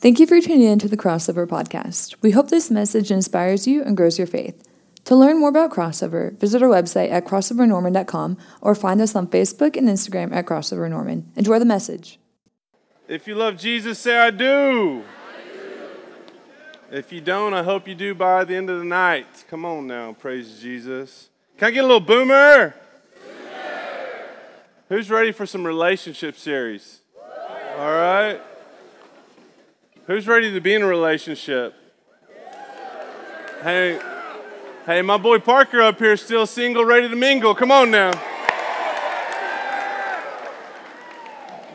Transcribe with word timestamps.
Thank 0.00 0.20
you 0.20 0.28
for 0.28 0.40
tuning 0.40 0.62
in 0.62 0.78
to 0.78 0.86
the 0.86 0.96
Crossover 0.96 1.44
podcast. 1.44 2.14
We 2.22 2.30
hope 2.30 2.50
this 2.50 2.70
message 2.70 3.10
inspires 3.10 3.66
you 3.66 3.82
and 3.82 3.96
grows 3.96 4.16
your 4.16 4.28
faith. 4.28 4.62
To 5.06 5.16
learn 5.16 5.40
more 5.40 5.48
about 5.48 5.72
Crossover, 5.72 6.38
visit 6.38 6.62
our 6.62 6.68
website 6.68 7.10
at 7.10 7.24
crossovernorman.com 7.24 8.38
or 8.60 8.76
find 8.76 9.00
us 9.00 9.16
on 9.16 9.26
Facebook 9.26 9.76
and 9.76 9.88
Instagram 9.88 10.32
at 10.32 10.46
Crossover 10.46 10.88
Norman. 10.88 11.32
Enjoy 11.34 11.58
the 11.58 11.64
message. 11.64 12.20
If 13.08 13.26
you 13.26 13.34
love 13.34 13.56
Jesus, 13.56 13.98
say, 13.98 14.16
I 14.16 14.30
do. 14.30 15.02
If 16.92 17.12
you 17.12 17.20
don't, 17.20 17.52
I 17.52 17.64
hope 17.64 17.88
you 17.88 17.96
do 17.96 18.14
by 18.14 18.44
the 18.44 18.54
end 18.54 18.70
of 18.70 18.78
the 18.78 18.84
night. 18.84 19.46
Come 19.50 19.64
on 19.64 19.88
now, 19.88 20.12
praise 20.12 20.60
Jesus. 20.60 21.28
Can 21.56 21.66
I 21.66 21.70
get 21.72 21.80
a 21.82 21.86
little 21.88 21.98
boomer? 21.98 22.72
Who's 24.90 25.10
ready 25.10 25.32
for 25.32 25.44
some 25.44 25.66
relationship 25.66 26.36
series? 26.36 27.00
All 27.76 27.92
right. 27.92 28.40
Who's 30.08 30.26
ready 30.26 30.50
to 30.54 30.60
be 30.62 30.72
in 30.72 30.80
a 30.80 30.86
relationship? 30.86 31.74
Hey, 33.62 34.00
hey, 34.86 35.02
my 35.02 35.18
boy 35.18 35.38
Parker 35.38 35.82
up 35.82 35.98
here 35.98 36.16
still 36.16 36.46
single, 36.46 36.82
ready 36.82 37.10
to 37.10 37.14
mingle. 37.14 37.54
Come 37.54 37.70
on 37.70 37.90
now. 37.90 38.12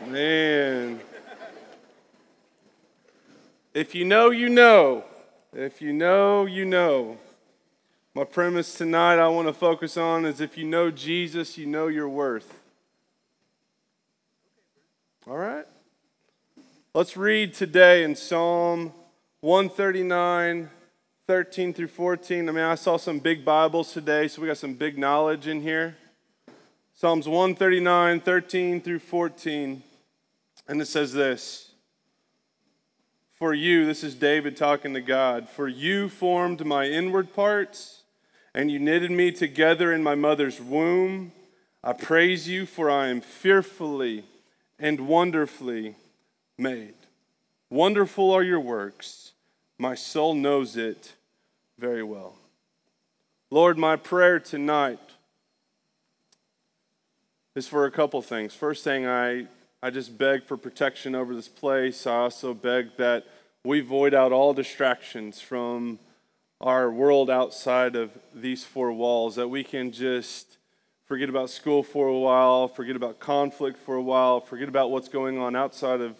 Man. 0.08 0.98
If 3.72 3.94
you 3.94 4.04
know, 4.04 4.30
you 4.30 4.48
know. 4.48 5.04
If 5.52 5.80
you 5.80 5.92
know, 5.92 6.44
you 6.44 6.64
know. 6.64 7.18
My 8.14 8.24
premise 8.24 8.74
tonight 8.74 9.20
I 9.20 9.28
want 9.28 9.46
to 9.46 9.54
focus 9.54 9.96
on 9.96 10.26
is 10.26 10.40
if 10.40 10.58
you 10.58 10.64
know 10.64 10.90
Jesus, 10.90 11.56
you 11.56 11.66
know 11.66 11.86
your 11.86 12.08
worth. 12.08 12.58
All 15.24 15.36
right? 15.36 15.66
Let's 16.96 17.16
read 17.16 17.54
today 17.54 18.04
in 18.04 18.14
Psalm 18.14 18.92
139, 19.40 20.70
13 21.26 21.74
through 21.74 21.88
14. 21.88 22.48
I 22.48 22.52
mean, 22.52 22.62
I 22.62 22.76
saw 22.76 22.98
some 22.98 23.18
big 23.18 23.44
Bibles 23.44 23.92
today, 23.92 24.28
so 24.28 24.40
we 24.40 24.46
got 24.46 24.58
some 24.58 24.74
big 24.74 24.96
knowledge 24.96 25.48
in 25.48 25.60
here. 25.60 25.96
Psalms 26.94 27.26
139, 27.26 28.20
13 28.20 28.80
through 28.80 29.00
14. 29.00 29.82
And 30.68 30.80
it 30.80 30.86
says 30.86 31.12
this 31.12 31.72
For 33.40 33.52
you, 33.52 33.86
this 33.86 34.04
is 34.04 34.14
David 34.14 34.56
talking 34.56 34.94
to 34.94 35.00
God, 35.00 35.48
for 35.48 35.66
you 35.66 36.08
formed 36.08 36.64
my 36.64 36.84
inward 36.84 37.34
parts, 37.34 38.02
and 38.54 38.70
you 38.70 38.78
knitted 38.78 39.10
me 39.10 39.32
together 39.32 39.92
in 39.92 40.04
my 40.04 40.14
mother's 40.14 40.60
womb. 40.60 41.32
I 41.82 41.92
praise 41.92 42.48
you, 42.48 42.66
for 42.66 42.88
I 42.88 43.08
am 43.08 43.20
fearfully 43.20 44.26
and 44.78 45.08
wonderfully 45.08 45.96
made. 46.58 46.94
Wonderful 47.70 48.30
are 48.30 48.42
your 48.42 48.60
works. 48.60 49.32
My 49.78 49.94
soul 49.94 50.34
knows 50.34 50.76
it 50.76 51.14
very 51.78 52.02
well. 52.02 52.36
Lord, 53.50 53.78
my 53.78 53.96
prayer 53.96 54.38
tonight 54.38 54.98
is 57.54 57.66
for 57.66 57.86
a 57.86 57.90
couple 57.90 58.20
things. 58.22 58.54
First 58.54 58.84
thing, 58.84 59.06
I, 59.06 59.46
I 59.82 59.90
just 59.90 60.16
beg 60.16 60.44
for 60.44 60.56
protection 60.56 61.14
over 61.14 61.34
this 61.34 61.48
place. 61.48 62.06
I 62.06 62.16
also 62.16 62.54
beg 62.54 62.96
that 62.96 63.24
we 63.64 63.80
void 63.80 64.14
out 64.14 64.32
all 64.32 64.52
distractions 64.54 65.40
from 65.40 65.98
our 66.60 66.90
world 66.90 67.30
outside 67.30 67.96
of 67.96 68.10
these 68.34 68.64
four 68.64 68.92
walls, 68.92 69.34
that 69.36 69.48
we 69.48 69.64
can 69.64 69.90
just 69.92 70.58
forget 71.06 71.28
about 71.28 71.50
school 71.50 71.82
for 71.82 72.08
a 72.08 72.18
while, 72.18 72.68
forget 72.68 72.96
about 72.96 73.20
conflict 73.20 73.78
for 73.78 73.96
a 73.96 74.02
while, 74.02 74.40
forget 74.40 74.68
about 74.68 74.90
what's 74.90 75.08
going 75.08 75.38
on 75.38 75.54
outside 75.54 76.00
of 76.00 76.16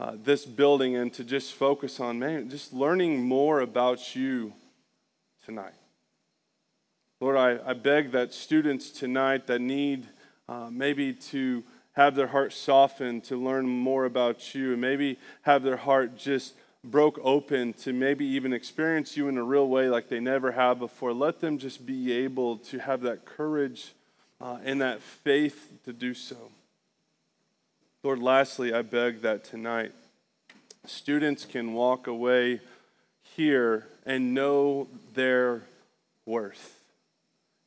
uh, 0.00 0.12
this 0.24 0.46
building 0.46 0.96
and 0.96 1.12
to 1.12 1.22
just 1.22 1.52
focus 1.52 2.00
on, 2.00 2.18
man, 2.18 2.48
just 2.48 2.72
learning 2.72 3.22
more 3.22 3.60
about 3.60 4.16
you 4.16 4.50
tonight. 5.44 5.74
Lord, 7.20 7.36
I, 7.36 7.58
I 7.68 7.74
beg 7.74 8.12
that 8.12 8.32
students 8.32 8.90
tonight 8.90 9.46
that 9.48 9.60
need 9.60 10.06
uh, 10.48 10.70
maybe 10.72 11.12
to 11.12 11.62
have 11.92 12.14
their 12.14 12.28
heart 12.28 12.54
softened 12.54 13.24
to 13.24 13.36
learn 13.36 13.68
more 13.68 14.06
about 14.06 14.54
you 14.54 14.72
and 14.72 14.80
maybe 14.80 15.18
have 15.42 15.62
their 15.62 15.76
heart 15.76 16.16
just 16.16 16.54
broke 16.82 17.20
open 17.22 17.74
to 17.74 17.92
maybe 17.92 18.24
even 18.24 18.54
experience 18.54 19.18
you 19.18 19.28
in 19.28 19.36
a 19.36 19.44
real 19.44 19.68
way 19.68 19.90
like 19.90 20.08
they 20.08 20.18
never 20.18 20.52
have 20.52 20.78
before. 20.78 21.12
Let 21.12 21.40
them 21.40 21.58
just 21.58 21.84
be 21.84 22.10
able 22.10 22.56
to 22.56 22.78
have 22.78 23.02
that 23.02 23.26
courage 23.26 23.92
uh, 24.40 24.60
and 24.64 24.80
that 24.80 25.02
faith 25.02 25.70
to 25.84 25.92
do 25.92 26.14
so. 26.14 26.50
Lord, 28.02 28.20
lastly, 28.20 28.72
I 28.72 28.80
beg 28.80 29.20
that 29.20 29.44
tonight 29.44 29.92
students 30.86 31.44
can 31.44 31.74
walk 31.74 32.06
away 32.06 32.62
here 33.36 33.86
and 34.06 34.32
know 34.32 34.88
their 35.12 35.64
worth 36.24 36.80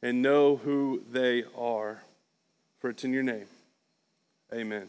and 0.02 0.24
know 0.24 0.56
who 0.56 1.04
they 1.12 1.44
are. 1.56 2.02
For 2.80 2.90
it's 2.90 3.04
in 3.04 3.14
your 3.14 3.22
name. 3.22 3.46
Amen. 4.52 4.88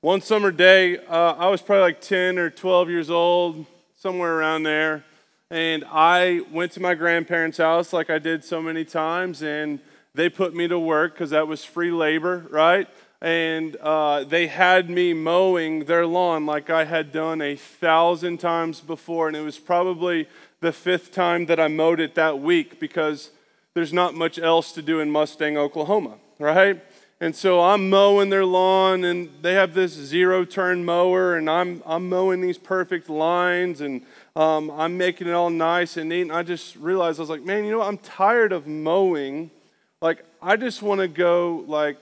One 0.00 0.22
summer 0.22 0.50
day, 0.50 0.96
uh, 0.96 1.34
I 1.34 1.48
was 1.48 1.60
probably 1.60 1.82
like 1.82 2.00
10 2.00 2.38
or 2.38 2.48
12 2.48 2.88
years 2.88 3.10
old, 3.10 3.66
somewhere 3.98 4.38
around 4.38 4.62
there, 4.62 5.04
and 5.50 5.84
I 5.92 6.40
went 6.50 6.72
to 6.72 6.80
my 6.80 6.94
grandparents' 6.94 7.58
house 7.58 7.92
like 7.92 8.08
I 8.08 8.18
did 8.18 8.44
so 8.44 8.62
many 8.62 8.86
times, 8.86 9.42
and 9.42 9.78
they 10.14 10.30
put 10.30 10.54
me 10.54 10.68
to 10.68 10.78
work 10.78 11.12
because 11.12 11.30
that 11.30 11.46
was 11.46 11.66
free 11.66 11.90
labor, 11.90 12.46
right? 12.48 12.88
And 13.20 13.76
uh, 13.76 14.24
they 14.24 14.46
had 14.46 14.90
me 14.90 15.12
mowing 15.14 15.84
their 15.84 16.06
lawn 16.06 16.46
like 16.46 16.70
I 16.70 16.84
had 16.84 17.12
done 17.12 17.40
a 17.40 17.56
thousand 17.56 18.38
times 18.38 18.80
before. 18.80 19.28
And 19.28 19.36
it 19.36 19.40
was 19.40 19.58
probably 19.58 20.28
the 20.60 20.72
fifth 20.72 21.12
time 21.12 21.46
that 21.46 21.58
I 21.58 21.68
mowed 21.68 22.00
it 22.00 22.14
that 22.14 22.40
week 22.40 22.78
because 22.78 23.30
there's 23.74 23.92
not 23.92 24.14
much 24.14 24.38
else 24.38 24.72
to 24.72 24.82
do 24.82 25.00
in 25.00 25.10
Mustang, 25.10 25.56
Oklahoma, 25.56 26.14
right? 26.38 26.82
And 27.18 27.34
so 27.34 27.62
I'm 27.62 27.88
mowing 27.88 28.28
their 28.28 28.44
lawn, 28.44 29.04
and 29.04 29.30
they 29.40 29.54
have 29.54 29.72
this 29.72 29.92
zero 29.92 30.44
turn 30.44 30.84
mower, 30.84 31.36
and 31.36 31.48
I'm, 31.48 31.82
I'm 31.86 32.10
mowing 32.10 32.42
these 32.42 32.58
perfect 32.58 33.08
lines, 33.08 33.80
and 33.80 34.02
um, 34.34 34.70
I'm 34.70 34.98
making 34.98 35.26
it 35.26 35.32
all 35.32 35.48
nice 35.48 35.96
and 35.96 36.10
neat. 36.10 36.22
And 36.22 36.32
I 36.32 36.42
just 36.42 36.76
realized, 36.76 37.18
I 37.18 37.22
was 37.22 37.30
like, 37.30 37.42
man, 37.42 37.64
you 37.64 37.70
know 37.70 37.78
what? 37.78 37.88
I'm 37.88 37.96
tired 37.98 38.52
of 38.52 38.66
mowing. 38.66 39.50
Like, 40.02 40.26
I 40.42 40.56
just 40.56 40.82
want 40.82 41.00
to 41.00 41.08
go, 41.08 41.64
like, 41.66 41.96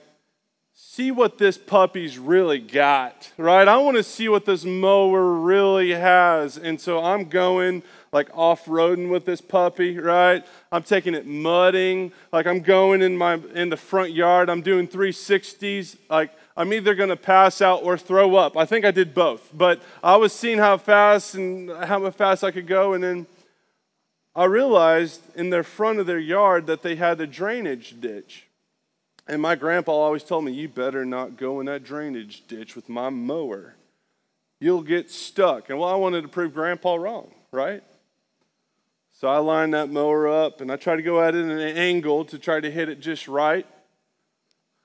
see 0.77 1.09
what 1.09 1.37
this 1.37 1.57
puppy's 1.57 2.17
really 2.17 2.59
got, 2.59 3.31
right? 3.37 3.65
I 3.65 3.77
want 3.77 3.95
to 3.95 4.03
see 4.03 4.27
what 4.27 4.45
this 4.45 4.65
mower 4.65 5.31
really 5.31 5.91
has. 5.91 6.57
And 6.57 6.79
so 6.79 7.01
I'm 7.01 7.25
going 7.25 7.81
like 8.11 8.29
off 8.33 8.65
roading 8.65 9.09
with 9.09 9.25
this 9.25 9.39
puppy, 9.39 9.97
right? 9.97 10.45
I'm 10.73 10.83
taking 10.83 11.13
it 11.15 11.25
mudding, 11.25 12.11
like 12.33 12.45
I'm 12.45 12.59
going 12.59 13.01
in 13.01 13.15
my 13.17 13.35
in 13.53 13.69
the 13.69 13.77
front 13.77 14.11
yard. 14.11 14.49
I'm 14.49 14.61
doing 14.61 14.85
360s, 14.87 15.95
like 16.09 16.31
I'm 16.57 16.73
either 16.73 16.93
going 16.93 17.09
to 17.09 17.17
pass 17.17 17.61
out 17.61 17.83
or 17.83 17.97
throw 17.97 18.35
up. 18.35 18.57
I 18.57 18.65
think 18.65 18.83
I 18.83 18.91
did 18.91 19.13
both, 19.13 19.49
but 19.53 19.81
I 20.03 20.17
was 20.17 20.33
seeing 20.33 20.57
how 20.57 20.77
fast 20.77 21.35
and 21.35 21.69
how 21.69 22.09
fast 22.11 22.43
I 22.43 22.51
could 22.51 22.67
go, 22.67 22.93
and 22.93 23.03
then 23.03 23.27
I 24.35 24.43
realized 24.43 25.21
in 25.35 25.49
their 25.49 25.63
front 25.63 25.99
of 25.99 26.05
their 26.05 26.19
yard 26.19 26.67
that 26.67 26.81
they 26.81 26.95
had 26.95 27.19
a 27.21 27.27
drainage 27.27 27.99
ditch. 28.01 28.44
And 29.27 29.41
my 29.41 29.55
grandpa 29.55 29.91
always 29.91 30.23
told 30.23 30.45
me, 30.45 30.51
You 30.51 30.69
better 30.69 31.05
not 31.05 31.37
go 31.37 31.59
in 31.59 31.65
that 31.65 31.83
drainage 31.83 32.47
ditch 32.47 32.75
with 32.75 32.89
my 32.89 33.09
mower. 33.09 33.75
You'll 34.59 34.83
get 34.83 35.09
stuck. 35.09 35.69
And 35.69 35.79
well, 35.79 35.89
I 35.89 35.95
wanted 35.95 36.21
to 36.21 36.27
prove 36.27 36.53
grandpa 36.53 36.95
wrong, 36.95 37.31
right? 37.51 37.83
So 39.19 39.27
I 39.27 39.37
lined 39.37 39.73
that 39.73 39.89
mower 39.89 40.27
up 40.27 40.61
and 40.61 40.71
I 40.71 40.75
try 40.75 40.95
to 40.95 41.01
go 41.01 41.21
at 41.21 41.35
it 41.35 41.45
at 41.45 41.51
an 41.51 41.77
angle 41.77 42.25
to 42.25 42.37
try 42.37 42.59
to 42.59 42.69
hit 42.69 42.89
it 42.89 42.99
just 42.99 43.27
right. 43.27 43.65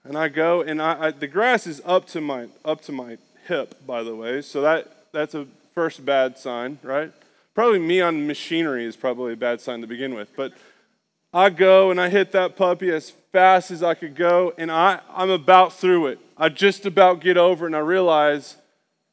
And 0.05 0.17
I 0.17 0.28
go, 0.28 0.62
and 0.62 0.81
I, 0.81 1.07
I, 1.07 1.11
the 1.11 1.27
grass 1.27 1.67
is 1.67 1.83
up 1.84 2.07
to 2.09 2.21
my 2.21 2.49
up 2.65 2.81
to 2.83 2.93
my 2.93 3.19
hip, 3.47 3.87
by 3.87 4.03
the 4.03 4.15
way. 4.15 4.41
So 4.41 4.62
that 4.62 5.12
that's 5.12 5.34
a 5.34 5.47
first 5.75 6.04
bad 6.04 6.39
sign, 6.39 6.78
right? 6.83 7.13
Probably 7.54 7.78
me 7.81 8.01
on 8.01 8.27
machinery 8.27 8.86
is 8.86 8.97
probably 8.97 9.34
a 9.34 9.36
bad 9.36 9.60
sign 9.60 9.81
to 9.81 9.86
begin 9.86 10.15
with. 10.15 10.34
But 10.36 10.53
I 11.32 11.50
go 11.50 11.91
and 11.91 12.00
I 12.00 12.09
hit 12.09 12.32
that 12.32 12.56
puppy 12.56 12.91
as 12.91 13.10
fast 13.30 13.71
as 13.71 13.82
I 13.82 13.94
could 13.94 14.16
go, 14.16 14.53
and 14.59 14.71
I, 14.71 15.00
I'm 15.15 15.30
about 15.30 15.72
through 15.72 16.09
it. 16.09 16.18
I 16.36 16.48
just 16.48 16.86
about 16.86 17.21
get 17.21 17.36
over, 17.36 17.66
and 17.66 17.77
I 17.77 17.80
realize 17.80 18.56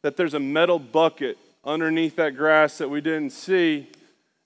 that 0.02 0.18
there's 0.18 0.34
a 0.34 0.40
metal 0.40 0.80
bucket 0.80 1.38
underneath 1.64 2.16
that 2.16 2.36
grass 2.36 2.80
that 2.80 2.90
we 2.90 3.02
didn't 3.02 3.32
see, 3.32 3.88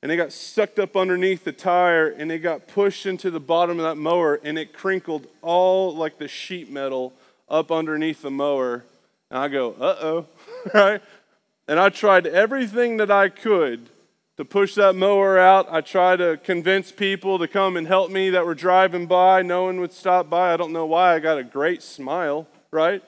and 0.02 0.12
it 0.12 0.18
got 0.18 0.34
sucked 0.34 0.80
up 0.80 0.98
underneath 0.98 1.46
the 1.46 1.54
tire, 1.54 2.10
and 2.10 2.32
it 2.32 2.40
got 2.40 2.68
pushed 2.68 3.06
into 3.06 3.32
the 3.32 3.40
bottom 3.40 3.80
of 3.80 3.86
that 3.86 3.96
mower, 3.96 4.42
and 4.44 4.58
it 4.58 4.74
crinkled 4.74 5.28
all 5.42 5.96
like 5.96 6.18
the 6.18 6.28
sheet 6.28 6.70
metal 6.70 7.14
up 7.48 7.72
underneath 7.72 8.22
the 8.22 8.32
mower. 8.32 8.84
And 9.30 9.40
I 9.40 9.48
go, 9.48 9.74
uh 9.80 9.96
oh, 10.02 10.26
right? 10.74 11.02
And 11.70 11.80
I 11.80 11.88
tried 11.88 12.28
everything 12.28 12.98
that 12.98 13.12
I 13.12 13.30
could 13.30 13.88
to 14.42 14.46
push 14.46 14.74
that 14.74 14.96
mower 14.96 15.38
out. 15.38 15.68
I 15.70 15.82
try 15.82 16.16
to 16.16 16.36
convince 16.36 16.92
people 16.92 17.38
to 17.38 17.48
come 17.48 17.78
and 17.78 17.86
help 17.86 18.10
me 18.10 18.32
that 18.32 18.44
were 18.44 18.56
driving 18.56 19.06
by. 19.06 19.44
No 19.44 19.66
one 19.66 19.80
would 19.82 19.94
stop 19.94 20.32
by. 20.32 20.52
I 20.52 20.58
don't 20.58 20.74
know 20.74 20.88
why. 20.88 21.14
I 21.14 21.20
got 21.20 21.38
a 21.38 21.44
great 21.44 21.84
smile, 21.84 22.48
right? 22.72 23.04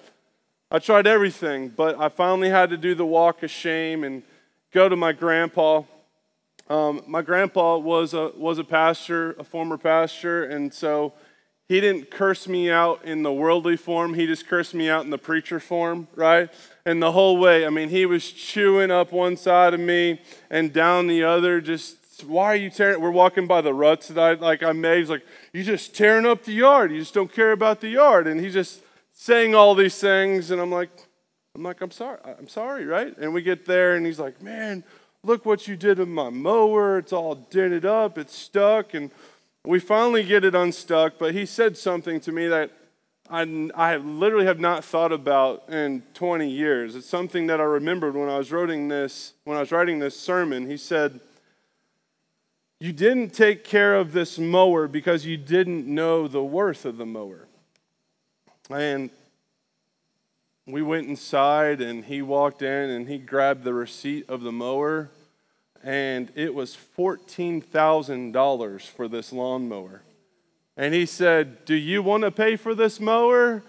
I 0.70 0.78
tried 0.78 1.08
everything, 1.08 1.70
but 1.70 2.00
I 2.00 2.10
finally 2.10 2.52
had 2.52 2.70
to 2.70 2.78
do 2.78 2.94
the 2.94 3.08
walk 3.08 3.42
of 3.42 3.50
shame 3.50 4.04
and 4.04 4.22
go 4.72 4.88
to 4.88 4.96
my 4.96 5.12
grandpa. 5.12 5.82
Um, 6.70 7.02
my 7.08 7.24
grandpa 7.24 7.78
was 7.78 8.14
a, 8.14 8.32
was 8.38 8.60
a 8.60 8.64
pastor, 8.64 9.32
a 9.40 9.44
former 9.44 9.80
pastor, 9.80 10.44
and 10.44 10.72
so 10.72 11.14
he 11.68 11.82
didn't 11.82 12.12
curse 12.12 12.48
me 12.48 12.70
out 12.70 13.06
in 13.06 13.24
the 13.24 13.34
worldly 13.34 13.76
form. 13.76 14.14
He 14.14 14.28
just 14.28 14.46
cursed 14.48 14.76
me 14.76 14.88
out 14.88 15.04
in 15.04 15.10
the 15.10 15.18
preacher 15.18 15.60
form, 15.60 16.08
right? 16.14 16.52
And 16.86 17.02
the 17.02 17.14
whole 17.14 17.38
way, 17.38 17.66
I 17.66 17.70
mean, 17.70 17.90
he 17.90 18.06
was 18.06 18.30
chewing 18.30 18.92
up 18.92 19.12
one 19.12 19.38
side 19.38 19.74
of 19.74 19.80
me 19.80 20.20
and 20.50 20.74
down 20.74 21.08
the 21.08 21.24
other, 21.24 21.62
just 21.62 21.98
why 22.26 22.46
are 22.46 22.56
you 22.56 22.70
tearing? 22.70 23.02
We're 23.02 23.12
walking 23.12 23.48
by 23.48 23.62
the 23.62 23.74
ruts 23.74 24.10
that 24.10 24.20
I 24.20 24.34
like 24.34 24.64
I 24.64 24.72
made. 24.74 25.00
He's 25.00 25.10
like, 25.10 25.26
you're 25.54 25.64
just 25.64 25.96
tearing 25.96 26.26
up 26.26 26.44
the 26.44 26.54
yard. 26.54 26.92
You 26.92 27.00
just 27.00 27.14
don't 27.14 27.32
care 27.32 27.52
about 27.52 27.82
the 27.82 27.90
yard. 27.90 28.28
And 28.28 28.40
he's 28.40 28.54
just 28.54 28.82
saying 29.14 29.56
all 29.56 29.76
these 29.76 29.98
things, 29.98 30.52
and 30.52 30.60
I'm 30.60 30.72
like, 30.72 30.90
I'm 31.56 31.64
like, 31.64 31.82
I'm 31.82 31.92
sorry, 31.92 32.18
I'm 32.38 32.48
sorry, 32.48 32.86
right? 32.86 33.16
And 33.18 33.34
we 33.34 33.42
get 33.42 33.66
there, 33.66 33.96
and 33.96 34.06
he's 34.06 34.20
like, 34.20 34.42
man, 34.42 34.84
look 35.24 35.46
what 35.46 35.68
you 35.68 35.76
did 35.76 36.00
with 36.00 36.08
my 36.08 36.30
mower. 36.30 36.98
It's 36.98 37.14
all 37.14 37.36
dented 37.36 37.86
up. 37.86 38.18
It's 38.18 38.36
stuck, 38.36 38.94
and 38.94 39.12
we 39.64 39.80
finally 39.80 40.24
get 40.24 40.44
it 40.44 40.56
unstuck. 40.56 41.14
But 41.18 41.34
he 41.34 41.46
said 41.46 41.78
something 41.78 42.20
to 42.22 42.32
me 42.32 42.48
that 42.48 42.72
I, 43.34 43.42
I 43.74 43.98
literally 43.98 44.46
have 44.46 44.60
not 44.60 44.86
thought 44.86 45.12
about 45.12 45.68
in 45.68 46.04
20 46.14 46.48
years. 46.48 46.96
It's 46.96 47.10
something 47.10 47.48
that 47.48 47.60
I 47.60 47.64
remembered 47.64 48.14
when 48.14 48.30
I 48.30 48.38
was 48.38 48.52
writing 48.52 48.90
this. 48.90 49.34
When 49.44 49.58
I 49.58 49.62
was 49.62 49.72
writing 49.72 49.98
this 49.98 50.16
sermon, 50.16 50.70
he 50.70 50.78
said 50.78 51.20
you 52.80 52.94
didn't 52.94 53.32
take 53.32 53.64
care 53.64 53.96
of 53.96 54.12
this 54.14 54.38
mower 54.38 54.88
because 54.88 55.26
you 55.26 55.38
didn't 55.38 55.88
know 55.88 56.28
the 56.28 56.44
worth 56.44 56.86
of 56.86 56.98
the 56.98 57.08
mower. 57.08 57.48
And 58.70 59.10
we 60.68 60.84
went 60.84 61.08
inside, 61.08 61.82
and 61.82 62.06
he 62.06 62.22
walked 62.22 62.62
in 62.62 62.92
and 62.92 63.10
he 63.10 63.18
grabbed 63.18 63.64
the 63.64 63.74
receipt 63.74 64.30
of 64.30 64.42
the 64.42 64.52
mower, 64.52 65.10
and 65.84 66.32
it 66.36 66.54
was 66.54 66.78
$14,000 66.96 68.82
for 68.84 69.08
this 69.08 69.34
lawnmower. 69.34 70.04
And 70.76 70.94
he 70.94 71.06
said, 71.06 71.66
Do 71.66 71.76
you 71.76 72.02
want 72.02 72.24
to 72.24 72.32
pay 72.32 72.56
for 72.56 72.74
this 72.74 73.00
mower? 73.00 73.64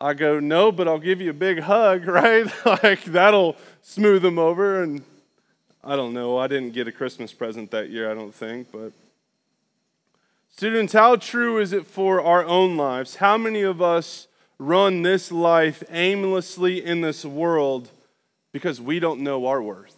I 0.00 0.14
go, 0.14 0.38
No, 0.40 0.70
but 0.70 0.86
I'll 0.86 0.98
give 0.98 1.20
you 1.20 1.30
a 1.30 1.34
big 1.34 1.60
hug, 1.60 2.06
right? 2.06 2.46
like 2.82 3.04
that'll 3.04 3.56
smooth 3.82 4.22
them 4.22 4.38
over. 4.38 4.82
And 4.82 5.02
I 5.82 5.96
don't 5.96 6.14
know. 6.14 6.38
I 6.38 6.46
didn't 6.46 6.72
get 6.72 6.88
a 6.88 6.92
Christmas 6.92 7.32
present 7.32 7.70
that 7.72 7.90
year, 7.90 8.10
I 8.10 8.14
don't 8.14 8.34
think, 8.34 8.70
but. 8.72 8.92
Students, 10.50 10.92
how 10.92 11.14
true 11.14 11.58
is 11.58 11.72
it 11.72 11.86
for 11.86 12.20
our 12.20 12.44
own 12.44 12.76
lives? 12.76 13.16
How 13.16 13.38
many 13.38 13.62
of 13.62 13.80
us 13.80 14.26
run 14.58 15.02
this 15.02 15.30
life 15.30 15.84
aimlessly 15.88 16.84
in 16.84 17.00
this 17.00 17.24
world 17.24 17.90
because 18.50 18.80
we 18.80 18.98
don't 18.98 19.20
know 19.20 19.46
our 19.46 19.62
worth? 19.62 19.94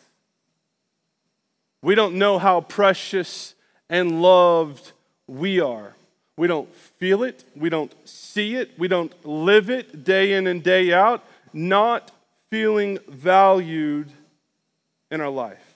We 1.81 1.95
don't 1.95 2.17
know 2.17 2.39
how 2.39 2.61
precious 2.61 3.55
and 3.89 4.21
loved 4.21 4.93
we 5.27 5.61
are. 5.61 5.95
We 6.41 6.47
don't 6.47 6.75
feel 6.75 7.23
it, 7.23 7.45
we 7.55 7.69
don't 7.69 7.93
see 8.09 8.55
it, 8.55 8.71
we 8.79 8.89
don't 8.89 9.13
live 9.27 9.69
it 9.69 10.05
day 10.05 10.33
in 10.33 10.47
and 10.47 10.63
day 10.63 10.91
out, 10.91 11.23
not 11.53 12.13
feeling 12.49 12.99
valued 13.07 14.11
in 15.11 15.21
our 15.21 15.29
life. 15.29 15.75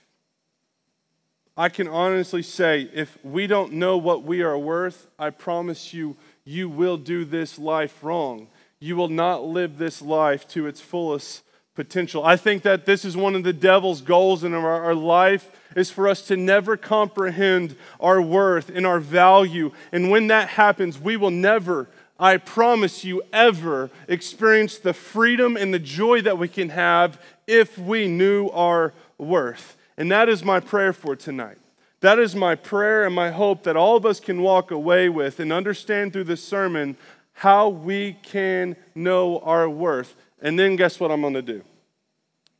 I 1.55 1.69
can 1.69 1.87
honestly 1.87 2.41
say, 2.41 2.89
if 2.95 3.23
we 3.23 3.47
don't 3.47 3.75
know 3.75 3.99
what 3.99 4.23
we 4.23 4.41
are 4.41 4.57
worth, 4.57 5.07
I 5.19 5.29
promise 5.29 5.93
you, 5.93 6.17
you 6.47 6.71
will 6.71 6.97
do 6.97 7.27
this 7.27 7.59
life 7.59 8.03
wrong. 8.03 8.49
You 8.81 8.97
will 8.97 9.11
not 9.11 9.45
live 9.45 9.77
this 9.77 10.01
life 10.01 10.49
to 10.49 10.67
its 10.67 10.81
fullest 10.81 11.43
potential. 11.75 12.25
I 12.25 12.37
think 12.37 12.63
that 12.63 12.87
this 12.87 13.05
is 13.05 13.17
one 13.17 13.35
of 13.35 13.43
the 13.43 13.53
devil's 13.53 14.01
goals 14.01 14.45
in 14.45 14.55
our, 14.55 14.85
our 14.85 14.95
life 14.95 15.51
is 15.75 15.91
for 15.91 16.09
us 16.09 16.23
to 16.29 16.37
never 16.37 16.77
comprehend 16.77 17.77
our 17.99 18.23
worth 18.23 18.71
and 18.71 18.87
our 18.87 19.01
value. 19.01 19.73
And 19.91 20.11
when 20.11 20.29
that 20.29 20.51
happens, 20.51 21.01
we 21.01 21.17
will 21.17 21.33
never, 21.33 21.89
I 22.19 22.37
promise 22.37 23.05
you, 23.05 23.23
ever 23.33 23.91
experience 24.07 24.79
the 24.79 24.95
freedom 24.95 25.57
and 25.57 25.75
the 25.75 25.81
joy 25.81 26.23
that 26.23 26.39
we 26.39 26.49
can 26.49 26.69
have 26.69 27.21
if 27.47 27.77
we 27.77 28.07
knew 28.07 28.49
our 28.51 28.93
worth. 29.19 29.77
And 29.97 30.11
that 30.13 30.29
is 30.29 30.45
my 30.45 30.61
prayer 30.61 30.93
for 30.93 31.17
tonight. 31.17 31.59
That 32.01 32.19
is 32.19 32.37
my 32.37 32.55
prayer 32.55 33.07
and 33.07 33.15
my 33.15 33.31
hope 33.31 33.63
that 33.65 33.77
all 33.77 33.97
of 33.97 34.05
us 34.05 34.21
can 34.21 34.43
walk 34.43 34.71
away 34.71 35.09
with 35.09 35.41
and 35.41 35.53
understand 35.53 36.13
through 36.13 36.25
this 36.25 36.45
sermon 36.45 36.97
how 37.33 37.69
we 37.69 38.17
can 38.23 38.77
know 38.95 39.39
our 39.41 39.69
worth. 39.69 40.15
And 40.45 40.59
then 40.59 40.77
guess 40.77 41.01
what 41.01 41.11
I'm 41.11 41.23
going 41.23 41.35
to 41.35 41.43
do? 41.43 41.65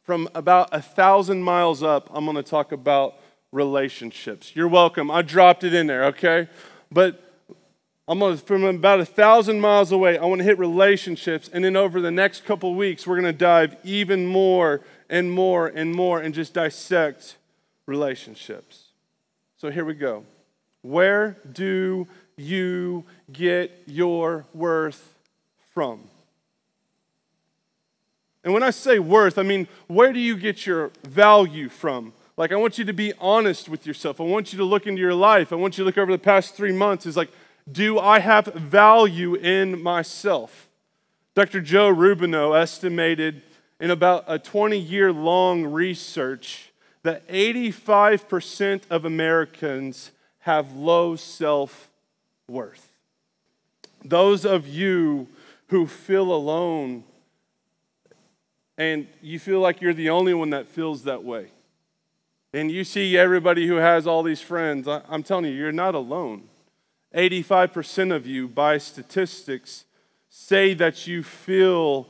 From 0.03 0.29
about 0.35 0.71
a 0.73 0.81
thousand 0.81 1.43
miles 1.43 1.83
up, 1.83 2.11
I'm 2.13 2.25
going 2.25 2.37
to 2.37 2.43
talk 2.43 2.73
about 2.73 3.17
relationships. 3.53 4.57
You're 4.57 4.69
welcome. 4.69 5.11
I 5.11 5.21
dropped 5.21 5.65
it 5.65 5.75
in 5.75 5.87
there, 5.87 6.07
okay? 6.07 6.49
But 6.91 7.23
I'm 8.09 8.19
going 8.19 8.39
to, 8.39 8.43
from 8.43 8.65
about 8.65 9.01
a 9.01 9.05
thousand 9.05 9.61
miles 9.61 9.93
away, 9.93 10.17
I 10.17 10.25
want 10.25 10.41
to 10.41 10.45
hit 10.45 10.59
relationships. 10.59 11.51
And 11.53 11.63
then 11.63 11.77
over 11.77 12.01
the 12.01 12.11
next 12.11 12.47
couple 12.47 12.75
weeks, 12.75 13.07
we're 13.07 13.21
going 13.21 13.33
to 13.33 13.39
dive 13.39 13.77
even 13.85 14.27
more 14.27 14.81
and 15.11 15.31
more 15.31 15.67
and 15.67 15.95
more 15.95 16.21
and 16.21 16.35
just 16.35 16.55
dissect 16.55 17.37
relationships. 17.85 18.85
So 19.59 19.71
here 19.71 19.85
we 19.85 19.95
go. 19.95 20.25
Where 20.81 21.37
do 21.53 22.09
you 22.37 23.05
get 23.31 23.83
your 23.87 24.47
worth 24.55 25.15
from? 25.75 26.09
And 28.45 28.53
when 28.53 28.63
I 28.63 28.71
say 28.71 28.99
worth, 28.99 29.39
I 29.39 29.43
mean, 29.43 29.67
where 29.87 30.13
do 30.13 30.21
you 30.21 30.37
get 30.37 30.67
your 30.67 30.91
value 31.03 31.71
from? 31.71 32.13
Like, 32.37 32.53
I 32.53 32.57
want 32.57 32.79
you 32.79 32.85
to 32.85 32.93
be 32.93 33.15
honest 33.19 33.69
with 33.69 33.87
yourself. 33.87 34.21
I 34.21 34.25
want 34.25 34.53
you 34.53 34.59
to 34.59 34.65
look 34.65 34.87
into 34.87 35.01
your 35.01 35.15
life. 35.15 35.53
I 35.53 35.57
want 35.57 35.79
you 35.79 35.85
to 35.85 35.87
look 35.87 35.97
over 35.97 36.13
the 36.13 36.19
past 36.19 36.55
three 36.55 36.73
months. 36.73 37.07
Is 37.07 37.17
like, 37.17 37.31
do 37.71 37.99
I 37.99 38.19
have 38.19 38.47
value 38.47 39.35
in 39.35 39.83
myself? 39.83 40.69
Dr. 41.35 41.61
Joe 41.61 41.93
Rubino 41.93 42.57
estimated 42.57 43.43
in 43.81 43.91
about 43.91 44.25
a 44.27 44.39
20 44.39 44.79
year 44.79 45.13
long 45.13 45.65
research 45.65 46.71
that 47.03 47.27
85% 47.29 48.83
of 48.91 49.05
Americans 49.05 50.11
have 50.41 50.75
low 50.75 51.17
self 51.17 51.89
worth. 52.47 52.93
Those 54.05 54.45
of 54.45 54.69
you 54.69 55.29
who 55.69 55.87
feel 55.87 56.33
alone 56.33 57.05
and 58.77 59.07
you 59.23 59.39
feel 59.39 59.61
like 59.61 59.81
you're 59.81 59.95
the 59.95 60.11
only 60.11 60.35
one 60.35 60.51
that 60.51 60.69
feels 60.69 61.05
that 61.05 61.23
way, 61.25 61.49
and 62.53 62.71
you 62.71 62.85
see 62.85 63.17
everybody 63.17 63.67
who 63.67 63.77
has 63.77 64.07
all 64.07 64.23
these 64.23 64.41
friends, 64.41 64.87
I'm 64.87 65.23
telling 65.23 65.47
you, 65.47 65.53
you're 65.53 65.73
not 65.73 65.95
alone. 65.95 66.45
85% 67.15 68.15
of 68.15 68.27
you, 68.27 68.49
by 68.49 68.79
statistics, 68.79 69.85
say 70.29 70.75
that 70.75 71.07
you 71.07 71.23
feel 71.23 72.09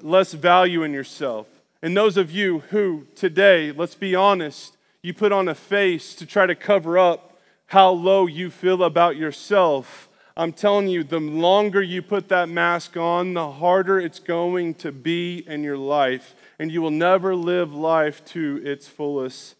less 0.00 0.32
value 0.32 0.82
in 0.84 0.92
yourself. 0.92 1.46
And 1.82 1.96
those 1.96 2.16
of 2.16 2.30
you 2.30 2.60
who 2.70 3.06
today, 3.14 3.72
let's 3.72 3.94
be 3.94 4.14
honest, 4.14 4.76
you 5.02 5.12
put 5.12 5.32
on 5.32 5.48
a 5.48 5.54
face 5.54 6.14
to 6.14 6.26
try 6.26 6.46
to 6.46 6.54
cover 6.54 6.98
up 6.98 7.38
how 7.66 7.90
low 7.90 8.26
you 8.26 8.50
feel 8.50 8.82
about 8.82 9.16
yourself. 9.16 10.08
I'm 10.38 10.52
telling 10.52 10.88
you, 10.88 11.02
the 11.02 11.18
longer 11.18 11.82
you 11.82 12.02
put 12.02 12.28
that 12.28 12.50
mask 12.50 12.96
on, 12.98 13.32
the 13.32 13.50
harder 13.52 13.98
it's 13.98 14.18
going 14.18 14.74
to 14.74 14.92
be 14.92 15.42
in 15.46 15.64
your 15.64 15.78
life, 15.78 16.34
and 16.58 16.70
you 16.70 16.82
will 16.82 16.90
never 16.90 17.34
live 17.34 17.72
life 17.72 18.22
to 18.26 18.60
its 18.62 18.86
fullest 18.86 19.54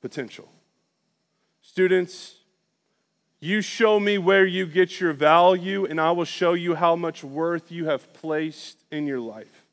potential. 0.00 0.48
Students, 1.62 2.36
you 3.40 3.60
show 3.60 3.98
me 3.98 4.16
where 4.16 4.46
you 4.46 4.66
get 4.66 5.00
your 5.00 5.12
value, 5.12 5.84
and 5.84 6.00
I 6.00 6.12
will 6.12 6.24
show 6.24 6.52
you 6.52 6.76
how 6.76 6.94
much 6.94 7.24
worth 7.24 7.72
you 7.72 7.86
have 7.86 8.12
placed 8.12 8.84
in 8.92 9.08
your 9.08 9.20
life. 9.20 9.66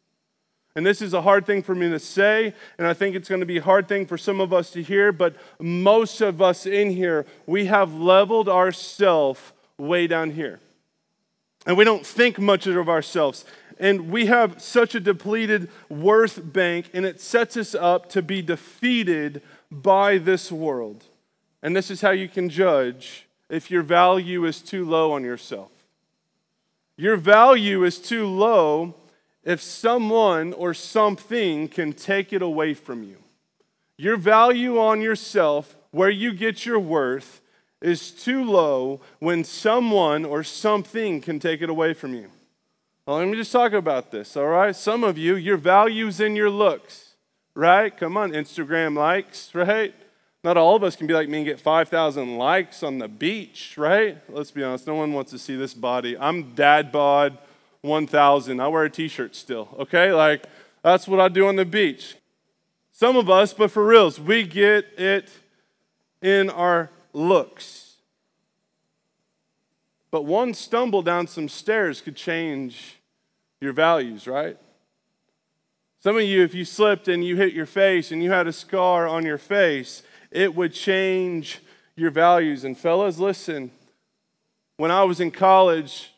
And 0.75 0.83
this 0.83 1.03
is 1.03 1.13
a 1.13 1.21
hard 1.21 1.45
thing 1.45 1.61
for 1.61 1.75
me 1.75 1.89
to 1.89 1.99
say, 1.99 2.55
and 2.79 2.87
I 2.87 2.93
think 2.93 3.15
it's 3.15 3.29
going 3.29 3.41
to 3.41 3.45
be 3.45 3.57
a 3.57 3.61
hard 3.61 3.87
thing 3.87 4.07
for 4.07 4.17
some 4.17 4.41
of 4.41 4.53
us 4.53 4.71
to 4.71 4.81
hear, 4.81 5.11
but 5.11 5.35
most 5.59 6.19
of 6.19 6.41
us 6.41 6.65
in 6.65 6.89
here, 6.89 7.27
we 7.45 7.65
have 7.65 7.93
leveled 7.93 8.49
ourselves 8.49 9.39
way 9.81 10.07
down 10.07 10.31
here. 10.31 10.59
And 11.65 11.77
we 11.77 11.83
don't 11.83 12.05
think 12.05 12.39
much 12.39 12.67
of 12.67 12.87
ourselves. 12.87 13.45
And 13.79 14.11
we 14.11 14.27
have 14.27 14.61
such 14.61 14.95
a 14.95 14.99
depleted 14.99 15.69
worth 15.89 16.39
bank, 16.53 16.89
and 16.93 17.05
it 17.05 17.19
sets 17.19 17.57
us 17.57 17.73
up 17.73 18.09
to 18.09 18.21
be 18.21 18.41
defeated 18.41 19.41
by 19.71 20.17
this 20.17 20.51
world. 20.51 21.03
And 21.63 21.75
this 21.75 21.91
is 21.91 22.01
how 22.01 22.11
you 22.11 22.27
can 22.27 22.49
judge 22.49 23.27
if 23.49 23.69
your 23.69 23.83
value 23.83 24.45
is 24.45 24.61
too 24.61 24.85
low 24.85 25.11
on 25.11 25.23
yourself. 25.23 25.71
Your 26.95 27.17
value 27.17 27.83
is 27.83 27.99
too 27.99 28.27
low 28.27 28.95
if 29.43 29.61
someone 29.61 30.53
or 30.53 30.73
something 30.73 31.67
can 31.67 31.93
take 31.93 32.31
it 32.31 32.41
away 32.41 32.73
from 32.75 33.03
you. 33.03 33.17
Your 33.97 34.17
value 34.17 34.79
on 34.79 35.01
yourself, 35.01 35.75
where 35.91 36.09
you 36.09 36.33
get 36.33 36.65
your 36.65 36.79
worth, 36.79 37.40
is 37.81 38.11
too 38.11 38.43
low 38.43 39.01
when 39.19 39.43
someone 39.43 40.23
or 40.23 40.43
something 40.43 41.19
can 41.21 41.39
take 41.39 41.61
it 41.61 41.69
away 41.69 41.93
from 41.93 42.13
you. 42.13 42.27
Well, 43.05 43.17
let 43.17 43.27
me 43.27 43.35
just 43.35 43.51
talk 43.51 43.73
about 43.73 44.11
this, 44.11 44.37
all 44.37 44.47
right? 44.47 44.75
Some 44.75 45.03
of 45.03 45.17
you, 45.17 45.35
your 45.35 45.57
value's 45.57 46.19
in 46.19 46.35
your 46.35 46.49
looks, 46.49 47.15
right? 47.55 47.95
Come 47.95 48.15
on, 48.15 48.31
Instagram 48.31 48.95
likes, 48.95 49.53
right? 49.55 49.93
Not 50.43 50.57
all 50.57 50.75
of 50.75 50.83
us 50.83 50.95
can 50.95 51.07
be 51.07 51.13
like 51.13 51.27
me 51.27 51.39
and 51.39 51.45
get 51.45 51.59
5,000 51.59 52.37
likes 52.37 52.83
on 52.83 52.99
the 52.99 53.07
beach, 53.07 53.75
right? 53.77 54.17
Let's 54.29 54.51
be 54.51 54.63
honest, 54.63 54.87
no 54.87 54.95
one 54.95 55.13
wants 55.13 55.31
to 55.31 55.39
see 55.39 55.55
this 55.55 55.73
body. 55.73 56.17
I'm 56.17 56.53
dad 56.53 56.91
bod 56.91 57.37
1,000. 57.81 58.59
I 58.59 58.67
wear 58.67 58.83
a 58.83 58.89
t 58.89 59.07
shirt 59.07 59.35
still, 59.35 59.69
okay? 59.79 60.13
Like, 60.13 60.45
that's 60.83 61.07
what 61.07 61.19
I 61.19 61.27
do 61.27 61.47
on 61.47 61.55
the 61.55 61.65
beach. 61.65 62.15
Some 62.91 63.17
of 63.17 63.29
us, 63.29 63.53
but 63.53 63.71
for 63.71 63.85
reals, 63.85 64.19
we 64.19 64.43
get 64.43 64.85
it 64.97 65.29
in 66.21 66.49
our 66.51 66.89
looks. 67.13 67.95
But 70.11 70.25
one 70.25 70.53
stumble 70.53 71.01
down 71.01 71.27
some 71.27 71.47
stairs 71.47 72.01
could 72.01 72.15
change 72.15 72.97
your 73.61 73.73
values, 73.73 74.27
right? 74.27 74.57
Some 75.99 76.17
of 76.17 76.23
you, 76.23 76.43
if 76.43 76.53
you 76.53 76.65
slipped 76.65 77.07
and 77.07 77.23
you 77.23 77.35
hit 77.35 77.53
your 77.53 77.65
face 77.65 78.11
and 78.11 78.23
you 78.23 78.31
had 78.31 78.47
a 78.47 78.53
scar 78.53 79.07
on 79.07 79.23
your 79.23 79.37
face, 79.37 80.03
it 80.31 80.55
would 80.55 80.73
change 80.73 81.59
your 81.95 82.09
values. 82.09 82.63
And, 82.63 82.77
fellas, 82.77 83.19
listen, 83.19 83.71
when 84.77 84.89
I 84.89 85.03
was 85.03 85.19
in 85.19 85.31
college, 85.31 86.11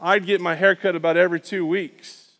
I'd 0.00 0.24
get 0.24 0.40
my 0.40 0.54
hair 0.54 0.74
cut 0.74 0.96
about 0.96 1.16
every 1.16 1.40
two 1.40 1.66
weeks. 1.66 2.30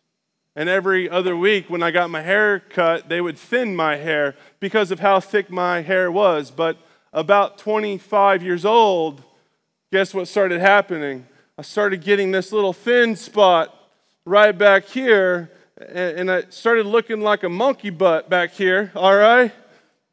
And 0.55 0.69
every 0.69 1.09
other 1.09 1.35
week, 1.35 1.69
when 1.69 1.83
I 1.83 1.91
got 1.91 2.09
my 2.09 2.21
hair 2.21 2.59
cut, 2.59 3.09
they 3.09 3.19
would 3.21 3.37
thin 3.37 3.75
my 3.75 3.97
hair 3.97 4.35
because 4.59 4.89
of 4.89 5.01
how 5.01 5.19
thick 5.19 5.51
my 5.51 5.81
hair 5.81 6.11
was. 6.11 6.49
But 6.49 6.77
about 7.15 7.57
25 7.57 8.43
years 8.43 8.65
old, 8.65 9.23
guess 9.91 10.13
what 10.13 10.27
started 10.27 10.59
happening? 10.59 11.25
I 11.57 11.61
started 11.61 12.03
getting 12.03 12.31
this 12.31 12.51
little 12.51 12.73
thin 12.73 13.15
spot 13.15 13.73
right 14.25 14.55
back 14.55 14.85
here, 14.85 15.49
and 15.77 16.29
I 16.29 16.43
started 16.49 16.85
looking 16.85 17.21
like 17.21 17.43
a 17.43 17.49
monkey 17.49 17.89
butt 17.89 18.29
back 18.29 18.51
here, 18.51 18.91
all 18.93 19.15
right? 19.15 19.51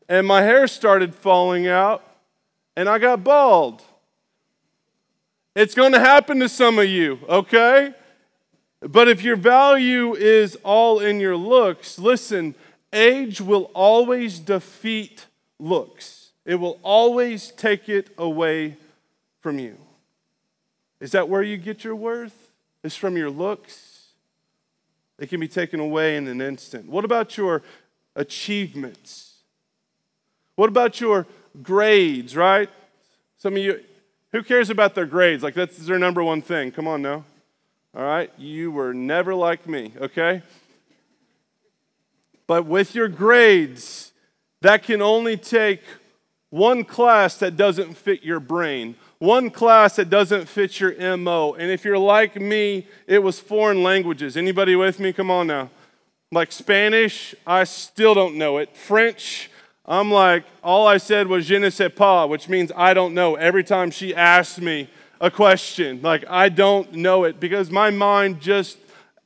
And 0.08 0.26
my 0.26 0.42
hair 0.42 0.68
started 0.68 1.12
falling 1.12 1.66
out, 1.66 2.04
and 2.76 2.88
I 2.88 2.98
got 2.98 3.24
bald. 3.24 3.82
It's 5.56 5.74
going 5.74 5.92
to 5.92 6.00
happen 6.00 6.38
to 6.38 6.48
some 6.48 6.78
of 6.78 6.86
you, 6.86 7.18
okay? 7.28 7.94
But 8.80 9.08
if 9.08 9.22
your 9.22 9.36
value 9.36 10.14
is 10.14 10.56
all 10.62 11.00
in 11.00 11.18
your 11.18 11.36
looks, 11.36 11.98
listen, 11.98 12.54
age 12.92 13.40
will 13.40 13.72
always 13.74 14.38
defeat 14.38 15.26
looks, 15.58 16.21
it 16.44 16.56
will 16.56 16.78
always 16.82 17.50
take 17.52 17.88
it 17.88 18.10
away 18.18 18.76
from 19.40 19.58
you. 19.58 19.76
Is 21.00 21.12
that 21.12 21.28
where 21.28 21.42
you 21.42 21.56
get 21.56 21.84
your 21.84 21.96
worth? 21.96 22.50
Is 22.82 22.96
from 22.96 23.16
your 23.16 23.30
looks? 23.30 24.08
It 25.18 25.28
can 25.28 25.40
be 25.40 25.48
taken 25.48 25.78
away 25.78 26.16
in 26.16 26.26
an 26.26 26.40
instant. 26.40 26.88
What 26.88 27.04
about 27.04 27.36
your 27.36 27.62
achievements? 28.16 29.34
What 30.56 30.68
about 30.68 31.00
your 31.00 31.26
grades, 31.62 32.36
right? 32.36 32.68
Some 33.38 33.54
of 33.54 33.58
you, 33.58 33.80
who 34.32 34.42
cares 34.42 34.70
about 34.70 34.94
their 34.94 35.06
grades? 35.06 35.42
Like, 35.42 35.54
that's 35.54 35.78
their 35.78 35.98
number 35.98 36.22
one 36.22 36.42
thing. 36.42 36.72
Come 36.72 36.88
on 36.88 37.02
now. 37.02 37.24
All 37.94 38.02
right? 38.02 38.30
You 38.38 38.70
were 38.70 38.94
never 38.94 39.34
like 39.34 39.68
me, 39.68 39.92
okay? 40.00 40.42
But 42.46 42.66
with 42.66 42.94
your 42.94 43.08
grades, 43.08 44.12
that 44.60 44.82
can 44.82 45.02
only 45.02 45.36
take 45.36 45.82
one 46.52 46.84
class 46.84 47.38
that 47.38 47.56
doesn't 47.56 47.94
fit 47.94 48.22
your 48.22 48.38
brain, 48.38 48.94
one 49.18 49.48
class 49.48 49.96
that 49.96 50.10
doesn't 50.10 50.46
fit 50.46 50.78
your 50.78 51.16
MO. 51.16 51.54
And 51.54 51.70
if 51.70 51.82
you're 51.82 51.96
like 51.98 52.38
me, 52.38 52.86
it 53.06 53.22
was 53.22 53.40
foreign 53.40 53.82
languages. 53.82 54.36
Anybody 54.36 54.76
with 54.76 55.00
me? 55.00 55.14
Come 55.14 55.30
on 55.30 55.46
now. 55.46 55.70
Like 56.30 56.52
Spanish, 56.52 57.34
I 57.46 57.64
still 57.64 58.12
don't 58.12 58.36
know 58.36 58.58
it. 58.58 58.76
French, 58.76 59.50
I'm 59.86 60.10
like, 60.10 60.44
all 60.62 60.86
I 60.86 60.98
said 60.98 61.26
was 61.26 61.46
je 61.46 61.58
ne 61.58 61.70
sais 61.70 61.90
pas, 61.90 62.28
which 62.28 62.50
means 62.50 62.70
I 62.76 62.92
don't 62.92 63.14
know. 63.14 63.34
Every 63.34 63.64
time 63.64 63.90
she 63.90 64.14
asked 64.14 64.60
me, 64.60 64.90
a 65.22 65.30
question. 65.30 66.02
Like, 66.02 66.24
I 66.28 66.50
don't 66.50 66.92
know 66.92 67.24
it 67.24 67.40
because 67.40 67.70
my 67.70 67.88
mind 67.88 68.42
just, 68.42 68.76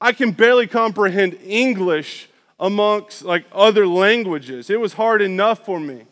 I 0.01 0.13
can 0.13 0.31
barely 0.31 0.69
comprehend 0.69 1.39
English 1.45 2.29
amongst 2.61 3.23
like 3.25 3.47
other 3.51 3.87
languages. 3.87 4.71
It 4.71 4.79
was 4.79 4.93
hard 4.93 5.23
enough 5.23 5.65
for 5.65 5.81
me. 5.81 6.05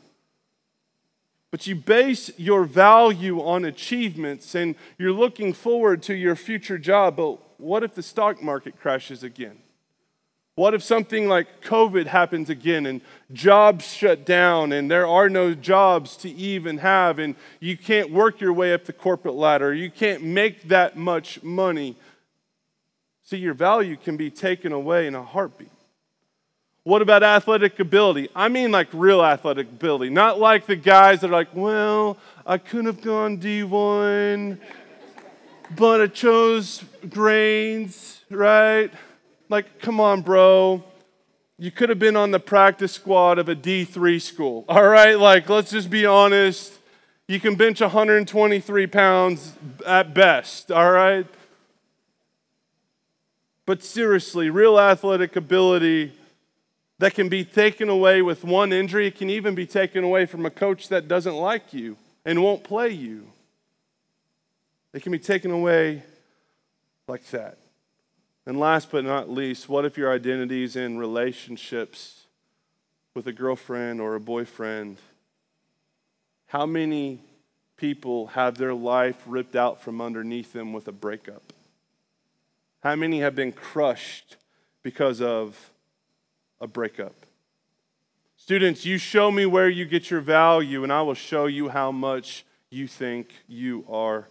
But 1.54 1.68
you 1.68 1.76
base 1.76 2.32
your 2.37 2.64
value 2.64 3.40
on 3.40 3.64
achievements 3.64 4.56
and 4.56 4.75
you're 4.99 5.12
looking 5.12 5.52
forward 5.52 6.02
to 6.02 6.12
your 6.12 6.34
future 6.34 6.78
job. 6.78 7.14
But 7.14 7.38
what 7.61 7.84
if 7.84 7.94
the 7.94 8.02
stock 8.02 8.42
market 8.42 8.80
crashes 8.80 9.23
again? 9.23 9.58
What 10.56 10.75
if 10.75 10.82
something 10.82 11.28
like 11.28 11.62
COVID 11.62 12.06
happens 12.06 12.50
again 12.50 12.87
and 12.87 13.00
jobs 13.32 13.87
shut 13.87 14.26
down 14.26 14.73
and 14.73 14.90
there 14.90 15.06
are 15.06 15.28
no 15.28 15.54
jobs 15.54 16.16
to 16.16 16.28
even 16.28 16.78
have 16.78 17.20
and 17.20 17.37
you 17.61 17.78
can't 17.78 18.11
work 18.11 18.40
your 18.40 18.52
way 18.52 18.75
up 18.75 18.84
the 18.84 18.92
corporate 18.92 19.37
ladder? 19.37 19.73
You 19.73 19.92
can't 19.92 20.25
make 20.25 20.66
that 20.70 20.96
much 20.96 21.40
money. 21.40 21.96
See, 23.23 23.37
your 23.37 23.54
value 23.54 23.96
can 23.96 24.16
be 24.16 24.28
taken 24.28 24.73
away 24.73 25.06
in 25.06 25.14
a 25.14 25.23
heartbeat. 25.23 25.70
What 26.85 27.00
about 27.00 27.23
athletic 27.23 27.81
ability? 27.81 28.29
I 28.37 28.49
mean, 28.49 28.71
like 28.71 28.88
real 28.93 29.25
athletic 29.25 29.69
ability, 29.69 30.11
not 30.11 30.38
like 30.38 30.67
the 30.67 30.76
guys 30.76 31.23
that 31.23 31.31
are 31.31 31.33
like, 31.33 31.49
well, 31.55 32.19
I 32.47 32.59
could 32.59 32.85
have 32.85 33.00
gone 33.00 33.38
D1, 33.38 34.59
but 35.75 36.03
I 36.03 36.07
chose 36.09 36.85
grains, 37.09 38.21
right? 38.31 38.93
Like, 39.49 39.81
come 39.81 39.99
on, 39.99 40.21
bro. 40.21 40.85
You 41.59 41.71
could 41.71 41.88
have 41.88 41.99
been 41.99 42.17
on 42.17 42.33
the 42.33 42.41
practice 42.41 42.93
squad 42.93 43.38
of 43.38 43.49
a 43.49 43.57
D3 43.57 44.21
school. 44.21 44.67
All 44.69 44.87
right? 44.87 45.19
Like, 45.19 45.49
let's 45.49 45.71
just 45.71 45.88
be 45.88 46.05
honest. 46.05 46.79
You 47.29 47.41
can 47.41 47.55
bench 47.55 47.81
123 47.81 48.87
pounds 48.88 49.55
at 49.87 50.12
best. 50.12 50.71
All 50.71 50.91
right? 50.91 51.26
But 53.64 53.83
seriously, 53.83 54.50
real 54.50 54.79
athletic 54.79 55.37
ability 55.37 56.12
that 56.98 57.14
can 57.14 57.28
be 57.28 57.44
taken 57.44 57.88
away 57.88 58.22
with 58.22 58.44
one 58.44 58.72
injury, 58.72 59.08
it 59.08 59.16
can 59.16 59.30
even 59.30 59.54
be 59.54 59.66
taken 59.66 60.04
away 60.04 60.26
from 60.26 60.46
a 60.46 60.50
coach 60.50 60.88
that 60.88 61.08
doesn't 61.08 61.34
like 61.34 61.72
you 61.74 61.96
and 62.24 62.42
won't 62.42 62.64
play 62.64 62.90
you. 62.90 63.26
It 64.92 65.02
can 65.02 65.12
be 65.12 65.18
taken 65.18 65.50
away 65.50 66.02
like 67.08 67.26
that. 67.30 67.58
And 68.46 68.60
last 68.60 68.90
but 68.90 69.04
not 69.04 69.30
least, 69.30 69.68
what 69.68 69.84
if 69.84 69.98
your 69.98 70.12
identity 70.12 70.62
is 70.62 70.76
in 70.76 70.98
relationships 70.98 72.24
with 73.14 73.26
a 73.26 73.32
girlfriend 73.32 74.00
or 74.00 74.14
a 74.14 74.20
boyfriend? 74.20 74.98
How 76.46 76.66
many 76.66 77.20
people 77.76 78.28
have 78.28 78.56
their 78.56 78.74
life 78.74 79.20
ripped 79.26 79.56
out 79.56 79.82
from 79.82 80.00
underneath 80.00 80.52
them 80.52 80.72
with 80.72 80.86
a 80.86 80.92
breakup? 80.92 81.52
How 82.82 82.94
many 82.94 83.20
have 83.20 83.34
been 83.34 83.52
crushed 83.52 84.36
because 84.82 85.20
of 85.20 85.70
a 86.61 86.66
breakup? 86.66 87.14
Students, 88.37 88.84
you 88.84 88.99
show 88.99 89.30
me 89.30 89.46
where 89.46 89.68
you 89.68 89.84
get 89.84 90.11
your 90.11 90.20
value, 90.20 90.82
and 90.82 90.92
I 90.92 91.02
will 91.02 91.14
show 91.14 91.46
you 91.46 91.68
how 91.68 91.90
much 91.90 92.44
you 92.68 92.87
think 92.87 93.30
you 93.49 93.84
are 93.88 94.28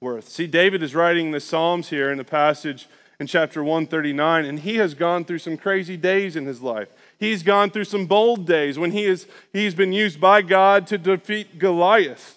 worth. 0.00 0.28
See, 0.28 0.46
David 0.46 0.82
is 0.82 0.94
writing 0.94 1.30
the 1.30 1.40
Psalms 1.40 1.88
here 1.88 2.12
in 2.12 2.18
the 2.18 2.24
passage 2.24 2.86
in 3.18 3.26
chapter 3.26 3.64
139, 3.64 4.44
and 4.44 4.60
he 4.60 4.76
has 4.76 4.94
gone 4.94 5.24
through 5.24 5.38
some 5.38 5.56
crazy 5.56 5.96
days 5.96 6.36
in 6.36 6.46
his 6.46 6.60
life. 6.60 6.88
He's 7.18 7.42
gone 7.42 7.70
through 7.70 7.84
some 7.84 8.06
bold 8.06 8.46
days 8.46 8.78
when 8.78 8.92
he 8.92 9.04
is, 9.04 9.26
he's 9.52 9.74
been 9.74 9.92
used 9.92 10.20
by 10.20 10.42
God 10.42 10.86
to 10.88 10.98
defeat 10.98 11.58
Goliath. 11.58 12.35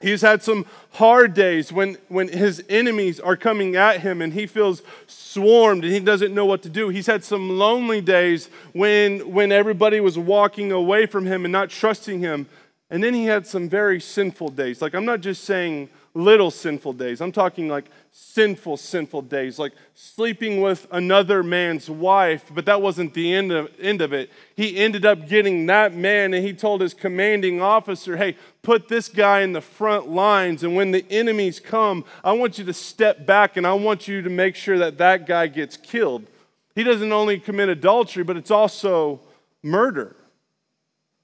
He's 0.00 0.22
had 0.22 0.42
some 0.42 0.64
hard 0.92 1.34
days 1.34 1.70
when, 1.70 1.98
when 2.08 2.28
his 2.28 2.64
enemies 2.70 3.20
are 3.20 3.36
coming 3.36 3.76
at 3.76 4.00
him 4.00 4.22
and 4.22 4.32
he 4.32 4.46
feels 4.46 4.82
swarmed 5.06 5.84
and 5.84 5.92
he 5.92 6.00
doesn't 6.00 6.34
know 6.34 6.46
what 6.46 6.62
to 6.62 6.70
do. 6.70 6.88
He's 6.88 7.06
had 7.06 7.22
some 7.22 7.58
lonely 7.58 8.00
days 8.00 8.48
when, 8.72 9.30
when 9.30 9.52
everybody 9.52 10.00
was 10.00 10.18
walking 10.18 10.72
away 10.72 11.04
from 11.04 11.26
him 11.26 11.44
and 11.44 11.52
not 11.52 11.68
trusting 11.68 12.20
him. 12.20 12.46
And 12.88 13.04
then 13.04 13.12
he 13.12 13.26
had 13.26 13.46
some 13.46 13.68
very 13.68 14.00
sinful 14.00 14.48
days. 14.50 14.80
Like, 14.80 14.94
I'm 14.94 15.04
not 15.04 15.20
just 15.20 15.44
saying 15.44 15.90
little 16.14 16.50
sinful 16.50 16.94
days. 16.94 17.20
I'm 17.20 17.32
talking 17.32 17.68
like 17.68 17.84
sinful, 18.12 18.76
sinful 18.76 19.22
days, 19.22 19.58
like 19.58 19.72
sleeping 19.94 20.60
with 20.60 20.86
another 20.90 21.42
man's 21.42 21.88
wife, 21.88 22.50
but 22.52 22.66
that 22.66 22.82
wasn't 22.82 23.14
the 23.14 23.32
end 23.32 23.52
of, 23.52 23.70
end 23.80 24.00
of 24.00 24.12
it. 24.12 24.30
He 24.56 24.76
ended 24.76 25.06
up 25.06 25.28
getting 25.28 25.66
that 25.66 25.94
man 25.94 26.34
and 26.34 26.44
he 26.44 26.52
told 26.52 26.80
his 26.80 26.94
commanding 26.94 27.62
officer, 27.62 28.16
hey, 28.16 28.36
put 28.62 28.88
this 28.88 29.08
guy 29.08 29.42
in 29.42 29.52
the 29.52 29.60
front 29.60 30.08
lines, 30.08 30.64
and 30.64 30.74
when 30.74 30.90
the 30.90 31.04
enemies 31.10 31.60
come, 31.60 32.04
I 32.24 32.32
want 32.32 32.58
you 32.58 32.64
to 32.64 32.72
step 32.74 33.24
back 33.24 33.56
and 33.56 33.66
I 33.66 33.74
want 33.74 34.08
you 34.08 34.22
to 34.22 34.30
make 34.30 34.56
sure 34.56 34.78
that 34.78 34.98
that 34.98 35.26
guy 35.26 35.46
gets 35.46 35.76
killed. 35.76 36.26
He 36.74 36.82
doesn't 36.82 37.12
only 37.12 37.38
commit 37.38 37.68
adultery, 37.68 38.24
but 38.24 38.36
it's 38.36 38.50
also 38.50 39.20
murder. 39.62 40.16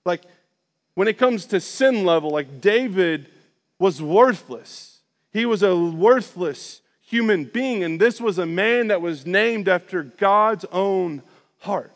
Like, 0.05 0.23
when 0.95 1.09
it 1.09 1.19
comes 1.19 1.47
to 1.47 1.61
sin 1.61 2.05
level, 2.05 2.31
like 2.31 2.61
David 2.61 3.29
was 3.79 4.01
worthless. 4.01 5.01
He 5.33 5.47
was 5.47 5.63
a 5.63 5.77
worthless 5.77 6.81
human 7.01 7.45
being. 7.45 7.85
And 7.85 8.01
this 8.01 8.21
was 8.21 8.39
a 8.39 8.47
man 8.47 8.89
that 8.89 9.01
was 9.01 9.27
named 9.27 9.69
after 9.69 10.03
God's 10.03 10.65
own 10.73 11.23
heart. 11.59 11.93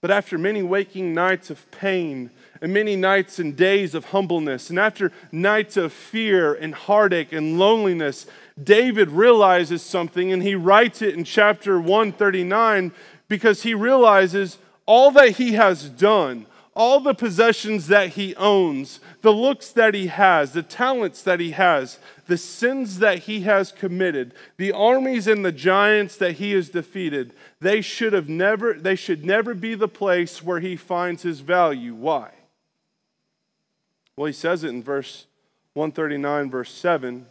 But 0.00 0.10
after 0.12 0.38
many 0.38 0.62
waking 0.62 1.12
nights 1.12 1.50
of 1.50 1.68
pain, 1.72 2.30
and 2.60 2.72
many 2.72 2.94
nights 2.94 3.38
and 3.38 3.56
days 3.56 3.94
of 3.94 4.06
humbleness, 4.06 4.70
and 4.70 4.78
after 4.78 5.12
nights 5.32 5.76
of 5.76 5.92
fear 5.92 6.54
and 6.54 6.74
heartache 6.74 7.32
and 7.32 7.58
loneliness, 7.58 8.26
David 8.62 9.10
realizes 9.10 9.82
something 9.82 10.32
and 10.32 10.42
he 10.42 10.54
writes 10.54 11.02
it 11.02 11.14
in 11.14 11.24
chapter 11.24 11.80
139 11.80 12.92
because 13.28 13.62
he 13.62 13.74
realizes 13.74 14.58
all 14.86 15.10
that 15.12 15.36
he 15.36 15.52
has 15.52 15.88
done, 15.88 16.46
all 16.78 17.00
the 17.00 17.12
possessions 17.12 17.88
that 17.88 18.10
he 18.10 18.36
owns, 18.36 19.00
the 19.20 19.32
looks 19.32 19.72
that 19.72 19.94
he 19.94 20.06
has, 20.06 20.52
the 20.52 20.62
talents 20.62 21.22
that 21.24 21.40
he 21.40 21.50
has, 21.50 21.98
the 22.28 22.38
sins 22.38 23.00
that 23.00 23.18
he 23.24 23.40
has 23.40 23.72
committed, 23.72 24.32
the 24.58 24.70
armies 24.70 25.26
and 25.26 25.44
the 25.44 25.50
giants 25.50 26.16
that 26.16 26.34
he 26.34 26.52
has 26.52 26.68
defeated, 26.68 27.32
they 27.60 27.80
should 27.80 28.12
have 28.12 28.28
never 28.28 28.74
they 28.74 28.94
should 28.94 29.26
never 29.26 29.54
be 29.54 29.74
the 29.74 29.88
place 29.88 30.40
where 30.40 30.60
he 30.60 30.76
finds 30.76 31.22
his 31.24 31.40
value. 31.40 31.94
Why? 31.94 32.30
Well, 34.16 34.26
he 34.26 34.32
says 34.32 34.62
it 34.62 34.68
in 34.68 34.82
verse 34.82 35.26
139 35.74 36.48
verse 36.48 36.72
7 36.72 37.26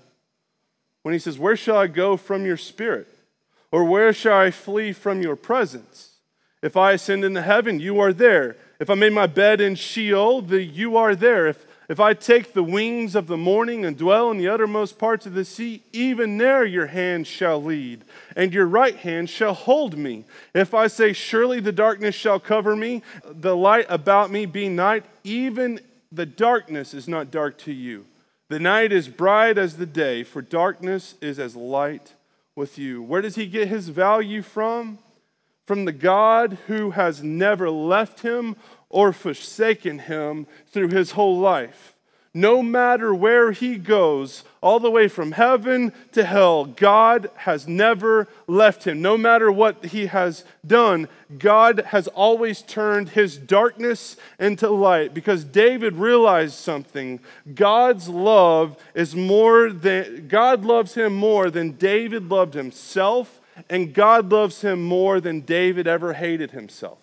when 1.04 1.14
he 1.14 1.20
says, 1.20 1.40
"Where 1.40 1.56
shall 1.56 1.78
I 1.78 1.88
go 1.88 2.18
from 2.18 2.46
your 2.46 2.58
spirit? 2.58 3.08
Or 3.72 3.86
where 3.86 4.12
shall 4.12 4.38
I 4.38 4.52
flee 4.52 4.92
from 4.92 5.22
your 5.22 5.38
presence? 5.38 6.16
If 6.62 6.76
I 6.76 6.94
ascend 6.94 7.24
into 7.24 7.42
heaven, 7.42 7.80
you 7.80 8.00
are 8.00 8.12
there. 8.12 8.58
If 8.80 8.90
I 8.90 8.96
made 8.96 9.14
my 9.14 9.28
bed 9.28 9.60
in 9.60 9.76
Sheol, 9.76 10.42
the, 10.42 10.62
you 10.62 10.98
are 10.98 11.16
there. 11.16 11.48
If, 11.48 11.66
if 11.90 12.00
I 12.00 12.14
take 12.14 12.54
the 12.54 12.64
wings 12.64 13.16
of 13.16 13.28
the 13.28 13.38
morning 13.38 13.86
and 13.86 13.98
dwell 13.98 14.30
in 14.30 14.38
the 14.38 14.50
uttermost 14.50 15.00
parts 15.00 15.26
of 15.26 15.34
the 15.34 15.46
sea, 15.46 15.82
even 15.94 16.38
there 16.38 16.64
your 16.66 16.88
hand 16.88 17.26
shall 17.26 17.64
lead, 17.64 18.04
and 18.36 18.54
your 18.54 18.68
right 18.68 18.96
hand 18.96 19.30
shall 19.30 19.54
hold 19.54 19.98
me. 19.98 20.26
If 20.54 20.74
I 20.74 20.88
say, 20.88 21.14
Surely 21.14 21.60
the 21.60 21.72
darkness 21.72 22.14
shall 22.14 22.40
cover 22.40 22.76
me, 22.76 23.02
the 23.26 23.56
light 23.56 23.86
about 23.90 24.32
me 24.32 24.46
be 24.46 24.70
night, 24.70 25.06
even 25.24 25.80
the 26.12 26.26
darkness 26.26 26.94
is 26.94 27.08
not 27.08 27.32
dark 27.32 27.58
to 27.60 27.72
you. 27.72 28.06
The 28.50 28.60
night 28.60 28.92
is 28.92 29.08
bright 29.08 29.58
as 29.58 29.78
the 29.78 29.86
day, 29.86 30.24
for 30.24 30.42
darkness 30.42 31.16
is 31.20 31.40
as 31.40 31.56
light 31.56 32.14
with 32.56 32.78
you. 32.78 33.02
Where 33.02 33.22
does 33.22 33.36
he 33.36 33.46
get 33.46 33.68
his 33.68 33.90
value 33.90 34.42
from? 34.42 35.00
From 35.68 35.84
the 35.84 35.92
God 35.92 36.58
who 36.68 36.92
has 36.92 37.22
never 37.22 37.70
left 37.70 38.22
him 38.22 38.56
or 38.90 39.12
forsaken 39.12 40.00
him 40.00 40.48
through 40.68 40.88
his 40.88 41.12
whole 41.12 41.38
life. 41.38 41.94
No 42.34 42.62
matter 42.62 43.14
where 43.14 43.52
he 43.52 43.78
goes, 43.78 44.44
all 44.62 44.80
the 44.80 44.92
way 44.92 45.08
from 45.10 45.34
heaven 45.34 45.92
to 46.14 46.24
hell, 46.24 46.66
God 46.66 47.30
has 47.36 47.68
never 47.68 48.28
left 48.48 48.86
him. 48.86 49.02
No 49.02 49.18
matter 49.18 49.52
what 49.52 49.88
he 49.88 50.06
has 50.06 50.46
done, 50.66 51.10
God 51.38 51.80
has 51.88 52.08
always 52.10 52.62
turned 52.62 53.10
his 53.10 53.38
darkness 53.38 54.16
into 54.40 54.70
light 54.70 55.14
because 55.14 55.44
David 55.44 55.96
realized 55.96 56.54
something. 56.54 57.20
God's 57.56 58.08
love 58.08 58.78
is 58.94 59.16
more 59.16 59.72
than, 59.72 60.28
God 60.30 60.64
loves 60.64 60.94
him 60.94 61.14
more 61.14 61.50
than 61.50 61.72
David 61.72 62.30
loved 62.30 62.54
himself 62.54 63.42
and 63.70 63.94
God 63.94 64.32
loves 64.32 64.62
him 64.62 64.84
more 64.84 65.20
than 65.20 65.42
David 65.42 65.88
ever 65.88 66.14
hated 66.14 66.52
himself. 66.52 67.00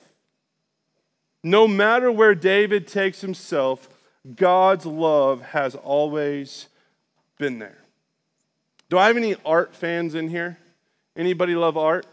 No 1.42 1.68
matter 1.68 2.10
where 2.10 2.34
David 2.34 2.86
takes 2.86 3.20
himself, 3.20 3.88
God's 4.34 4.86
love 4.86 5.42
has 5.42 5.74
always 5.74 6.68
been 7.38 7.58
there. 7.58 7.78
Do 8.88 8.96
I 8.98 9.08
have 9.08 9.16
any 9.16 9.36
art 9.44 9.74
fans 9.74 10.14
in 10.14 10.28
here? 10.28 10.58
Anybody 11.16 11.54
love 11.54 11.76
art? 11.76 12.06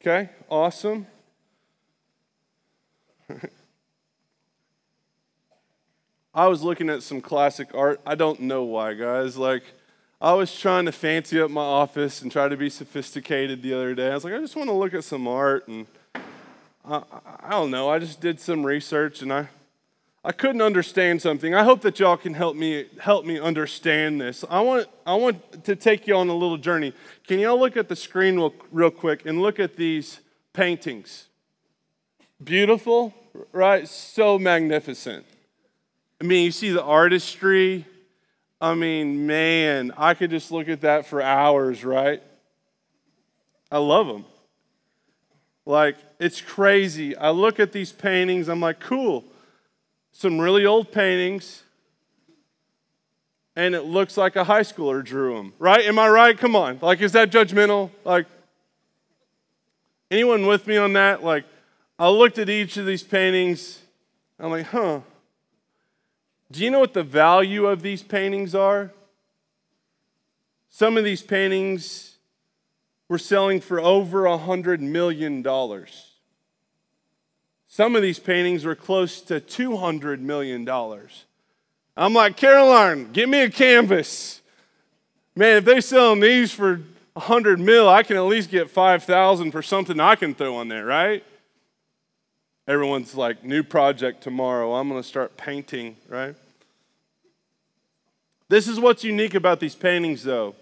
Okay, 0.00 0.30
awesome. 0.48 1.06
I 6.34 6.48
was 6.48 6.62
looking 6.62 6.88
at 6.88 7.02
some 7.02 7.20
classic 7.20 7.68
art. 7.74 8.00
I 8.06 8.14
don't 8.14 8.40
know 8.40 8.64
why, 8.64 8.94
guys. 8.94 9.36
Like, 9.36 9.62
I 10.22 10.34
was 10.34 10.56
trying 10.56 10.84
to 10.84 10.92
fancy 10.92 11.40
up 11.40 11.50
my 11.50 11.60
office 11.60 12.22
and 12.22 12.30
try 12.30 12.46
to 12.46 12.56
be 12.56 12.70
sophisticated 12.70 13.60
the 13.60 13.74
other 13.74 13.92
day. 13.92 14.08
I 14.08 14.14
was 14.14 14.22
like, 14.22 14.34
I 14.34 14.38
just 14.38 14.54
want 14.54 14.68
to 14.68 14.72
look 14.72 14.94
at 14.94 15.02
some 15.02 15.26
art, 15.26 15.66
and 15.66 15.84
I, 16.84 17.02
I 17.40 17.50
don't 17.50 17.72
know. 17.72 17.90
I 17.90 17.98
just 17.98 18.20
did 18.20 18.38
some 18.38 18.64
research, 18.64 19.20
and 19.20 19.32
I 19.32 19.48
I 20.24 20.30
couldn't 20.30 20.62
understand 20.62 21.20
something. 21.20 21.56
I 21.56 21.64
hope 21.64 21.80
that 21.80 21.98
y'all 21.98 22.16
can 22.16 22.34
help 22.34 22.54
me 22.54 22.86
help 23.00 23.24
me 23.24 23.40
understand 23.40 24.20
this. 24.20 24.44
I 24.48 24.60
want 24.60 24.86
I 25.04 25.16
want 25.16 25.64
to 25.64 25.74
take 25.74 26.06
you 26.06 26.14
on 26.14 26.28
a 26.28 26.34
little 26.34 26.56
journey. 26.56 26.94
Can 27.26 27.40
y'all 27.40 27.58
look 27.58 27.76
at 27.76 27.88
the 27.88 27.96
screen 27.96 28.36
real, 28.36 28.54
real 28.70 28.92
quick 28.92 29.26
and 29.26 29.42
look 29.42 29.58
at 29.58 29.74
these 29.74 30.20
paintings? 30.52 31.26
Beautiful, 32.40 33.12
right? 33.50 33.88
So 33.88 34.38
magnificent. 34.38 35.26
I 36.20 36.24
mean, 36.24 36.44
you 36.44 36.52
see 36.52 36.70
the 36.70 36.84
artistry, 36.84 37.86
I 38.62 38.74
mean, 38.74 39.26
man, 39.26 39.92
I 39.96 40.14
could 40.14 40.30
just 40.30 40.52
look 40.52 40.68
at 40.68 40.82
that 40.82 41.04
for 41.04 41.20
hours, 41.20 41.84
right? 41.84 42.22
I 43.72 43.78
love 43.78 44.06
them. 44.06 44.24
Like, 45.66 45.96
it's 46.20 46.40
crazy. 46.40 47.16
I 47.16 47.30
look 47.30 47.58
at 47.58 47.72
these 47.72 47.90
paintings, 47.90 48.48
I'm 48.48 48.60
like, 48.60 48.78
cool. 48.78 49.24
Some 50.12 50.38
really 50.40 50.64
old 50.64 50.92
paintings, 50.92 51.64
and 53.56 53.74
it 53.74 53.82
looks 53.82 54.16
like 54.16 54.36
a 54.36 54.44
high 54.44 54.60
schooler 54.60 55.04
drew 55.04 55.34
them, 55.34 55.54
right? 55.58 55.84
Am 55.84 55.98
I 55.98 56.08
right? 56.08 56.38
Come 56.38 56.54
on. 56.54 56.78
Like, 56.80 57.00
is 57.00 57.12
that 57.12 57.30
judgmental? 57.30 57.90
Like, 58.04 58.26
anyone 60.08 60.46
with 60.46 60.68
me 60.68 60.76
on 60.76 60.92
that? 60.92 61.24
Like, 61.24 61.46
I 61.98 62.08
looked 62.10 62.38
at 62.38 62.48
each 62.48 62.76
of 62.76 62.86
these 62.86 63.02
paintings, 63.02 63.80
I'm 64.38 64.52
like, 64.52 64.66
huh, 64.66 65.00
do 66.52 66.62
you 66.62 66.70
know 66.70 66.80
what 66.80 66.92
the 66.92 67.02
value 67.02 67.66
of 67.66 67.82
these 67.82 68.02
paintings 68.02 68.54
are? 68.54 68.92
Some 70.68 70.96
of 70.96 71.04
these 71.04 71.22
paintings 71.22 72.16
were 73.08 73.18
selling 73.18 73.60
for 73.60 73.80
over 73.80 74.26
a 74.26 74.38
hundred 74.38 74.80
million 74.80 75.42
dollars. 75.42 76.12
Some 77.68 77.96
of 77.96 78.02
these 78.02 78.18
paintings 78.18 78.66
were 78.66 78.74
close 78.74 79.22
to 79.22 79.40
$200 79.40 80.20
million. 80.20 80.68
I'm 81.96 82.12
like, 82.12 82.36
Caroline, 82.36 83.12
give 83.12 83.30
me 83.30 83.40
a 83.40 83.50
canvas. 83.50 84.42
Man, 85.34 85.56
if 85.56 85.64
they're 85.64 85.80
selling 85.80 86.20
these 86.20 86.52
for 86.52 86.82
100 87.14 87.58
mil, 87.58 87.88
I 87.88 88.02
can 88.02 88.18
at 88.18 88.24
least 88.24 88.50
get 88.50 88.68
5,000 88.68 89.52
for 89.52 89.62
something 89.62 89.98
I 90.00 90.16
can 90.16 90.34
throw 90.34 90.56
on 90.56 90.68
there, 90.68 90.84
right? 90.84 91.24
Everyone's 92.72 93.14
like, 93.14 93.44
new 93.44 93.62
project 93.62 94.22
tomorrow. 94.22 94.72
I'm 94.72 94.88
going 94.88 94.98
to 94.98 95.06
start 95.06 95.36
painting, 95.36 95.94
right? 96.08 96.34
This 98.48 98.66
is 98.66 98.80
what's 98.80 99.04
unique 99.04 99.34
about 99.34 99.60
these 99.60 99.74
paintings, 99.74 100.22
though, 100.22 100.54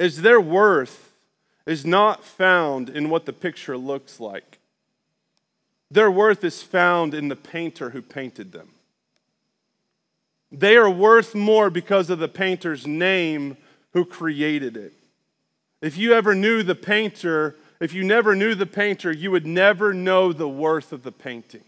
is 0.00 0.22
their 0.22 0.40
worth 0.40 1.12
is 1.64 1.86
not 1.86 2.24
found 2.24 2.88
in 2.88 3.08
what 3.08 3.24
the 3.24 3.32
picture 3.32 3.76
looks 3.76 4.18
like. 4.18 4.58
Their 5.92 6.10
worth 6.10 6.42
is 6.42 6.60
found 6.60 7.14
in 7.14 7.28
the 7.28 7.36
painter 7.36 7.90
who 7.90 8.02
painted 8.02 8.50
them. 8.50 8.70
They 10.50 10.76
are 10.76 10.90
worth 10.90 11.36
more 11.36 11.70
because 11.70 12.10
of 12.10 12.18
the 12.18 12.26
painter's 12.26 12.84
name 12.84 13.56
who 13.92 14.04
created 14.04 14.76
it. 14.76 14.92
If 15.80 15.96
you 15.96 16.14
ever 16.14 16.34
knew 16.34 16.64
the 16.64 16.74
painter, 16.74 17.54
if 17.80 17.94
you 17.94 18.04
never 18.04 18.36
knew 18.36 18.54
the 18.54 18.66
painter, 18.66 19.10
you 19.10 19.30
would 19.30 19.46
never 19.46 19.94
know 19.94 20.32
the 20.32 20.48
worth 20.48 20.92
of 20.92 21.02
the 21.02 21.12
painting. 21.12 21.64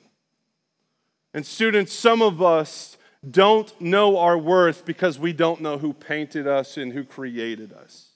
And 1.34 1.46
students, 1.46 1.92
some 1.92 2.20
of 2.20 2.42
us 2.42 2.98
don't 3.28 3.80
know 3.80 4.18
our 4.18 4.36
worth 4.36 4.84
because 4.84 5.18
we 5.18 5.32
don't 5.32 5.60
know 5.60 5.78
who 5.78 5.92
painted 5.92 6.46
us 6.46 6.76
and 6.76 6.92
who 6.92 7.04
created 7.04 7.72
us. 7.72 8.08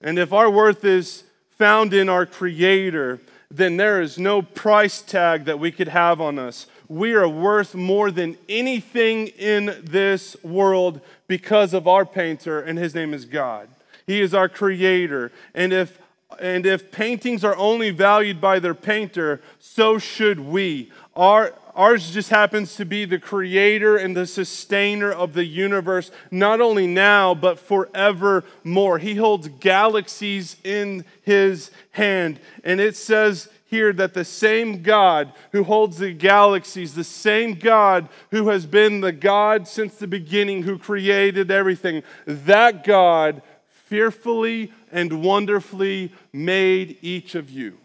And 0.00 0.18
if 0.18 0.32
our 0.32 0.50
worth 0.50 0.84
is 0.84 1.24
found 1.50 1.92
in 1.92 2.08
our 2.08 2.24
Creator, 2.24 3.20
then 3.50 3.76
there 3.76 4.00
is 4.00 4.18
no 4.18 4.42
price 4.42 5.02
tag 5.02 5.44
that 5.44 5.58
we 5.58 5.72
could 5.72 5.88
have 5.88 6.20
on 6.20 6.38
us. 6.38 6.66
We 6.88 7.14
are 7.14 7.28
worth 7.28 7.74
more 7.74 8.10
than 8.10 8.36
anything 8.48 9.28
in 9.28 9.80
this 9.82 10.36
world 10.42 11.00
because 11.26 11.74
of 11.74 11.86
our 11.86 12.06
painter, 12.06 12.60
and 12.60 12.78
his 12.78 12.94
name 12.94 13.12
is 13.12 13.24
God. 13.24 13.68
He 14.06 14.20
is 14.20 14.32
our 14.34 14.48
creator. 14.48 15.32
And 15.54 15.72
if 15.72 15.98
and 16.38 16.66
if 16.66 16.92
paintings 16.92 17.44
are 17.44 17.56
only 17.56 17.90
valued 17.90 18.40
by 18.40 18.58
their 18.58 18.74
painter, 18.74 19.40
so 19.58 19.98
should 19.98 20.38
we. 20.38 20.92
Our, 21.16 21.54
ours 21.74 22.10
just 22.10 22.28
happens 22.28 22.76
to 22.76 22.84
be 22.84 23.04
the 23.04 23.18
creator 23.18 23.96
and 23.96 24.16
the 24.16 24.26
sustainer 24.26 25.10
of 25.10 25.32
the 25.32 25.44
universe, 25.44 26.10
not 26.30 26.60
only 26.60 26.86
now, 26.86 27.34
but 27.34 27.58
forevermore. 27.58 28.98
He 28.98 29.14
holds 29.14 29.48
galaxies 29.48 30.56
in 30.64 31.04
his 31.22 31.70
hand. 31.92 32.40
And 32.62 32.78
it 32.78 32.94
says 32.94 33.48
here 33.64 33.92
that 33.94 34.14
the 34.14 34.24
same 34.24 34.82
God 34.82 35.32
who 35.52 35.64
holds 35.64 35.98
the 35.98 36.12
galaxies, 36.12 36.94
the 36.94 37.04
same 37.04 37.54
God 37.54 38.08
who 38.30 38.48
has 38.48 38.64
been 38.64 39.00
the 39.00 39.12
God 39.12 39.66
since 39.66 39.96
the 39.96 40.06
beginning, 40.06 40.62
who 40.62 40.78
created 40.78 41.50
everything, 41.50 42.02
that 42.26 42.84
God 42.84 43.42
fearfully 43.88 44.72
and 44.92 45.22
wonderfully 45.22 46.12
made 46.32 46.98
each 47.00 47.34
of 47.34 47.50
you. 47.50 47.78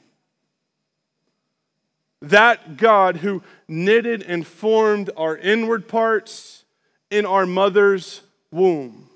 That 2.21 2.77
God 2.77 3.17
who 3.17 3.41
knitted 3.67 4.21
and 4.23 4.45
formed 4.45 5.09
our 5.17 5.37
inward 5.37 5.87
parts 5.87 6.63
in 7.09 7.25
our 7.25 7.45
mother's 7.45 8.21
womb. 8.51 9.09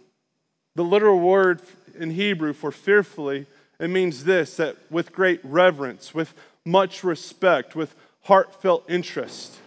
The 0.75 0.83
literal 0.83 1.19
word 1.19 1.61
in 1.97 2.11
Hebrew 2.11 2.53
for 2.53 2.71
fearfully, 2.71 3.47
it 3.79 3.89
means 3.89 4.23
this 4.23 4.55
that 4.57 4.77
with 4.89 5.13
great 5.13 5.41
reverence, 5.43 6.13
with 6.13 6.33
much 6.65 7.03
respect, 7.03 7.75
with 7.75 7.95
heartfelt 8.23 8.89
interest. 8.89 9.57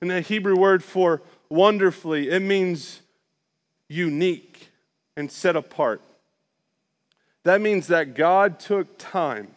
And 0.00 0.10
the 0.10 0.20
Hebrew 0.20 0.56
word 0.56 0.82
for 0.82 1.22
wonderfully, 1.48 2.30
it 2.30 2.40
means 2.40 3.00
unique 3.88 4.68
and 5.16 5.30
set 5.30 5.56
apart. 5.56 6.00
That 7.44 7.60
means 7.60 7.86
that 7.86 8.14
God 8.14 8.58
took 8.58 8.98
time 8.98 9.48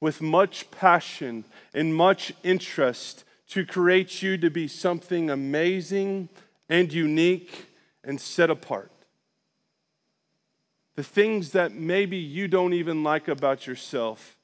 with 0.00 0.20
much 0.20 0.70
passion 0.70 1.44
and 1.74 1.94
much 1.94 2.32
interest 2.42 3.24
to 3.48 3.64
create 3.66 4.22
you 4.22 4.38
to 4.38 4.50
be 4.50 4.66
something 4.66 5.30
amazing 5.30 6.28
and 6.68 6.92
unique 6.92 7.66
and 8.02 8.20
set 8.20 8.50
apart. 8.50 8.90
The 10.94 11.02
things 11.02 11.52
that 11.52 11.72
maybe 11.72 12.16
you 12.16 12.48
don't 12.48 12.72
even 12.72 13.02
like 13.02 13.28
about 13.28 13.66
yourself, 13.66 14.36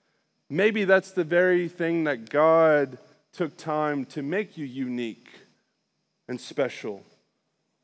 maybe 0.49 0.85
that's 0.85 1.11
the 1.11 1.25
very 1.25 1.69
thing 1.69 2.05
that 2.05 2.31
God 2.31 2.99
took 3.33 3.57
time 3.57 4.05
to 4.07 4.23
make 4.23 4.57
you 4.57 4.65
unique 4.65 5.29
and 6.29 6.41
special 6.41 7.03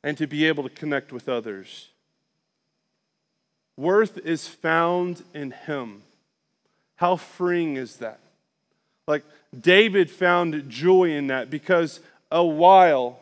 and 0.03 0.17
to 0.19 0.27
be 0.27 0.45
able 0.47 0.63
to 0.63 0.71
connect 0.71 1.13
with 1.13 1.29
others. 1.29 1.89
Worth 3.77 4.19
is 4.19 4.47
found 4.47 5.23
in 5.35 5.51
Him. 5.51 6.03
How 6.97 7.17
freeing 7.17 7.77
is 7.77 7.97
that? 7.97 8.21
Like 9.07 9.25
David 9.59 10.11
found 10.11 10.71
joy 10.71 11.11
in 11.11 11.27
that 11.29 11.51
because 11.51 12.01
a 12.31 12.45
while 12.45 13.19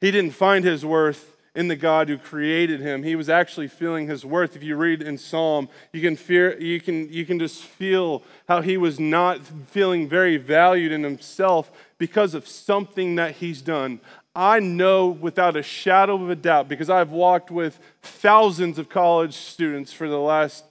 he 0.00 0.10
didn't 0.10 0.32
find 0.32 0.64
his 0.64 0.84
worth 0.84 1.35
in 1.56 1.68
the 1.68 1.74
God 1.74 2.10
who 2.10 2.18
created 2.18 2.80
him. 2.80 3.02
He 3.02 3.16
was 3.16 3.30
actually 3.30 3.66
feeling 3.66 4.06
his 4.06 4.26
worth. 4.26 4.54
If 4.54 4.62
you 4.62 4.76
read 4.76 5.02
in 5.02 5.16
Psalm, 5.16 5.70
you 5.90 6.02
can 6.02 6.14
fear 6.14 6.56
you 6.60 6.80
can 6.80 7.10
you 7.10 7.24
can 7.24 7.38
just 7.38 7.62
feel 7.62 8.22
how 8.46 8.60
he 8.60 8.76
was 8.76 9.00
not 9.00 9.40
feeling 9.70 10.06
very 10.06 10.36
valued 10.36 10.92
in 10.92 11.02
himself 11.02 11.72
because 11.96 12.34
of 12.34 12.46
something 12.46 13.14
that 13.14 13.36
he's 13.36 13.62
done. 13.62 14.00
I 14.34 14.60
know 14.60 15.08
without 15.08 15.56
a 15.56 15.62
shadow 15.62 16.22
of 16.22 16.28
a 16.28 16.36
doubt 16.36 16.68
because 16.68 16.90
I've 16.90 17.10
walked 17.10 17.50
with 17.50 17.80
thousands 18.02 18.78
of 18.78 18.90
college 18.90 19.34
students 19.34 19.94
for 19.94 20.10
the 20.10 20.20
last 20.20 20.62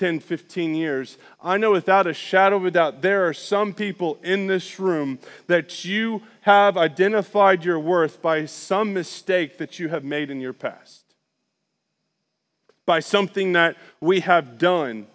10, 0.00 0.20
15 0.20 0.74
years, 0.74 1.18
I 1.42 1.58
know 1.58 1.72
without 1.72 2.06
a 2.06 2.14
shadow 2.14 2.56
of 2.56 2.64
a 2.64 2.70
doubt 2.70 3.02
there 3.02 3.28
are 3.28 3.34
some 3.34 3.74
people 3.74 4.18
in 4.22 4.46
this 4.46 4.80
room 4.80 5.18
that 5.46 5.84
you 5.84 6.22
have 6.40 6.78
identified 6.78 7.66
your 7.66 7.78
worth 7.78 8.22
by 8.22 8.46
some 8.46 8.94
mistake 8.94 9.58
that 9.58 9.78
you 9.78 9.90
have 9.90 10.02
made 10.02 10.30
in 10.30 10.40
your 10.40 10.54
past, 10.54 11.04
by 12.86 13.00
something 13.00 13.52
that 13.52 13.76
we 14.00 14.20
have 14.20 14.56
done. 14.56 15.06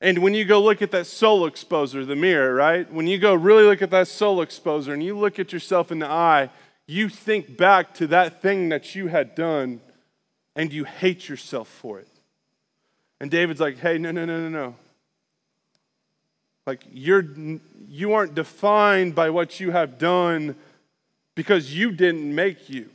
And 0.00 0.20
when 0.20 0.32
you 0.32 0.46
go 0.46 0.62
look 0.62 0.80
at 0.80 0.92
that 0.92 1.06
soul 1.06 1.42
exposer, 1.42 2.06
the 2.06 2.16
mirror, 2.16 2.54
right? 2.54 2.90
When 2.90 3.06
you 3.06 3.18
go 3.18 3.34
really 3.34 3.64
look 3.64 3.82
at 3.82 3.90
that 3.90 4.08
soul 4.08 4.38
exposer 4.38 4.94
and 4.94 5.02
you 5.02 5.14
look 5.14 5.38
at 5.38 5.52
yourself 5.52 5.92
in 5.92 5.98
the 5.98 6.08
eye, 6.08 6.48
you 6.86 7.10
think 7.10 7.58
back 7.58 7.92
to 7.96 8.06
that 8.06 8.40
thing 8.40 8.70
that 8.70 8.94
you 8.94 9.08
had 9.08 9.34
done 9.34 9.82
and 10.56 10.72
you 10.72 10.84
hate 10.84 11.28
yourself 11.28 11.68
for 11.68 11.98
it. 11.98 12.08
And 13.22 13.30
David's 13.30 13.60
like, 13.60 13.78
hey, 13.78 13.98
no, 13.98 14.10
no, 14.10 14.24
no, 14.24 14.40
no, 14.40 14.48
no. 14.48 14.74
Like, 16.66 16.84
you're, 16.92 17.24
you 17.88 18.14
aren't 18.14 18.34
defined 18.34 19.14
by 19.14 19.30
what 19.30 19.60
you 19.60 19.70
have 19.70 19.96
done 19.96 20.56
because 21.36 21.72
you 21.72 21.92
didn't 21.92 22.34
make 22.34 22.68
you. 22.68 22.90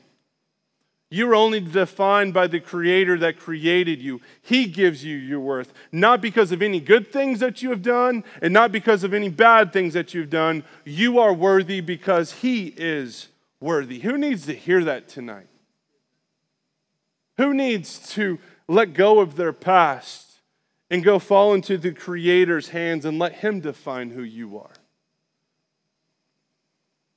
You're 1.09 1.33
only 1.33 1.61
defined 1.61 2.33
by 2.33 2.47
the 2.47 2.59
Creator 2.59 3.19
that 3.19 3.39
created 3.39 4.01
you. 4.01 4.19
He 4.41 4.65
gives 4.65 5.01
you 5.01 5.15
your 5.15 5.39
worth, 5.39 5.71
not 5.93 6.19
because 6.19 6.51
of 6.51 6.61
any 6.61 6.81
good 6.81 7.09
things 7.09 7.39
that 7.39 7.63
you 7.63 7.69
have 7.69 7.81
done 7.81 8.25
and 8.41 8.53
not 8.53 8.73
because 8.73 9.05
of 9.05 9.13
any 9.13 9.29
bad 9.29 9.71
things 9.71 9.93
that 9.93 10.13
you've 10.13 10.29
done. 10.29 10.65
You 10.83 11.19
are 11.19 11.31
worthy 11.31 11.79
because 11.79 12.33
He 12.33 12.73
is 12.75 13.29
worthy. 13.61 13.99
Who 13.99 14.17
needs 14.17 14.45
to 14.47 14.53
hear 14.53 14.83
that 14.83 15.07
tonight? 15.07 15.47
Who 17.37 17.53
needs 17.53 17.99
to 18.15 18.39
let 18.67 18.93
go 18.93 19.19
of 19.19 19.35
their 19.35 19.53
past 19.53 20.27
and 20.89 21.03
go 21.03 21.19
fall 21.19 21.53
into 21.53 21.77
the 21.77 21.91
Creator's 21.91 22.69
hands 22.69 23.05
and 23.05 23.19
let 23.19 23.33
Him 23.33 23.59
define 23.59 24.11
who 24.11 24.23
you 24.23 24.57
are. 24.57 24.71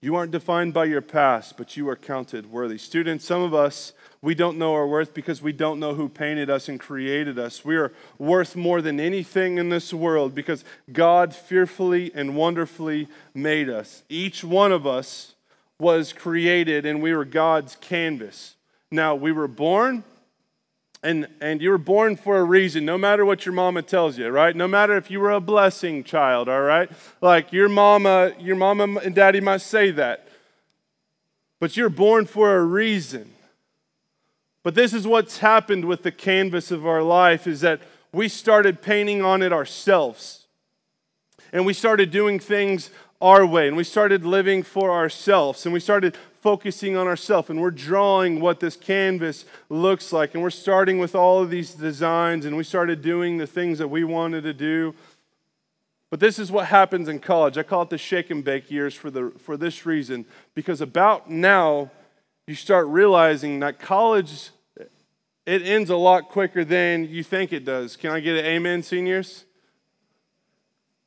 You 0.03 0.17
aren't 0.17 0.33
defined 0.33 0.73
by 0.73 0.87
your 0.87 1.03
past, 1.03 1.59
but 1.59 1.77
you 1.77 1.87
are 1.91 1.97
counted 1.97 2.51
worthy. 2.51 2.79
Students, 2.79 3.25
some 3.25 3.43
of 3.43 3.53
us, 3.53 3.93
we 4.23 4.35
don't 4.35 4.57
know 4.57 4.73
our 4.73 4.87
worth 4.87 5.13
because 5.13 5.43
we 5.43 5.53
don't 5.53 5.79
know 5.79 5.95
who 5.95 6.09
painted 6.09 6.49
us 6.49 6.71
and 6.71 6.81
created 6.81 7.39
us. 7.39 7.67
We 7.67 7.77
are 7.77 7.93
worth 8.19 8.57
more 8.57 8.81
than 8.81 8.99
anything 8.99 9.59
in 9.59 9.69
this 9.69 9.93
world 9.93 10.35
because 10.35 10.65
God 10.91 11.35
fearfully 11.35 12.11
and 12.15 12.35
wonderfully 12.35 13.09
made 13.35 13.69
us. 13.69 14.03
Each 14.09 14.43
one 14.43 14.73
of 14.73 14.87
us 14.87 15.35
was 15.79 16.15
created 16.15 16.87
and 16.87 17.03
we 17.03 17.15
were 17.15 17.27
God's 17.27 17.77
canvas. 17.77 18.57
Now, 18.91 19.15
we 19.15 19.33
were 19.33 19.49
born 19.49 20.03
and, 21.03 21.29
and 21.41 21.63
you 21.63 21.71
were 21.71 21.79
born 21.79 22.17
for 22.17 22.39
a 22.39 22.45
reason, 22.45 22.85
no 22.85 22.99
matter 22.99 23.25
what 23.25 23.47
your 23.47 23.55
mama 23.55 23.83
tells 23.83 24.19
you, 24.19 24.29
right? 24.29 24.55
No 24.55 24.69
matter 24.69 24.97
if 24.97 25.11
you 25.11 25.21
were 25.21 25.31
a 25.31 25.41
blessing 25.41 26.05
child, 26.05 26.49
all 26.49 26.61
right? 26.61 26.91
Like 27.23 27.53
your 27.53 27.71
mama, 27.71 28.33
your 28.39 28.57
mama 28.57 29.01
and 29.03 29.15
daddy 29.15 29.41
might 29.41 29.63
say 29.63 29.91
that. 29.93 30.29
But 31.59 31.77
you're 31.77 31.89
born 31.89 32.27
for 32.27 32.57
a 32.57 32.63
reason. 32.63 33.33
But 34.63 34.75
this 34.75 34.93
is 34.93 35.07
what's 35.07 35.39
happened 35.39 35.87
with 35.87 36.03
the 36.03 36.13
canvas 36.13 36.71
of 36.71 36.87
our 36.87 37.03
life 37.03 37.47
is 37.47 37.63
that 37.63 37.81
we 38.13 38.29
started 38.29 38.83
painting 38.83 39.23
on 39.23 39.41
it 39.41 39.53
ourselves. 39.53 40.47
And 41.53 41.65
we 41.65 41.73
started 41.73 42.11
doing 42.11 42.39
things 42.39 42.91
our 43.21 43.45
way 43.45 43.69
and 43.69 43.77
we 43.77 43.85
started 43.85 44.25
living 44.25 44.63
for 44.63 44.91
ourselves 44.91 45.67
and 45.67 45.73
we 45.73 45.81
started 45.81 46.17
focusing 46.41 46.97
on 46.97 47.07
ourselves 47.07 47.51
and 47.51 47.61
we're 47.61 47.71
drawing 47.71 48.41
what 48.41 48.61
this 48.61 48.77
canvas 48.77 49.45
looks 49.69 50.13
like 50.13 50.35
and 50.35 50.43
we're 50.43 50.51
starting 50.51 50.99
with 50.99 51.15
all 51.15 51.43
of 51.43 51.51
these 51.51 51.75
designs 51.75 52.47
and 52.47 52.57
we 52.57 52.65
started 52.65 53.03
doing 53.03 53.37
the 53.37 53.47
things 53.47 53.79
that 53.79 53.89
we 53.89 54.05
wanted 54.05 54.43
to 54.43 54.55
do. 54.55 54.95
But 56.09 56.19
this 56.19 56.39
is 56.39 56.51
what 56.51 56.67
happens 56.67 57.09
in 57.09 57.21
college. 57.21 57.57
I 57.57 57.63
call 57.63 57.83
it 57.83 57.91
the 57.91 57.99
shake 57.99 58.31
and 58.31 58.43
bake 58.43 58.71
years 58.71 58.95
for, 58.95 59.11
the, 59.11 59.33
for 59.39 59.57
this 59.57 59.87
reason 59.87 60.25
because 60.55 60.81
about 60.81 61.31
now 61.31 61.91
you 62.47 62.55
start 62.55 62.87
realizing 62.89 63.61
that 63.61 63.79
college 63.79 64.51
it 65.47 65.63
ends 65.63 65.91
a 65.91 65.97
lot 65.97 66.29
quicker 66.29 66.65
than 66.65 67.09
you 67.09 67.23
think 67.23 67.53
it 67.53 67.65
does. 67.65 67.97
Can 67.97 68.11
i 68.11 68.21
get 68.21 68.37
an 68.37 68.45
amen 68.45 68.83
seniors? 68.83 69.45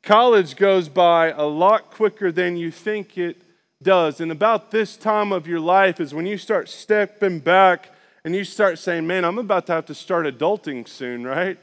College 0.01 0.57
goes 0.57 0.89
by 0.89 1.31
a 1.31 1.45
lot 1.45 1.89
quicker 1.91 2.31
than 2.31 2.57
you 2.57 2.69
think 2.69 3.17
it 3.17 3.41
does. 3.83 4.19
And 4.19 4.31
about 4.31 4.71
this 4.71 4.95
time 4.97 5.31
of 5.31 5.47
your 5.47 5.59
life 5.59 5.99
is 5.99 6.13
when 6.13 6.25
you 6.25 6.37
start 6.37 6.69
stepping 6.69 7.39
back 7.39 7.89
and 8.23 8.35
you 8.35 8.43
start 8.43 8.79
saying, 8.79 9.05
Man, 9.05 9.25
I'm 9.25 9.37
about 9.37 9.65
to 9.67 9.73
have 9.73 9.85
to 9.87 9.95
start 9.95 10.25
adulting 10.25 10.87
soon, 10.87 11.25
right? 11.25 11.57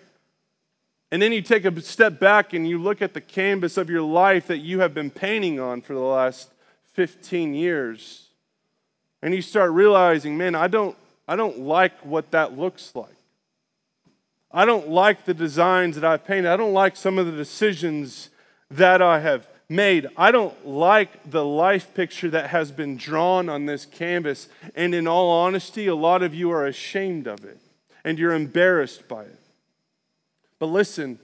And 1.10 1.20
then 1.20 1.32
you 1.32 1.42
take 1.42 1.64
a 1.64 1.80
step 1.80 2.20
back 2.20 2.52
and 2.52 2.68
you 2.68 2.78
look 2.78 3.02
at 3.02 3.14
the 3.14 3.20
canvas 3.20 3.76
of 3.76 3.90
your 3.90 4.02
life 4.02 4.46
that 4.46 4.58
you 4.58 4.80
have 4.80 4.94
been 4.94 5.10
painting 5.10 5.58
on 5.58 5.80
for 5.80 5.94
the 5.94 6.00
last 6.00 6.50
15 6.92 7.54
years. 7.54 8.28
And 9.22 9.34
you 9.34 9.42
start 9.42 9.72
realizing, 9.72 10.38
man, 10.38 10.54
I 10.54 10.68
don't, 10.68 10.96
I 11.26 11.36
don't 11.36 11.60
like 11.60 11.98
what 12.04 12.30
that 12.30 12.56
looks 12.56 12.94
like. 12.94 13.16
I 14.52 14.64
don't 14.64 14.88
like 14.88 15.24
the 15.24 15.34
designs 15.34 15.96
that 15.96 16.04
I've 16.04 16.24
painted. 16.24 16.46
I 16.46 16.56
don't 16.56 16.72
like 16.72 16.96
some 16.96 17.18
of 17.18 17.26
the 17.26 17.32
decisions 17.32 18.30
that 18.70 19.02
I 19.02 19.20
have 19.20 19.46
made. 19.70 20.08
I 20.16 20.32
don't 20.32 20.66
like 20.66 21.30
the 21.30 21.44
life 21.44 21.94
picture 21.94 22.28
that 22.30 22.50
has 22.50 22.72
been 22.72 22.96
drawn 22.96 23.48
on 23.48 23.66
this 23.66 23.86
canvas. 23.86 24.48
And 24.74 24.94
in 24.94 25.06
all 25.06 25.30
honesty, 25.30 25.86
a 25.86 25.94
lot 25.94 26.22
of 26.22 26.34
you 26.34 26.50
are 26.50 26.66
ashamed 26.66 27.26
of 27.26 27.44
it 27.44 27.58
and 28.04 28.18
you're 28.18 28.34
embarrassed 28.34 29.08
by 29.08 29.22
it. 29.22 29.38
But 30.58 30.66
listen, 30.66 31.18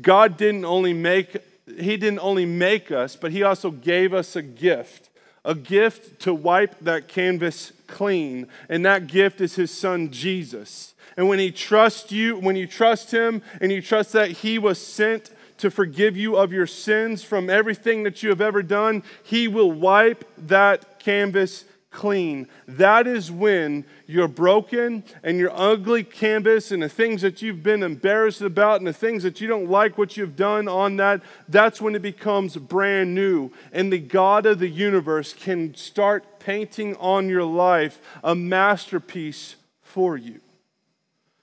God 0.00 0.36
didn't 0.36 0.64
only 0.64 0.92
make 0.92 1.36
he 1.66 1.96
didn't 1.96 2.18
only 2.18 2.44
make 2.44 2.90
us, 2.90 3.14
but 3.14 3.30
he 3.30 3.44
also 3.44 3.70
gave 3.70 4.12
us 4.12 4.34
a 4.34 4.42
gift. 4.42 5.08
A 5.44 5.54
gift 5.54 6.20
to 6.22 6.34
wipe 6.34 6.78
that 6.80 7.08
canvas 7.08 7.72
clean, 7.86 8.48
and 8.68 8.84
that 8.84 9.06
gift 9.06 9.40
is 9.40 9.54
his 9.54 9.70
son 9.70 10.10
Jesus. 10.10 10.94
And 11.16 11.28
when 11.28 11.38
he 11.38 11.50
trusts 11.50 12.12
you, 12.12 12.36
when 12.36 12.56
you 12.56 12.66
trust 12.66 13.12
him 13.12 13.42
and 13.60 13.70
you 13.70 13.82
trust 13.82 14.12
that 14.12 14.30
he 14.30 14.58
was 14.58 14.84
sent 14.84 15.30
to 15.62 15.70
forgive 15.70 16.16
you 16.16 16.36
of 16.36 16.52
your 16.52 16.66
sins 16.66 17.22
from 17.22 17.48
everything 17.48 18.02
that 18.02 18.22
you 18.22 18.28
have 18.30 18.40
ever 18.40 18.62
done, 18.62 19.04
He 19.22 19.46
will 19.46 19.70
wipe 19.70 20.28
that 20.48 20.98
canvas 20.98 21.64
clean. 21.92 22.48
That 22.66 23.06
is 23.06 23.30
when 23.30 23.84
you're 24.06 24.26
broken 24.26 25.04
and 25.22 25.38
your 25.38 25.52
ugly 25.54 26.02
canvas 26.02 26.72
and 26.72 26.82
the 26.82 26.88
things 26.88 27.22
that 27.22 27.42
you've 27.42 27.62
been 27.62 27.84
embarrassed 27.84 28.40
about 28.40 28.80
and 28.80 28.86
the 28.88 28.92
things 28.92 29.22
that 29.22 29.40
you 29.40 29.46
don't 29.46 29.70
like 29.70 29.96
what 29.96 30.16
you've 30.16 30.34
done 30.34 30.66
on 30.66 30.96
that, 30.96 31.22
that's 31.48 31.80
when 31.80 31.94
it 31.94 32.02
becomes 32.02 32.56
brand 32.56 33.14
new. 33.14 33.52
And 33.72 33.92
the 33.92 34.00
God 34.00 34.46
of 34.46 34.58
the 34.58 34.68
universe 34.68 35.32
can 35.32 35.76
start 35.76 36.40
painting 36.40 36.96
on 36.96 37.28
your 37.28 37.44
life 37.44 38.00
a 38.24 38.34
masterpiece 38.34 39.54
for 39.82 40.16
you. 40.16 40.40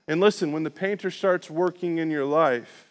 And 0.10 0.19
listen, 0.19 0.51
when 0.51 0.63
the 0.63 0.71
painter 0.71 1.10
starts 1.10 1.49
working 1.49 1.99
in 1.99 2.12
your 2.12 2.25
life, 2.25 2.88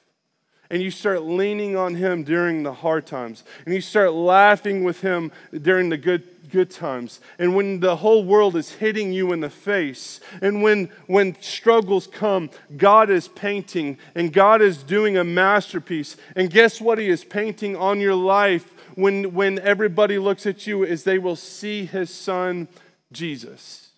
and 0.71 0.83
you 0.83 0.91
start 0.91 1.23
leaning 1.23 1.77
on 1.77 1.95
him 1.95 2.25
during 2.25 2.63
the 2.63 2.73
hard 2.73 3.07
times, 3.07 3.45
and 3.65 3.75
you 3.75 3.81
start 3.81 4.13
laughing 4.13 4.85
with 4.85 5.01
him 5.01 5.33
during 5.63 5.89
the 5.89 5.97
good 5.97 6.25
good 6.51 6.71
times 6.71 7.21
and 7.39 7.55
when 7.55 7.79
the 7.79 7.97
whole 7.97 8.25
world 8.25 8.57
is 8.57 8.71
hitting 8.71 9.13
you 9.13 9.35
in 9.35 9.41
the 9.41 9.51
face 9.51 10.19
and 10.41 10.63
when 10.63 10.89
when 11.07 11.39
struggles 11.43 12.07
come 12.07 12.49
god 12.79 13.11
is 13.11 13.29
painting 13.29 13.99
and 14.15 14.33
god 14.33 14.63
is 14.63 14.83
doing 14.83 15.19
a 15.19 15.23
masterpiece 15.23 16.17
and 16.37 16.49
guess 16.49 16.81
what 16.81 16.97
he 16.97 17.11
is 17.11 17.23
painting 17.23 17.77
on 17.77 18.01
your 18.01 18.15
life 18.15 18.73
when 18.95 19.35
when 19.35 19.59
everybody 19.59 20.19
looks 20.19 20.47
at 20.47 20.67
you 20.67 20.85
is 20.85 21.05
they 21.05 21.19
will 21.19 21.37
see 21.37 21.85
his 21.85 22.09
son 22.09 22.67
jesus. 23.13 23.91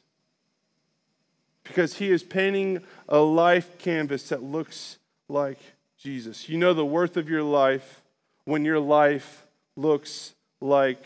Because 1.65 1.97
he 1.97 2.11
is 2.11 2.23
painting 2.23 2.83
a 3.09 3.19
life 3.19 3.79
canvas 3.79 4.29
that 4.31 4.43
looks 4.43 4.99
like 5.29 5.59
jesus 6.03 6.49
you 6.49 6.59
know 6.59 6.75
the 6.75 6.85
worth 6.85 7.17
of 7.17 7.29
your 7.29 7.43
life 7.43 8.03
when 8.45 8.65
your 8.65 8.81
life 8.81 9.47
looks 9.77 10.35
like 10.61 11.03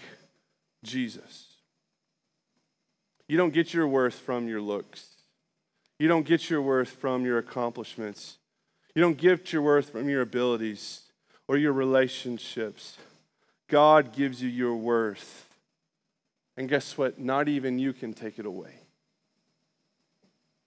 Jesus. 0.84 1.46
You 3.26 3.36
don't 3.36 3.54
get 3.54 3.72
your 3.72 3.88
worth 3.88 4.14
from 4.14 4.46
your 4.46 4.60
looks. 4.60 5.06
You 5.98 6.08
don't 6.08 6.26
get 6.26 6.50
your 6.50 6.60
worth 6.60 6.90
from 6.90 7.24
your 7.24 7.38
accomplishments. 7.38 8.38
You 8.94 9.02
don't 9.02 9.16
get 9.16 9.52
your 9.52 9.62
worth 9.62 9.90
from 9.90 10.08
your 10.08 10.20
abilities 10.20 11.02
or 11.48 11.56
your 11.56 11.72
relationships. 11.72 12.98
God 13.68 14.12
gives 14.12 14.42
you 14.42 14.48
your 14.48 14.76
worth. 14.76 15.48
And 16.56 16.68
guess 16.68 16.96
what? 16.98 17.18
Not 17.18 17.48
even 17.48 17.78
you 17.78 17.92
can 17.92 18.12
take 18.12 18.38
it 18.38 18.46
away. 18.46 18.74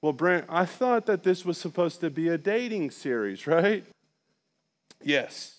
Well, 0.01 0.13
Brent, 0.13 0.45
I 0.49 0.65
thought 0.65 1.05
that 1.05 1.23
this 1.23 1.45
was 1.45 1.57
supposed 1.57 2.01
to 2.01 2.09
be 2.09 2.27
a 2.27 2.37
dating 2.37 2.91
series, 2.91 3.47
right? 3.47 3.83
Yes. 5.03 5.55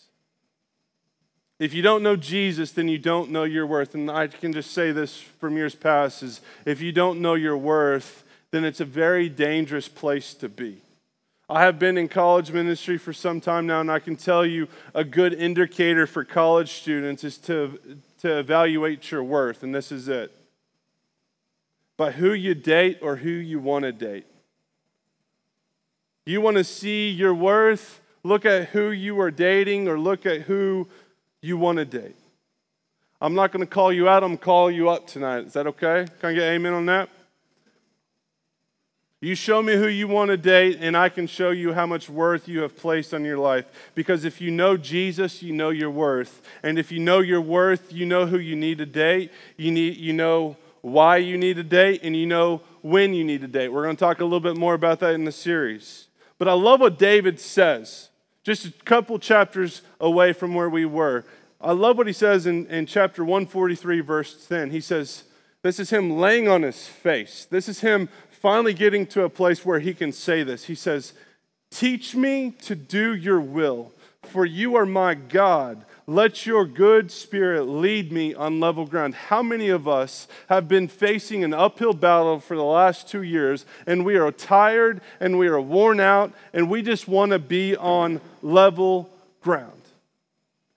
If 1.59 1.75
you 1.75 1.83
don't 1.83 2.03
know 2.03 2.17
Jesus, 2.17 2.73
then 2.73 2.89
you 2.89 2.99
don't 2.99 3.31
know 3.31 3.45
your 3.45 3.67
worth. 3.67 3.95
And 3.95 4.11
I 4.11 4.29
can 4.29 4.53
just 4.53 4.73
say 4.73 4.93
this 4.93 5.19
from 5.19 5.57
years 5.57 5.75
past 5.75 6.23
is 6.23 6.41
if 6.65 6.81
you 6.81 6.93
don't 6.93 7.21
know 7.21 7.35
your 7.35 7.57
worth, 7.57 8.25
then 8.51 8.65
it's 8.65 8.81
a 8.81 8.85
very 8.85 9.29
dangerous 9.29 9.89
place 9.89 10.35
to 10.35 10.49
be. 10.49 10.81
I 11.51 11.63
have 11.63 11.79
been 11.79 11.97
in 11.97 12.09
college 12.09 12.53
ministry 12.53 12.99
for 12.99 13.13
some 13.13 13.41
time 13.41 13.67
now, 13.67 13.81
and 13.81 13.91
I 13.91 13.99
can 14.01 14.17
tell 14.17 14.45
you 14.45 14.69
a 14.95 15.03
good 15.03 15.33
indicator 15.33 16.07
for 16.07 16.23
college 16.23 16.73
students 16.73 17.25
is 17.25 17.39
to, 17.39 17.79
to 18.21 18.39
evaluate 18.39 19.11
your 19.11 19.25
worth, 19.25 19.63
and 19.63 19.75
this 19.75 19.91
is 19.91 20.09
it 20.09 20.31
by 21.97 22.13
who 22.13 22.33
you 22.33 22.55
date 22.55 22.99
or 23.03 23.17
who 23.17 23.29
you 23.29 23.59
want 23.59 23.83
to 23.83 23.93
date. 23.93 24.25
You 26.25 26.41
want 26.41 26.57
to 26.57 26.65
see 26.65 27.11
your 27.11 27.35
worth? 27.35 28.01
Look 28.29 28.45
at 28.45 28.69
who 28.69 28.91
you 28.91 29.19
are 29.23 29.31
dating 29.31 29.89
or 29.89 29.99
look 29.99 30.27
at 30.27 30.43
who 30.43 30.87
you 31.41 31.57
want 31.57 31.79
to 31.79 31.87
date. 31.87 32.15
I'm 33.23 33.35
not 33.35 33.53
going 33.53 33.67
to 33.67 33.67
call 33.67 33.91
you 33.91 34.07
out, 34.07 34.23
I'm 34.23 34.29
going 34.29 34.39
to 34.39 34.45
call 34.45 34.71
you 34.71 34.91
up 34.91 35.07
tonight. 35.07 35.47
Is 35.47 35.55
that 35.55 35.67
okay? 35.69 36.07
Can 36.21 36.29
I 36.29 36.35
get 36.35 36.43
amen 36.43 36.75
on 36.75 36.85
that? 36.85 37.09
You 39.23 39.35
show 39.35 39.63
me 39.63 39.77
who 39.77 39.89
you 39.89 40.09
want 40.09 40.29
to 40.29 40.37
date, 40.37 40.77
and 40.79 40.95
I 40.95 41.09
can 41.09 41.27
show 41.27 41.53
you 41.53 41.73
how 41.73 41.87
much 41.87 42.11
worth 42.11 42.49
you 42.49 42.61
have 42.61 42.77
placed 42.77 43.15
on 43.15 43.25
your 43.25 43.39
life. 43.39 43.65
Because 43.95 44.27
if 44.27 44.43
you 44.43 44.51
know 44.51 44.77
Jesus, 44.77 45.43
you 45.43 45.55
know 45.55 45.71
your 45.71 45.91
worth. 45.91 46.43
And 46.63 46.79
if 46.79 46.93
you 46.93 46.99
know 46.99 47.21
your 47.21 47.41
worth, 47.41 47.95
you 47.95 48.05
know 48.05 48.27
who 48.27 48.39
you 48.39 48.57
need 48.57 48.77
to 48.77 48.87
date. 48.87 49.33
You, 49.57 49.71
need, 49.71 49.97
you 49.97 50.13
know 50.13 50.59
why 50.83 51.17
you 51.17 51.39
need 51.39 51.57
to 51.57 51.65
date, 51.65 52.01
and 52.03 52.15
you 52.15 52.27
know 52.27 52.61
when 52.83 53.15
you 53.15 53.25
need 53.25 53.41
to 53.41 53.49
date. 53.49 53.69
We're 53.69 53.85
going 53.85 53.97
to 53.97 54.01
talk 54.01 54.21
a 54.21 54.25
little 54.25 54.39
bit 54.39 54.59
more 54.59 54.75
about 54.75 55.01
that 55.01 55.15
in 55.15 55.25
the 55.25 55.33
series. 55.33 56.09
But 56.37 56.47
I 56.47 56.53
love 56.53 56.81
what 56.81 56.99
David 56.99 57.41
says 57.41 58.08
just 58.49 58.65
a 58.65 58.73
couple 58.87 59.19
chapters 59.19 59.83
away 60.01 60.33
from 60.33 60.55
where 60.55 60.71
we 60.71 60.87
were. 60.87 61.23
I 61.61 61.73
love 61.73 61.99
what 61.99 62.07
he 62.07 62.15
says 62.15 62.47
in, 62.47 62.67
in 62.69 62.87
chapter 62.87 63.23
143, 63.23 64.01
verse 64.01 64.47
10. 64.47 64.71
He 64.71 64.81
says, 64.81 65.25
This 65.63 65.79
is 65.79 65.91
him 65.91 66.17
laying 66.17 66.49
on 66.49 66.63
his 66.63 66.87
face. 66.87 67.47
This 67.51 67.69
is 67.69 67.81
him 67.81 68.09
finally 68.31 68.73
getting 68.73 69.05
to 69.09 69.25
a 69.25 69.29
place 69.29 69.67
where 69.67 69.81
he 69.81 69.93
can 69.93 70.13
say 70.13 70.45
this. 70.45 70.65
He 70.65 70.75
says, 70.75 71.13
Teach 71.71 72.15
me 72.15 72.53
to 72.63 72.75
do 72.75 73.15
your 73.15 73.39
will, 73.39 73.93
for 74.23 74.47
you 74.47 74.77
are 74.77 74.87
my 74.87 75.13
God. 75.13 75.85
Let 76.11 76.47
your 76.47 76.65
good 76.65 77.11
spirit 77.11 77.65
lead 77.65 78.11
me 78.11 78.33
on 78.33 78.61
level 78.61 78.87
ground. 78.87 79.15
How 79.15 79.43
many 79.43 79.69
of 79.69 79.87
us 79.87 80.27
have 80.49 80.67
been 80.67 80.89
facing 80.89 81.45
an 81.45 81.53
uphill 81.53 81.93
battle 81.93 82.41
for 82.41 82.57
the 82.57 82.65
last 82.65 83.11
two 83.11 83.21
years 83.21 83.67
and 83.87 84.07
we 84.07 84.17
are 84.17 84.33
tired 84.33 85.03
and 85.21 85.39
we 85.39 85.49
are 85.49 85.61
worn 85.61 86.01
out 86.01 86.33
and 86.55 86.71
we 86.71 86.81
just 86.81 87.09
want 87.09 87.33
to 87.33 87.39
be 87.39 87.77
on 87.77 88.23
level 88.41 89.11
ground? 89.43 89.83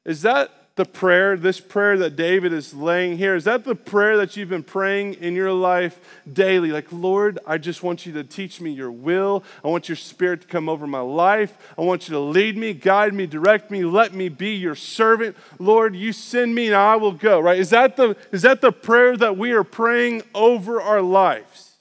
Is 0.04 0.24
that 0.24 0.52
the 0.82 0.86
prayer, 0.86 1.38
this 1.38 1.60
prayer 1.60 1.96
that 2.00 2.15
David 2.15 2.52
is 2.52 2.74
laying 2.74 3.15
here, 3.15 3.36
is 3.36 3.44
that 3.44 3.65
the 3.65 3.76
prayer 3.76 4.17
that 4.17 4.36
you've 4.36 4.50
been 4.50 4.63
praying 4.63 5.13
in 5.13 5.36
your 5.36 5.54
life 5.54 6.00
daily? 6.34 6.72
Like, 6.72 6.88
Lord, 6.91 7.38
I 7.46 7.60
just 7.60 7.84
want 7.84 8.08
you 8.08 8.13
to 8.13 8.24
teach 8.24 8.60
me 8.60 8.72
your 8.72 8.91
will. 8.91 9.44
I 9.63 9.67
want 9.67 9.88
your 9.88 9.96
spirit 9.96 10.41
to 10.41 10.48
come 10.48 10.67
over 10.67 10.88
my 10.88 11.02
life. 11.02 11.56
I 11.78 11.82
want 11.84 12.08
you 12.08 12.13
to 12.13 12.20
lead 12.20 12.58
me, 12.58 12.74
guide 12.74 13.13
me, 13.13 13.28
direct 13.28 13.70
me, 13.70 13.84
let 13.84 14.15
me 14.15 14.28
be 14.28 14.56
your 14.56 14.74
servant. 14.74 15.38
Lord, 15.60 15.96
you 15.96 16.12
send 16.13 16.56
me 16.56 16.65
and 16.65 16.76
I 16.76 16.96
will 16.96 17.12
go, 17.12 17.39
right? 17.39 17.60
Is 17.60 17.70
that 17.70 17.96
the, 17.96 18.17
is 18.32 18.41
that 18.41 18.62
the 18.62 18.72
prayer 18.72 19.15
that 19.17 19.38
we 19.38 19.52
are 19.52 19.63
praying 19.63 20.24
over 20.34 20.82
our 20.82 21.04
lives? 21.04 21.76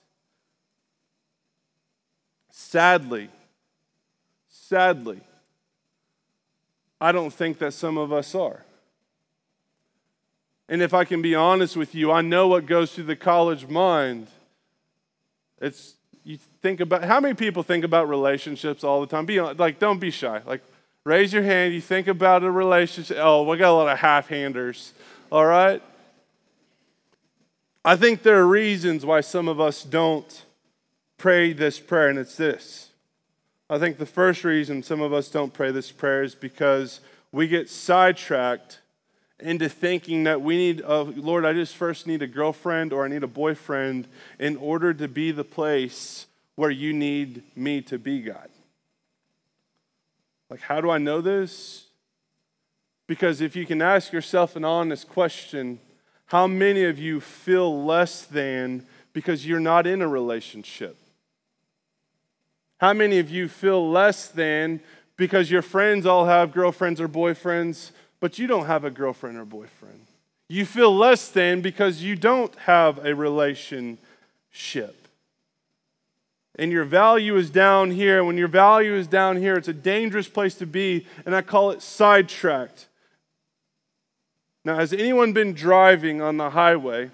Sadly, 2.51 3.31
sadly, 4.51 5.23
I 7.01 7.13
don't 7.13 7.33
think 7.33 7.57
that 7.61 7.73
some 7.73 7.97
of 7.97 8.13
us 8.13 8.35
are. 8.35 8.63
And 10.71 10.81
if 10.81 10.95
I 10.95 11.05
can 11.05 11.21
be 11.21 11.35
honest 11.35 11.77
with 11.77 11.97
you, 11.97 12.13
I 12.13 12.23
know 12.23 12.47
what 12.47 12.65
goes 12.65 12.95
through 12.95 13.05
the 13.05 13.17
college 13.17 13.67
mind. 13.67 14.29
It's 15.61 15.95
you 16.23 16.39
think 16.63 16.79
about 16.79 17.03
how 17.03 17.19
many 17.19 17.35
people 17.35 17.65
think 17.65 17.85
about 17.85 18.09
relationships 18.09 18.85
all 18.85 19.01
the 19.01 19.09
time? 19.09 19.27
Be 19.27 19.41
like, 19.41 19.81
don't 19.81 19.99
be 19.99 20.13
shy. 20.13 20.41
Like, 20.47 20.63
raise 21.05 21.33
your 21.33 21.43
hand. 21.43 21.75
You 21.75 21.81
think 21.81 22.07
about 22.07 22.45
a 22.45 22.51
relationship. 22.51 23.17
Oh, 23.21 23.43
we 23.43 23.57
got 23.57 23.71
a 23.71 23.75
lot 23.75 23.89
of 23.89 23.99
half-handers. 23.99 24.95
All 25.33 25.45
right. 25.45 25.83
I 27.85 27.97
think 27.97 28.23
there 28.23 28.39
are 28.39 28.47
reasons 28.47 29.05
why 29.05 29.23
some 29.23 29.49
of 29.49 29.59
us 29.59 29.83
don't 29.83 30.45
pray 31.19 31.53
this 31.53 31.81
prayer, 31.81 32.09
and 32.09 32.19
it's 32.19 32.37
this. 32.37 32.91
I 33.69 33.79
think 33.79 33.99
the 33.99 34.07
first 34.07 34.45
reason 34.45 34.85
some 34.85 35.01
of 35.01 35.13
us 35.13 35.29
don't 35.31 35.53
pray 35.53 35.73
this 35.73 35.91
prayer 35.91 36.23
is 36.23 36.37
because 36.37 37.01
we 37.33 37.49
get 37.49 37.69
sidetracked 37.69 38.79
into 39.43 39.69
thinking 39.69 40.25
that 40.25 40.43
we 40.43 40.57
need, 40.57 40.83
uh, 40.83 41.03
Lord, 41.03 41.45
I 41.45 41.53
just 41.53 41.77
first 41.77 42.07
need 42.07 42.23
a 42.23 42.27
girlfriend 42.27 42.93
or 42.93 43.05
I 43.05 43.09
need 43.09 43.23
a 43.23 43.29
boyfriend 43.29 44.09
in 44.39 44.57
order 44.57 44.95
to 44.95 45.09
be 45.09 45.33
the 45.33 45.45
place 45.45 46.27
where 46.57 46.71
you 46.71 46.93
need 46.93 47.43
me 47.57 47.81
to 47.83 47.99
be, 47.99 48.21
God. 48.21 48.49
Like, 50.51 50.61
how 50.61 50.81
do 50.81 50.91
I 50.91 50.99
know 50.99 51.21
this? 51.21 51.87
Because 53.07 53.41
if 53.41 53.57
you 53.57 53.67
can 53.67 53.83
ask 53.83 54.13
yourself 54.13 54.57
an 54.57 54.65
honest 54.65 55.09
question, 55.09 55.81
how 56.27 56.47
many 56.47 56.85
of 56.85 56.99
you 56.99 57.21
feel 57.21 57.85
less 57.85 58.23
than 58.23 58.87
because 59.13 59.47
you're 59.47 59.59
not 59.61 59.87
in 59.87 60.03
a 60.03 60.09
relationship? 60.09 60.97
How 62.79 62.93
many 62.93 63.19
of 63.19 63.29
you 63.29 63.49
feel 63.49 63.91
less 63.91 64.29
than 64.29 64.81
because 65.17 65.51
your 65.51 65.63
friends 65.63 66.07
all 66.07 66.27
have 66.27 66.53
girlfriends 66.53 67.01
or 67.01 67.09
boyfriends 67.09 67.91
but 68.21 68.39
you 68.39 68.47
don't 68.47 68.67
have 68.67 68.85
a 68.85 68.91
girlfriend 68.91 69.37
or 69.37 69.45
boyfriend. 69.45 70.07
You 70.49 70.65
feel 70.65 70.95
less 70.95 71.29
than 71.29 71.61
because 71.61 72.03
you 72.03 72.17
don't 72.17 72.55
have 72.57 73.05
a 73.05 73.15
relationship. 73.15 73.99
And 76.57 76.73
your 76.73 76.85
value 76.85 77.37
is 77.37 77.51
down 77.51 77.91
here. 77.91 78.23
When 78.23 78.37
your 78.37 78.49
value 78.49 78.95
is 78.95 79.07
down 79.07 79.37
here, 79.37 79.57
it's 79.57 79.69
a 79.69 79.73
dangerous 79.73 80.29
place 80.29 80.55
to 80.57 80.67
be, 80.67 81.07
and 81.25 81.35
I 81.35 81.43
call 81.43 81.71
it 81.71 81.81
sidetracked. 81.81 82.87
Now, 84.65 84.77
has 84.77 84.93
anyone 84.93 85.33
been 85.33 85.55
driving 85.55 86.21
on 86.21 86.37
the 86.37 86.51
highway 86.51 87.11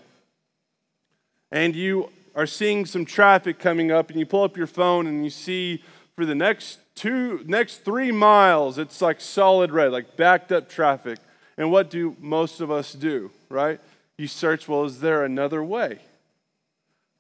and 1.51 1.77
you 1.77 2.11
are 2.35 2.47
seeing 2.47 2.85
some 2.85 3.05
traffic 3.05 3.59
coming 3.59 3.91
up, 3.91 4.11
and 4.11 4.19
you 4.19 4.27
pull 4.27 4.43
up 4.43 4.57
your 4.57 4.67
phone 4.67 5.07
and 5.07 5.25
you 5.25 5.31
see 5.31 5.83
for 6.15 6.27
the 6.27 6.35
next 6.35 6.79
two 6.97 7.45
next 7.47 7.85
three 7.85 8.11
miles, 8.11 8.79
it's 8.79 9.01
like 9.01 9.21
solid 9.21 9.71
red, 9.71 9.93
like 9.93 10.17
backed 10.17 10.51
up 10.51 10.69
traffic. 10.69 11.19
And 11.57 11.71
what 11.71 11.89
do 11.89 12.17
most 12.21 12.61
of 12.61 12.71
us 12.71 12.93
do, 12.93 13.31
right? 13.49 13.81
You 14.19 14.27
search, 14.27 14.67
well, 14.67 14.85
is 14.85 15.01
there 15.01 15.25
another 15.25 15.63
way? 15.63 16.01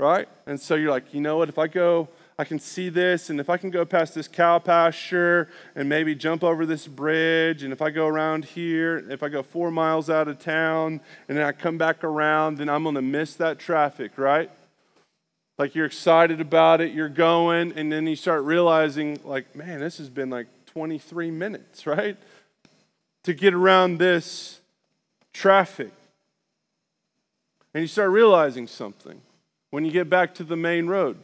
Right? 0.00 0.28
And 0.46 0.60
so 0.60 0.74
you're 0.74 0.90
like, 0.90 1.14
you 1.14 1.20
know 1.20 1.38
what, 1.38 1.48
if 1.48 1.58
I 1.58 1.68
go 1.68 2.08
I 2.38 2.44
can 2.44 2.58
see 2.58 2.90
this, 2.90 3.30
and 3.30 3.40
if 3.40 3.48
I 3.48 3.56
can 3.56 3.70
go 3.70 3.86
past 3.86 4.14
this 4.14 4.28
cow 4.28 4.58
pasture 4.58 5.48
and 5.74 5.88
maybe 5.88 6.14
jump 6.14 6.44
over 6.44 6.66
this 6.66 6.86
bridge, 6.86 7.62
and 7.62 7.72
if 7.72 7.80
I 7.80 7.88
go 7.88 8.06
around 8.06 8.44
here, 8.44 9.02
if 9.10 9.22
I 9.22 9.30
go 9.30 9.42
four 9.42 9.70
miles 9.70 10.10
out 10.10 10.28
of 10.28 10.38
town 10.38 11.00
and 11.28 11.38
then 11.38 11.46
I 11.46 11.52
come 11.52 11.78
back 11.78 12.04
around, 12.04 12.58
then 12.58 12.68
I'm 12.68 12.82
going 12.82 12.94
to 12.94 13.02
miss 13.02 13.34
that 13.36 13.58
traffic, 13.58 14.18
right? 14.18 14.50
Like 15.58 15.74
you're 15.74 15.86
excited 15.86 16.40
about 16.40 16.80
it, 16.80 16.92
you're 16.92 17.08
going, 17.08 17.72
and 17.72 17.90
then 17.90 18.06
you 18.06 18.16
start 18.16 18.44
realizing, 18.44 19.18
like, 19.24 19.56
man, 19.56 19.80
this 19.80 19.98
has 19.98 20.10
been 20.10 20.28
like 20.28 20.48
23 20.66 21.30
minutes, 21.30 21.86
right? 21.86 22.16
To 23.24 23.32
get 23.32 23.54
around 23.54 23.98
this 23.98 24.60
traffic. 25.32 25.92
And 27.72 27.82
you 27.82 27.88
start 27.88 28.10
realizing 28.10 28.66
something 28.66 29.20
when 29.70 29.84
you 29.84 29.90
get 29.90 30.10
back 30.10 30.34
to 30.34 30.44
the 30.44 30.56
main 30.56 30.86
road. 30.86 31.18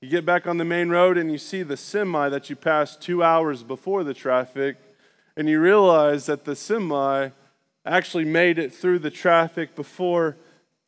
You 0.00 0.10
get 0.10 0.26
back 0.26 0.46
on 0.46 0.58
the 0.58 0.64
main 0.64 0.90
road 0.90 1.16
and 1.16 1.32
you 1.32 1.38
see 1.38 1.62
the 1.62 1.76
semi 1.76 2.28
that 2.28 2.50
you 2.50 2.56
passed 2.56 3.00
two 3.00 3.22
hours 3.22 3.62
before 3.62 4.04
the 4.04 4.12
traffic, 4.12 4.76
and 5.36 5.48
you 5.48 5.60
realize 5.60 6.26
that 6.26 6.44
the 6.44 6.54
semi 6.54 7.30
actually 7.86 8.24
made 8.24 8.58
it 8.58 8.72
through 8.72 8.98
the 8.98 9.10
traffic 9.10 9.74
before 9.74 10.36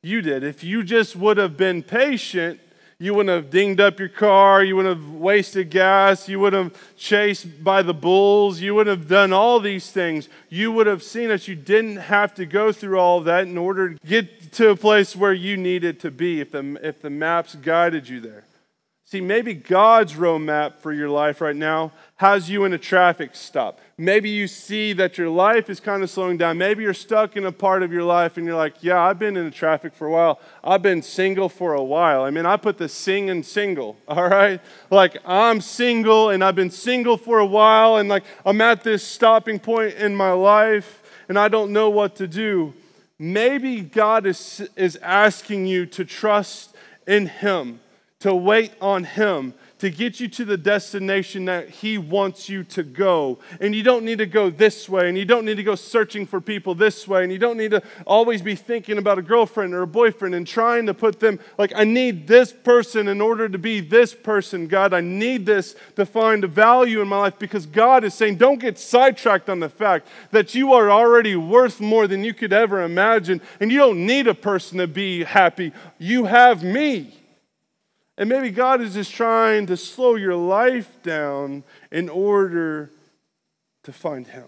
you 0.07 0.23
did. 0.23 0.45
If 0.45 0.63
you 0.63 0.83
just 0.83 1.17
would 1.17 1.37
have 1.37 1.57
been 1.57 1.83
patient, 1.83 2.61
you 2.99 3.13
wouldn't 3.13 3.35
have 3.35 3.51
dinged 3.51 3.79
up 3.79 3.99
your 3.99 4.09
car. 4.09 4.65
You 4.65 4.77
wouldn't 4.77 4.97
have 4.97 5.11
wasted 5.11 5.69
gas. 5.69 6.29
You 6.29 6.41
wouldn't 6.41 6.73
have 6.73 6.97
chased 6.97 7.63
by 7.63 7.83
the 7.83 7.93
bulls. 7.93 8.61
You 8.61 8.75
wouldn't 8.75 8.99
have 8.99 9.09
done 9.09 9.35
all 9.35 9.61
these 9.61 9.91
things. 9.91 10.31
You 10.49 10.73
would 10.73 10.87
have 10.87 11.03
seen 11.03 11.29
that 11.29 11.47
you 11.47 11.57
didn't 11.57 11.97
have 11.97 12.35
to 12.37 12.47
go 12.47 12.73
through 12.73 12.99
all 12.99 13.21
that 13.23 13.47
in 13.47 13.59
order 13.59 13.95
to 13.95 14.07
get 14.07 14.53
to 14.53 14.71
a 14.71 14.77
place 14.77 15.15
where 15.15 15.35
you 15.35 15.59
needed 15.59 16.01
to 16.01 16.11
be 16.11 16.41
if 16.41 16.53
the, 16.53 16.81
if 16.83 17.03
the 17.03 17.11
maps 17.11 17.55
guided 17.55 18.09
you 18.09 18.21
there. 18.21 18.45
See, 19.09 19.21
maybe 19.21 19.55
God's 19.55 20.15
roadmap 20.15 20.81
for 20.81 20.93
your 20.93 21.09
life 21.09 21.41
right 21.41 21.55
now 21.55 21.93
has 22.17 22.51
you 22.51 22.65
in 22.65 22.73
a 22.73 22.79
traffic 22.79 23.37
stop. 23.37 23.79
Maybe 23.97 24.31
you 24.31 24.49
see 24.49 24.93
that 24.95 25.17
your 25.17 25.29
life 25.29 25.71
is 25.71 25.79
kind 25.79 26.03
of 26.03 26.11
slowing 26.11 26.39
down. 26.39 26.59
Maybe 26.59 26.83
you're 26.83 26.93
stuck 26.93 27.37
in 27.37 27.47
a 27.47 27.53
part 27.53 27.85
of 27.85 27.93
your 27.93 28.03
life 28.03 28.37
and 28.37 28.45
you're 28.45 28.57
like, 28.57 28.83
yeah, 28.83 29.01
I've 29.01 29.21
been 29.21 29.37
in 29.37 29.49
traffic 29.53 29.95
for 29.95 30.09
a 30.09 30.11
while. 30.11 30.41
I've 30.65 30.83
been 30.83 31.03
single 31.03 31.49
for 31.49 31.75
a 31.75 31.85
while. 31.85 32.25
I 32.25 32.31
mean, 32.31 32.47
I 32.47 32.57
put 32.57 32.79
the 32.79 32.89
sing 32.89 33.31
and 33.31 33.47
single, 33.47 33.97
all 34.09 34.29
right? 34.29 34.61
Like, 34.91 35.19
I'm 35.25 35.61
single 35.61 36.31
and 36.31 36.43
I've 36.43 36.57
been 36.57 36.73
single 36.73 37.17
for 37.17 37.39
a 37.39 37.47
while 37.47 37.99
and 37.99 38.09
like 38.09 38.25
I'm 38.45 38.61
at 38.61 38.83
this 38.83 39.05
stopping 39.07 39.61
point 39.61 39.95
in 39.95 40.17
my 40.17 40.33
life 40.33 41.01
and 41.29 41.39
I 41.39 41.47
don't 41.47 41.73
know 41.73 41.91
what 41.91 42.17
to 42.17 42.27
do. 42.27 42.75
Maybe 43.21 43.83
God 43.83 44.27
is, 44.27 44.69
is 44.75 44.97
asking 44.97 45.67
you 45.69 45.87
to 45.87 46.05
trust 46.05 46.75
in 47.07 47.29
Him 47.29 47.79
to 48.21 48.35
wait 48.35 48.73
on 48.81 49.05
Him 49.05 49.53
to 49.79 49.91
get 49.91 50.21
you 50.21 50.27
to 50.27 50.47
the 50.47 50.57
destination 50.57 51.45
that 51.45 51.69
He 51.69 51.99
wants 51.99 52.49
you 52.49 52.65
to 52.65 52.83
go. 52.83 53.39
And 53.61 53.75
you 53.75 53.83
don't 53.83 54.07
need 54.07 54.19
to 54.19 54.27
go 54.27 54.49
this 54.49 54.89
way, 54.89 55.07
and 55.09 55.19
you 55.19 55.27
don't 55.27 55.45
need 55.45 55.59
to 55.59 55.63
go 55.63 55.75
searching 55.75 56.25
for 56.25 56.41
people 56.41 56.75
this 56.75 57.07
way, 57.07 57.23
and 57.23 57.31
you 57.31 57.39
don't 57.39 57.59
need 57.59 57.73
to 57.73 57.83
always 58.07 58.41
be 58.41 58.55
thinking 58.55 58.97
about 58.97 59.19
a 59.19 59.23
girlfriend 59.23 59.75
or 59.75 59.83
a 59.83 59.87
boyfriend 59.87 60.35
and 60.35 60.47
trying 60.47 60.87
to 60.87 60.95
put 60.95 61.21
them 61.21 61.39
like, 61.59 61.75
I 61.77 61.85
need 61.85 62.27
this 62.27 62.55
person 62.55 63.07
in 63.09 63.21
order 63.21 63.51
to 63.51 63.59
be 63.59 63.81
this 63.81 64.15
person. 64.15 64.67
God, 64.67 64.95
I 64.95 65.03
need 65.03 65.45
this 65.45 65.77
to 65.97 66.07
find 66.07 66.43
a 66.43 66.49
value 66.49 67.03
in 67.03 67.09
my 67.09 67.19
life 67.19 67.39
because 67.39 67.67
God 67.67 68.03
is 68.03 68.15
saying, 68.15 68.37
don't 68.37 68.61
get 68.61 68.79
sidetracked 68.79 69.51
on 69.51 69.61
the 69.61 69.69
fact 69.69 70.09
that 70.31 70.55
you 70.55 70.73
are 70.73 70.91
already 70.91 71.37
worth 71.37 71.83
more 71.83 72.07
than 72.07 72.25
you 72.25 72.33
could 72.33 72.55
ever 72.55 72.83
imagine, 72.83 73.43
and 73.61 73.71
you 73.71 73.79
don't 73.79 74.07
need 74.07 74.27
a 74.27 74.35
person 74.35 74.79
to 74.79 74.87
be 74.87 75.23
happy. 75.25 75.73
You 75.99 76.25
have 76.25 76.63
me. 76.63 77.13
And 78.19 78.29
maybe 78.29 78.51
God 78.51 78.81
is 78.81 78.95
just 78.95 79.13
trying 79.13 79.67
to 79.67 79.77
slow 79.77 80.15
your 80.15 80.35
life 80.35 81.03
down 81.03 81.65
in 81.91 82.09
order 82.09 82.91
to 83.83 83.93
find 83.93 84.27
Him. 84.27 84.47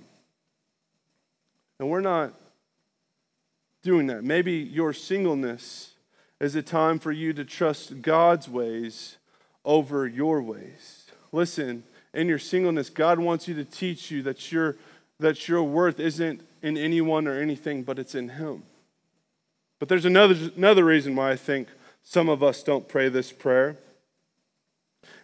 And 1.78 1.90
we're 1.90 2.00
not 2.00 2.33
doing 3.83 4.07
that. 4.09 4.24
Maybe 4.24 4.54
your 4.54 4.92
singleness 4.92 5.92
is 6.40 6.57
a 6.57 6.62
time 6.62 6.98
for 6.98 7.12
you 7.12 7.33
to 7.35 7.44
trust 7.44 8.00
God's 8.00 8.48
ways 8.48 9.16
over 9.64 10.07
your 10.07 10.42
ways. 10.42 11.07
Listen, 11.31 11.83
in 12.14 12.26
your 12.26 12.38
singleness, 12.38 12.90
God 12.90 13.18
wants 13.18 13.46
you 13.46 13.54
to 13.54 13.64
teach 13.64 14.11
you 14.11 14.22
that 14.22 14.50
your, 14.50 14.76
that 15.20 15.46
your 15.46 15.62
worth 15.62 16.00
isn't 16.00 16.40
in 16.62 16.76
anyone 16.76 17.28
or 17.28 17.38
anything, 17.38 17.83
but 17.83 17.98
it's 17.98 18.14
in 18.14 18.31
Him. 18.31 18.62
But 19.78 19.88
there's 19.88 20.07
another, 20.07 20.35
another 20.57 20.85
reason 20.85 21.14
why 21.14 21.33
I 21.33 21.37
think 21.37 21.68
some 22.11 22.31
of 22.31 22.42
us 22.42 22.62
don't 22.62 22.88
pray 22.88 23.11
this 23.11 23.31
prayer. 23.31 23.77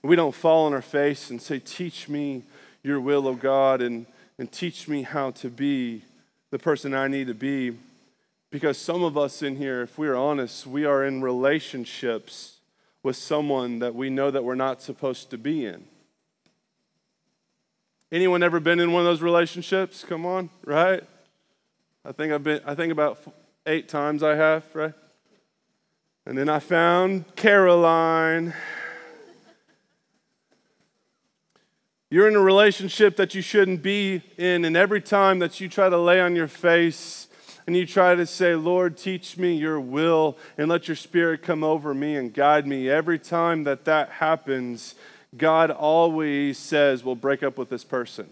We 0.03 0.17
don't 0.17 0.35
fall 0.35 0.67
on 0.67 0.75
our 0.75 0.83
face 0.83 1.31
and 1.31 1.41
say, 1.41 1.59
Teach 1.59 2.11
me 2.11 2.43
your 2.83 3.01
will, 3.01 3.27
O 3.27 3.33
God, 3.33 3.81
and, 3.81 4.05
and 4.39 4.53
teach 4.53 4.87
me 4.87 5.01
how 5.01 5.31
to 5.31 5.49
be 5.49 6.03
the 6.51 6.59
person 6.59 6.93
I 6.93 7.09
need 7.09 7.29
to 7.29 7.35
be. 7.35 7.75
Because 8.51 8.77
some 8.77 9.03
of 9.03 9.17
us 9.17 9.41
in 9.41 9.57
here, 9.57 9.81
if 9.81 9.97
we're 9.97 10.15
honest, 10.15 10.67
we 10.67 10.85
are 10.85 11.07
in 11.07 11.23
relationships 11.23 12.59
with 13.03 13.17
someone 13.17 13.79
that 13.79 13.95
we 13.95 14.11
know 14.11 14.31
that 14.31 14.45
we're 14.45 14.55
not 14.55 14.83
supposed 14.83 15.31
to 15.31 15.39
be 15.39 15.65
in. 15.65 15.87
Anyone 18.13 18.43
ever 18.43 18.61
been 18.61 18.79
in 18.79 18.93
one 18.93 19.01
of 19.01 19.07
those 19.07 19.23
relationships? 19.23 20.05
Come 20.07 20.27
on, 20.27 20.51
right? 20.67 21.03
I 22.05 22.13
think 22.13 22.31
I've 22.31 22.45
been, 22.45 22.61
I 22.67 22.75
think 22.75 22.93
about 22.93 23.21
eight 23.65 23.89
times 23.89 24.23
I 24.23 24.35
have, 24.35 24.65
right? 24.75 24.93
And 26.27 26.39
then 26.39 26.49
I 26.49 26.59
found 26.59 27.37
Caroline. 27.37 28.55
You're 32.09 32.29
in 32.29 32.35
a 32.35 32.41
relationship 32.41 33.17
that 33.17 33.35
you 33.35 33.43
shouldn't 33.43 33.83
be 33.83 34.23
in, 34.39 34.65
and 34.65 34.75
every 34.75 35.03
time 35.03 35.41
that 35.41 35.61
you 35.61 35.69
try 35.69 35.91
to 35.91 35.99
lay 35.99 36.23
on 36.23 36.35
your 36.35 36.49
face 36.49 37.29
and 37.67 37.77
you 37.77 37.87
try 37.87 38.15
to 38.15 38.25
say, 38.25 38.55
Lord, 38.55 38.97
teach 38.97 39.37
me 39.37 39.55
your 39.55 39.79
will 39.79 40.39
and 40.57 40.71
let 40.71 40.89
your 40.89 40.97
spirit 40.97 41.43
come 41.43 41.63
over 41.63 41.93
me 41.93 42.17
and 42.17 42.33
guide 42.33 42.67
me, 42.67 42.89
every 42.89 43.19
time 43.19 43.65
that 43.65 43.85
that 43.85 44.09
happens, 44.09 44.95
God 45.37 45.71
always 45.71 46.57
says, 46.57 47.05
Well, 47.05 47.17
break 47.17 47.43
up 47.43 47.59
with 47.59 47.69
this 47.69 47.85
person. 47.85 48.31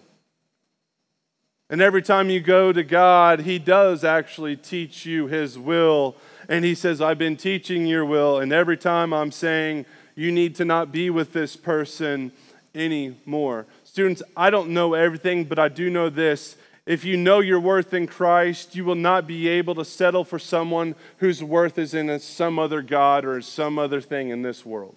And 1.68 1.83
every 1.83 2.02
time 2.02 2.31
you 2.31 2.40
go 2.40 2.72
to 2.72 2.83
God, 2.83 3.40
He 3.40 3.59
does 3.59 4.02
actually 4.02 4.57
teach 4.57 5.05
you 5.05 5.26
His 5.26 5.59
will 5.59 6.16
and 6.48 6.64
he 6.64 6.74
says, 6.74 7.00
I've 7.00 7.18
been 7.18 7.37
teaching 7.37 7.87
your 7.87 8.05
will, 8.05 8.38
and 8.38 8.52
every 8.52 8.76
time 8.76 9.12
I'm 9.12 9.33
saying, 9.33 9.87
you 10.14 10.33
need 10.33 10.57
to 10.57 10.64
not 10.64 10.92
be 10.92 11.11
with 11.11 11.33
this 11.33 11.57
person 11.57 12.33
anymore. 12.74 13.66
Students, 13.85 14.22
I 14.37 14.50
don't 14.50 14.70
know 14.70 14.94
everything, 14.94 15.44
but 15.44 15.59
I 15.59 15.68
do 15.68 15.90
know 15.90 16.09
this. 16.09 16.57
If 16.85 17.05
you 17.05 17.16
know 17.16 17.40
your 17.40 17.61
worth 17.61 17.94
in 17.94 18.07
Christ, 18.07 18.74
you 18.74 18.85
will 18.85 18.96
not 18.96 19.26
be 19.26 19.46
able 19.48 19.74
to 19.76 19.85
settle 19.85 20.24
for 20.24 20.38
someone 20.38 20.96
whose 21.18 21.42
worth 21.42 21.78
is 21.78 21.94
in 21.94 22.18
some 22.18 22.59
other 22.59 22.83
God 22.83 23.24
or 23.24 23.40
some 23.40 23.78
other 23.78 24.00
thing 24.00 24.31
in 24.31 24.42
this 24.42 24.66
world. 24.66 24.96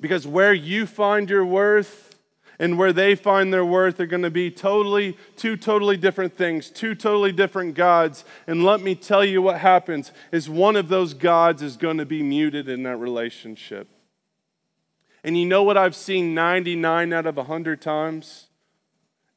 Because 0.00 0.26
where 0.26 0.54
you 0.54 0.86
find 0.86 1.28
your 1.28 1.44
worth 1.44 2.11
and 2.58 2.78
where 2.78 2.92
they 2.92 3.14
find 3.14 3.52
their 3.52 3.64
worth 3.64 3.98
are 4.00 4.06
going 4.06 4.22
to 4.22 4.30
be 4.30 4.50
totally, 4.50 5.16
two 5.36 5.56
totally 5.56 5.96
different 5.96 6.36
things, 6.36 6.70
two 6.70 6.94
totally 6.94 7.32
different 7.32 7.74
gods. 7.74 8.24
And 8.46 8.64
let 8.64 8.80
me 8.80 8.94
tell 8.94 9.24
you 9.24 9.42
what 9.42 9.58
happens 9.58 10.12
is 10.30 10.48
one 10.48 10.76
of 10.76 10.88
those 10.88 11.14
gods 11.14 11.62
is 11.62 11.76
going 11.76 11.98
to 11.98 12.06
be 12.06 12.22
muted 12.22 12.68
in 12.68 12.82
that 12.84 12.96
relationship. 12.96 13.88
And 15.24 15.38
you 15.38 15.46
know 15.46 15.62
what 15.62 15.76
I've 15.76 15.96
seen 15.96 16.34
99 16.34 17.12
out 17.12 17.26
of 17.26 17.36
100 17.36 17.80
times? 17.80 18.48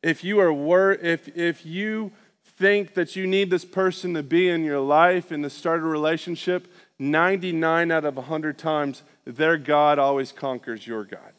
If 0.01 0.23
you 0.23 0.39
are 0.39 0.53
wor- 0.53 0.93
if 0.93 1.35
if 1.35 1.65
you 1.65 2.11
think 2.57 2.93
that 2.93 3.15
you 3.15 3.27
need 3.27 3.49
this 3.49 3.65
person 3.65 4.13
to 4.13 4.23
be 4.23 4.49
in 4.49 4.63
your 4.63 4.79
life 4.79 5.31
and 5.31 5.43
to 5.43 5.49
start 5.49 5.81
a 5.81 5.85
relationship, 5.85 6.71
99 6.99 7.91
out 7.91 8.05
of 8.05 8.15
100 8.15 8.57
times 8.57 9.03
their 9.25 9.57
God 9.57 9.99
always 9.99 10.31
conquers 10.31 10.87
your 10.87 11.03
God 11.03 11.34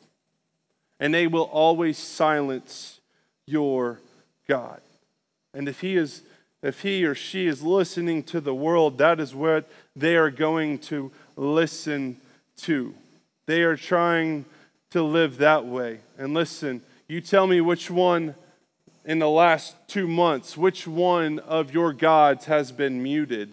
and 0.99 1.12
they 1.12 1.26
will 1.26 1.44
always 1.44 1.99
silence 1.99 3.01
your 3.47 4.01
God. 4.49 4.80
And 5.55 5.68
if 5.68 5.80
he 5.80 5.97
is 5.97 6.22
if 6.62 6.80
he 6.80 7.05
or 7.05 7.14
she 7.14 7.47
is 7.47 7.62
listening 7.62 8.22
to 8.24 8.40
the 8.40 8.55
world, 8.55 8.99
that 8.99 9.20
is 9.20 9.34
what 9.34 9.68
they 9.94 10.16
are 10.16 10.30
going 10.30 10.78
to 10.78 11.12
listen 11.36 12.16
to. 12.62 12.94
They 13.47 13.62
are 13.62 13.76
trying 13.76 14.47
to 14.90 15.03
live 15.03 15.38
that 15.38 15.64
way. 15.66 16.01
And 16.18 16.34
listen, 16.34 16.80
you 17.07 17.20
tell 17.20 17.47
me 17.47 17.61
which 17.61 17.90
one 17.90 18.34
in 19.05 19.20
the 19.20 19.28
last 19.28 19.76
two 19.86 20.09
months, 20.09 20.57
which 20.57 20.88
one 20.88 21.38
of 21.40 21.72
your 21.72 21.92
gods 21.92 22.47
has 22.47 22.72
been 22.72 23.03
muted? 23.03 23.53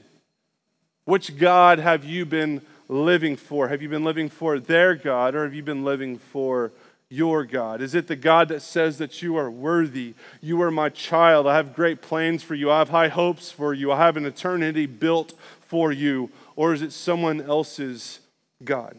Which 1.05 1.37
God 1.37 1.79
have 1.79 2.03
you 2.05 2.25
been 2.25 2.61
living 2.87 3.35
for? 3.35 3.67
Have 3.67 3.81
you 3.81 3.89
been 3.89 4.03
living 4.03 4.29
for 4.29 4.59
their 4.59 4.95
God 4.95 5.35
or 5.35 5.43
have 5.43 5.53
you 5.53 5.61
been 5.63 5.83
living 5.83 6.17
for 6.17 6.71
your 7.14 7.45
God? 7.45 7.80
Is 7.82 7.93
it 7.93 8.07
the 8.07 8.16
God 8.16 8.47
that 8.47 8.61
says 8.61 8.97
that 8.97 9.22
you 9.22 9.38
are 9.38 9.49
worthy? 9.49 10.16
You 10.41 10.61
are 10.64 10.72
my 10.72 10.89
child. 10.89 11.45
I 11.45 11.55
have 11.55 11.76
great 11.76 12.01
plans 12.01 12.41
for 12.41 12.55
you. 12.55 12.72
I 12.72 12.80
have 12.80 12.89
high 12.89 13.07
hopes 13.07 13.51
for 13.51 13.74
you. 13.74 13.91
I 13.91 13.97
have 13.97 14.18
an 14.18 14.26
eternity 14.26 14.88
built 14.88 15.34
for 15.68 15.91
you. 15.91 16.32
Or 16.55 16.74
is 16.74 16.82
it 16.82 16.91
someone 16.91 17.41
else's 17.41 18.20
God? 18.64 18.97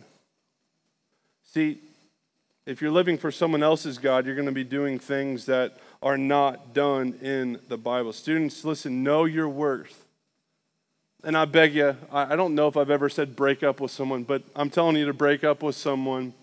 See, 1.53 1.79
if 2.67 2.81
you're 2.81 2.93
living 2.93 3.19
for 3.19 3.33
someone 3.33 3.65
else's 3.65 3.99
God, 3.99 4.27
you're 4.27 4.37
going 4.37 4.47
to 4.47 4.53
be 4.53 4.65
doing 4.65 5.01
things 5.01 5.47
that 5.47 5.79
are 6.01 6.17
not 6.17 6.73
done 6.73 7.19
in 7.21 7.59
the 7.69 7.77
Bible. 7.77 8.13
Students, 8.13 8.65
listen, 8.65 9.03
know 9.03 9.25
your 9.25 9.49
worth. 9.49 10.05
And 11.25 11.37
I 11.37 11.47
beg 11.47 11.75
you, 11.75 11.97
I 12.13 12.37
don't 12.37 12.55
know 12.55 12.69
if 12.69 12.77
I've 12.77 12.91
ever 12.91 13.09
said 13.09 13.35
break 13.35 13.63
up 13.63 13.81
with 13.81 13.91
someone, 13.91 14.23
but 14.23 14.43
I'm 14.55 14.71
telling 14.71 14.97
you 14.97 15.07
to 15.07 15.15
break 15.15 15.43
up 15.43 15.63
with 15.63 15.75
someone 15.75 16.35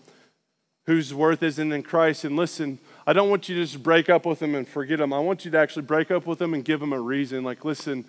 whose 0.86 1.14
worth 1.14 1.42
isn't 1.42 1.72
in 1.72 1.82
Christ. 1.82 2.24
And 2.24 2.36
listen, 2.36 2.78
I 3.06 3.12
don't 3.12 3.30
want 3.30 3.48
you 3.48 3.54
to 3.56 3.62
just 3.62 3.82
break 3.82 4.08
up 4.08 4.26
with 4.26 4.38
them 4.38 4.54
and 4.54 4.66
forget 4.66 4.98
them. 4.98 5.12
I 5.12 5.20
want 5.20 5.44
you 5.44 5.50
to 5.50 5.58
actually 5.58 5.82
break 5.82 6.10
up 6.10 6.26
with 6.26 6.38
them 6.38 6.54
and 6.54 6.64
give 6.64 6.80
them 6.80 6.92
a 6.92 7.00
reason. 7.00 7.44
Like, 7.44 7.64
listen, 7.64 8.04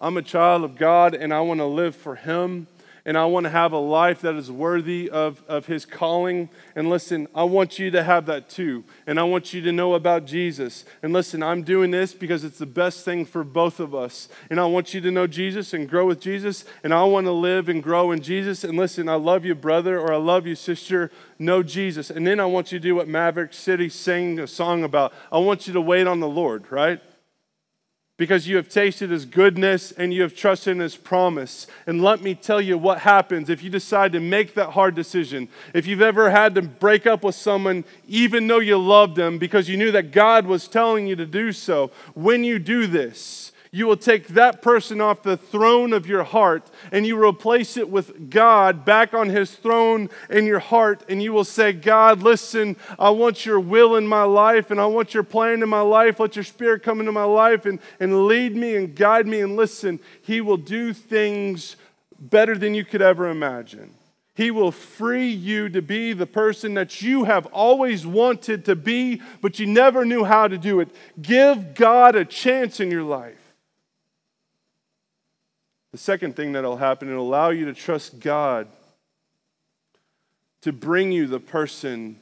I'm 0.00 0.16
a 0.16 0.22
child 0.22 0.64
of 0.64 0.76
God 0.76 1.14
and 1.14 1.32
I 1.34 1.40
want 1.40 1.60
to 1.60 1.66
live 1.66 1.94
for 1.94 2.14
Him 2.14 2.66
and 3.08 3.16
I 3.16 3.24
want 3.24 3.44
to 3.44 3.50
have 3.50 3.72
a 3.72 3.78
life 3.78 4.20
that 4.20 4.34
is 4.34 4.50
worthy 4.50 5.08
of, 5.08 5.42
of 5.48 5.64
His 5.64 5.86
calling. 5.86 6.50
And 6.76 6.90
listen, 6.90 7.26
I 7.34 7.44
want 7.44 7.78
you 7.78 7.90
to 7.92 8.02
have 8.02 8.26
that 8.26 8.50
too. 8.50 8.84
And 9.06 9.18
I 9.18 9.22
want 9.22 9.54
you 9.54 9.62
to 9.62 9.72
know 9.72 9.94
about 9.94 10.26
Jesus. 10.26 10.84
And 11.02 11.14
listen, 11.14 11.42
I'm 11.42 11.62
doing 11.62 11.90
this 11.90 12.12
because 12.12 12.44
it's 12.44 12.58
the 12.58 12.66
best 12.66 13.06
thing 13.06 13.24
for 13.24 13.44
both 13.44 13.80
of 13.80 13.94
us. 13.94 14.28
And 14.50 14.60
I 14.60 14.66
want 14.66 14.92
you 14.92 15.00
to 15.00 15.10
know 15.10 15.26
Jesus 15.26 15.72
and 15.72 15.88
grow 15.88 16.06
with 16.06 16.20
Jesus. 16.20 16.66
And 16.84 16.92
I 16.92 17.02
want 17.04 17.24
to 17.24 17.32
live 17.32 17.70
and 17.70 17.82
grow 17.82 18.10
in 18.10 18.20
Jesus. 18.20 18.62
And 18.62 18.76
listen, 18.76 19.08
I 19.08 19.14
love 19.14 19.42
you, 19.42 19.54
brother, 19.54 19.98
or 19.98 20.12
I 20.12 20.18
love 20.18 20.46
you, 20.46 20.54
sister. 20.54 21.10
Know 21.38 21.62
Jesus. 21.62 22.10
And 22.10 22.26
then 22.26 22.38
I 22.38 22.44
want 22.44 22.72
you 22.72 22.78
to 22.78 22.82
do 22.82 22.94
what 22.94 23.08
Maverick 23.08 23.54
City 23.54 23.88
sang 23.88 24.38
a 24.38 24.46
song 24.46 24.84
about. 24.84 25.14
I 25.32 25.38
want 25.38 25.66
you 25.66 25.72
to 25.72 25.80
wait 25.80 26.06
on 26.06 26.20
the 26.20 26.28
Lord, 26.28 26.70
right? 26.70 27.00
Because 28.18 28.48
you 28.48 28.56
have 28.56 28.68
tasted 28.68 29.10
his 29.10 29.24
goodness 29.24 29.92
and 29.92 30.12
you 30.12 30.22
have 30.22 30.34
trusted 30.34 30.72
in 30.72 30.80
his 30.80 30.96
promise. 30.96 31.68
And 31.86 32.02
let 32.02 32.20
me 32.20 32.34
tell 32.34 32.60
you 32.60 32.76
what 32.76 32.98
happens 32.98 33.48
if 33.48 33.62
you 33.62 33.70
decide 33.70 34.12
to 34.12 34.20
make 34.20 34.54
that 34.54 34.70
hard 34.70 34.96
decision. 34.96 35.48
If 35.72 35.86
you've 35.86 36.02
ever 36.02 36.28
had 36.28 36.56
to 36.56 36.62
break 36.62 37.06
up 37.06 37.22
with 37.22 37.36
someone, 37.36 37.84
even 38.08 38.48
though 38.48 38.58
you 38.58 38.76
loved 38.76 39.14
them, 39.14 39.38
because 39.38 39.68
you 39.68 39.76
knew 39.76 39.92
that 39.92 40.10
God 40.10 40.46
was 40.46 40.66
telling 40.66 41.06
you 41.06 41.14
to 41.14 41.26
do 41.26 41.52
so, 41.52 41.92
when 42.14 42.42
you 42.42 42.58
do 42.58 42.88
this, 42.88 43.52
you 43.70 43.86
will 43.86 43.96
take 43.96 44.28
that 44.28 44.62
person 44.62 45.00
off 45.00 45.22
the 45.22 45.36
throne 45.36 45.92
of 45.92 46.06
your 46.06 46.24
heart 46.24 46.70
and 46.90 47.06
you 47.06 47.22
replace 47.22 47.76
it 47.76 47.90
with 47.90 48.30
God 48.30 48.84
back 48.84 49.14
on 49.14 49.28
his 49.28 49.54
throne 49.54 50.08
in 50.30 50.46
your 50.46 50.58
heart. 50.58 51.04
And 51.08 51.22
you 51.22 51.32
will 51.32 51.44
say, 51.44 51.72
God, 51.72 52.22
listen, 52.22 52.76
I 52.98 53.10
want 53.10 53.44
your 53.44 53.60
will 53.60 53.96
in 53.96 54.06
my 54.06 54.22
life 54.22 54.70
and 54.70 54.80
I 54.80 54.86
want 54.86 55.14
your 55.14 55.22
plan 55.22 55.62
in 55.62 55.68
my 55.68 55.80
life. 55.80 56.20
Let 56.20 56.36
your 56.36 56.44
spirit 56.44 56.82
come 56.82 57.00
into 57.00 57.12
my 57.12 57.24
life 57.24 57.66
and, 57.66 57.78
and 58.00 58.26
lead 58.26 58.56
me 58.56 58.76
and 58.76 58.94
guide 58.94 59.26
me. 59.26 59.40
And 59.40 59.56
listen, 59.56 60.00
he 60.22 60.40
will 60.40 60.56
do 60.56 60.92
things 60.92 61.76
better 62.18 62.56
than 62.56 62.74
you 62.74 62.84
could 62.84 63.02
ever 63.02 63.28
imagine. 63.28 63.94
He 64.34 64.52
will 64.52 64.70
free 64.70 65.28
you 65.28 65.68
to 65.70 65.82
be 65.82 66.12
the 66.12 66.26
person 66.26 66.74
that 66.74 67.02
you 67.02 67.24
have 67.24 67.46
always 67.46 68.06
wanted 68.06 68.66
to 68.66 68.76
be, 68.76 69.20
but 69.40 69.58
you 69.58 69.66
never 69.66 70.04
knew 70.04 70.22
how 70.22 70.46
to 70.46 70.56
do 70.56 70.78
it. 70.78 70.88
Give 71.20 71.74
God 71.74 72.14
a 72.14 72.24
chance 72.24 72.78
in 72.78 72.88
your 72.88 73.02
life. 73.02 73.47
The 75.92 75.98
second 75.98 76.36
thing 76.36 76.52
that'll 76.52 76.76
happen, 76.76 77.08
it'll 77.08 77.26
allow 77.26 77.50
you 77.50 77.64
to 77.66 77.74
trust 77.74 78.20
God 78.20 78.68
to 80.62 80.72
bring 80.72 81.12
you 81.12 81.26
the 81.26 81.40
person 81.40 82.18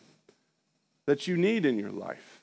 that 1.06 1.26
you 1.26 1.36
need 1.36 1.64
in 1.64 1.78
your 1.78 1.90
life. 1.90 2.42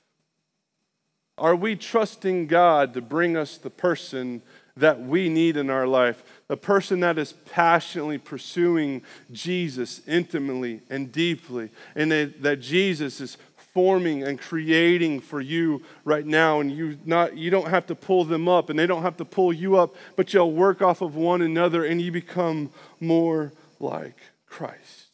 Are 1.38 1.56
we 1.56 1.76
trusting 1.76 2.48
God 2.48 2.94
to 2.94 3.02
bring 3.02 3.38
us 3.38 3.58
the 3.58 3.70
person 3.70 4.42
that 4.76 5.02
we 5.02 5.30
need 5.30 5.58
in 5.58 5.70
our 5.70 5.88
life? 5.88 6.24
The 6.48 6.58
person 6.58 7.00
that 7.02 7.18
is 7.18 7.34
passionately 7.52 8.18
pursuing 8.18 9.02
Jesus 9.32 10.02
intimately 10.08 10.82
and 10.90 11.12
deeply, 11.12 11.70
and 11.96 12.12
that 12.12 12.60
Jesus 12.60 13.20
is 13.20 13.38
forming 13.74 14.24
and 14.24 14.40
creating 14.40 15.20
for 15.20 15.42
you 15.42 15.82
right 16.06 16.26
now. 16.26 16.60
And 16.60 16.72
you 16.72 16.98
not 17.06 17.38
you 17.38 17.50
don't 17.50 17.70
have 17.70 17.88
to 17.88 17.96
pull 17.96 18.24
them 18.24 18.48
up 18.48 18.70
and 18.70 18.78
they 18.78 18.88
don't 18.88 19.02
have 19.02 19.18
to 19.18 19.26
pull 19.26 19.52
you 19.52 19.78
up 19.78 19.96
but 20.16 20.34
you'll 20.34 20.52
work 20.52 20.82
off 20.82 21.02
of 21.02 21.16
one 21.16 21.42
another 21.42 21.84
and 21.84 22.02
you 22.02 22.12
become 22.12 22.72
more 23.00 23.52
like 23.80 24.18
Christ. 24.46 25.08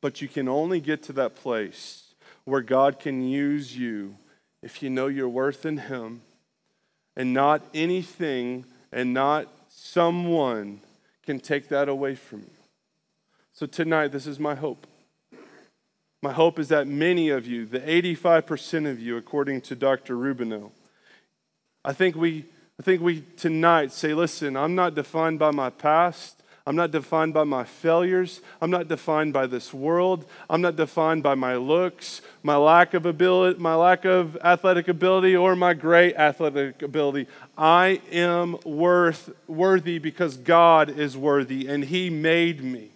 But 0.00 0.20
you 0.20 0.28
can 0.28 0.48
only 0.48 0.80
get 0.80 1.02
to 1.04 1.12
that 1.14 1.36
place 1.36 2.14
where 2.44 2.60
God 2.60 2.98
can 2.98 3.22
use 3.22 3.76
you 3.76 4.16
if 4.62 4.82
you 4.82 4.90
know 4.90 5.06
your 5.06 5.28
worth 5.28 5.66
in 5.66 5.78
him 5.78 6.22
and 7.16 7.34
not 7.34 7.62
anything 7.74 8.64
and 8.92 9.12
not 9.14 9.48
someone 9.68 10.80
can 11.24 11.38
take 11.40 11.68
that 11.68 11.88
away 11.88 12.14
from 12.14 12.40
you. 12.40 12.50
So 13.52 13.66
tonight 13.66 14.08
this 14.08 14.26
is 14.26 14.38
my 14.38 14.54
hope 14.54 14.86
my 16.22 16.32
hope 16.32 16.60
is 16.60 16.68
that 16.68 16.86
many 16.86 17.30
of 17.30 17.46
you, 17.46 17.66
the 17.66 17.80
85% 17.80 18.88
of 18.88 19.00
you, 19.00 19.16
according 19.16 19.60
to 19.62 19.74
Dr. 19.74 20.14
Rubino, 20.14 20.70
I 21.84 21.92
think 21.92 22.14
we, 22.14 22.44
I 22.78 22.84
think 22.84 23.02
we 23.02 23.22
tonight 23.36 23.90
say, 23.90 24.14
listen, 24.14 24.56
I'm 24.56 24.76
not 24.76 24.94
defined 24.94 25.40
by 25.40 25.50
my 25.50 25.68
past. 25.68 26.40
I'm 26.64 26.76
not 26.76 26.92
defined 26.92 27.34
by 27.34 27.42
my 27.42 27.64
failures. 27.64 28.40
I'm 28.60 28.70
not 28.70 28.86
defined 28.86 29.32
by 29.32 29.48
this 29.48 29.74
world. 29.74 30.24
I'm 30.48 30.60
not 30.60 30.76
defined 30.76 31.24
by 31.24 31.34
my 31.34 31.56
looks, 31.56 32.22
my 32.44 32.54
lack 32.54 32.94
of 32.94 33.04
ability, 33.04 33.58
my 33.58 33.74
lack 33.74 34.04
of 34.04 34.36
athletic 34.44 34.86
ability, 34.86 35.34
or 35.34 35.56
my 35.56 35.74
great 35.74 36.14
athletic 36.14 36.82
ability. 36.82 37.26
I 37.58 38.00
am 38.12 38.58
worth 38.64 39.28
worthy 39.48 39.98
because 39.98 40.36
God 40.36 40.88
is 40.88 41.16
worthy 41.16 41.66
and 41.66 41.84
He 41.84 42.10
made 42.10 42.62
me. 42.62 42.91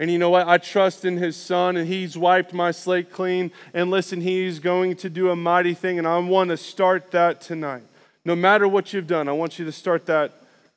And 0.00 0.10
you 0.10 0.18
know 0.18 0.30
what? 0.30 0.48
I 0.48 0.56
trust 0.56 1.04
in 1.04 1.18
his 1.18 1.36
son, 1.36 1.76
and 1.76 1.86
he's 1.86 2.16
wiped 2.16 2.54
my 2.54 2.70
slate 2.70 3.12
clean. 3.12 3.52
And 3.74 3.90
listen, 3.90 4.22
he's 4.22 4.58
going 4.58 4.96
to 4.96 5.10
do 5.10 5.28
a 5.28 5.36
mighty 5.36 5.74
thing, 5.74 5.98
and 5.98 6.08
I 6.08 6.16
want 6.18 6.48
to 6.48 6.56
start 6.56 7.10
that 7.10 7.42
tonight. 7.42 7.82
No 8.24 8.34
matter 8.34 8.66
what 8.66 8.94
you've 8.94 9.06
done, 9.06 9.28
I 9.28 9.32
want 9.32 9.58
you 9.58 9.66
to 9.66 9.72
start 9.72 10.06
that 10.06 10.32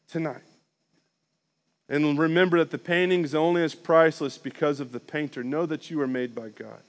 tonight. 0.09 0.43
And 1.87 2.19
remember 2.19 2.57
that 2.59 2.71
the 2.71 2.77
painting 2.77 3.23
is 3.23 3.33
only 3.33 3.63
as 3.63 3.73
priceless 3.73 4.37
because 4.37 4.81
of 4.81 4.91
the 4.91 4.99
painter. 4.99 5.41
Know 5.41 5.65
that 5.67 5.89
you 5.89 6.01
are 6.01 6.07
made 6.07 6.35
by 6.35 6.49
God. 6.49 6.81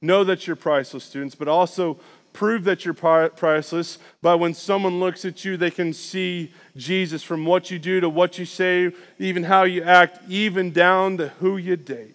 Know 0.00 0.24
that 0.24 0.46
you're 0.46 0.56
priceless, 0.56 1.04
students, 1.04 1.34
but 1.34 1.48
also 1.48 1.98
prove 2.32 2.64
that 2.64 2.84
you're 2.84 2.94
priceless 2.94 3.98
by 4.22 4.34
when 4.34 4.54
someone 4.54 5.00
looks 5.00 5.24
at 5.24 5.44
you, 5.44 5.56
they 5.56 5.70
can 5.70 5.92
see 5.92 6.52
Jesus 6.76 7.22
from 7.22 7.44
what 7.44 7.70
you 7.70 7.78
do 7.78 8.00
to 8.00 8.08
what 8.08 8.38
you 8.38 8.44
say, 8.44 8.92
even 9.18 9.44
how 9.44 9.64
you 9.64 9.82
act, 9.82 10.20
even 10.28 10.72
down 10.72 11.16
to 11.18 11.28
who 11.28 11.56
you 11.56 11.76
date. 11.76 12.14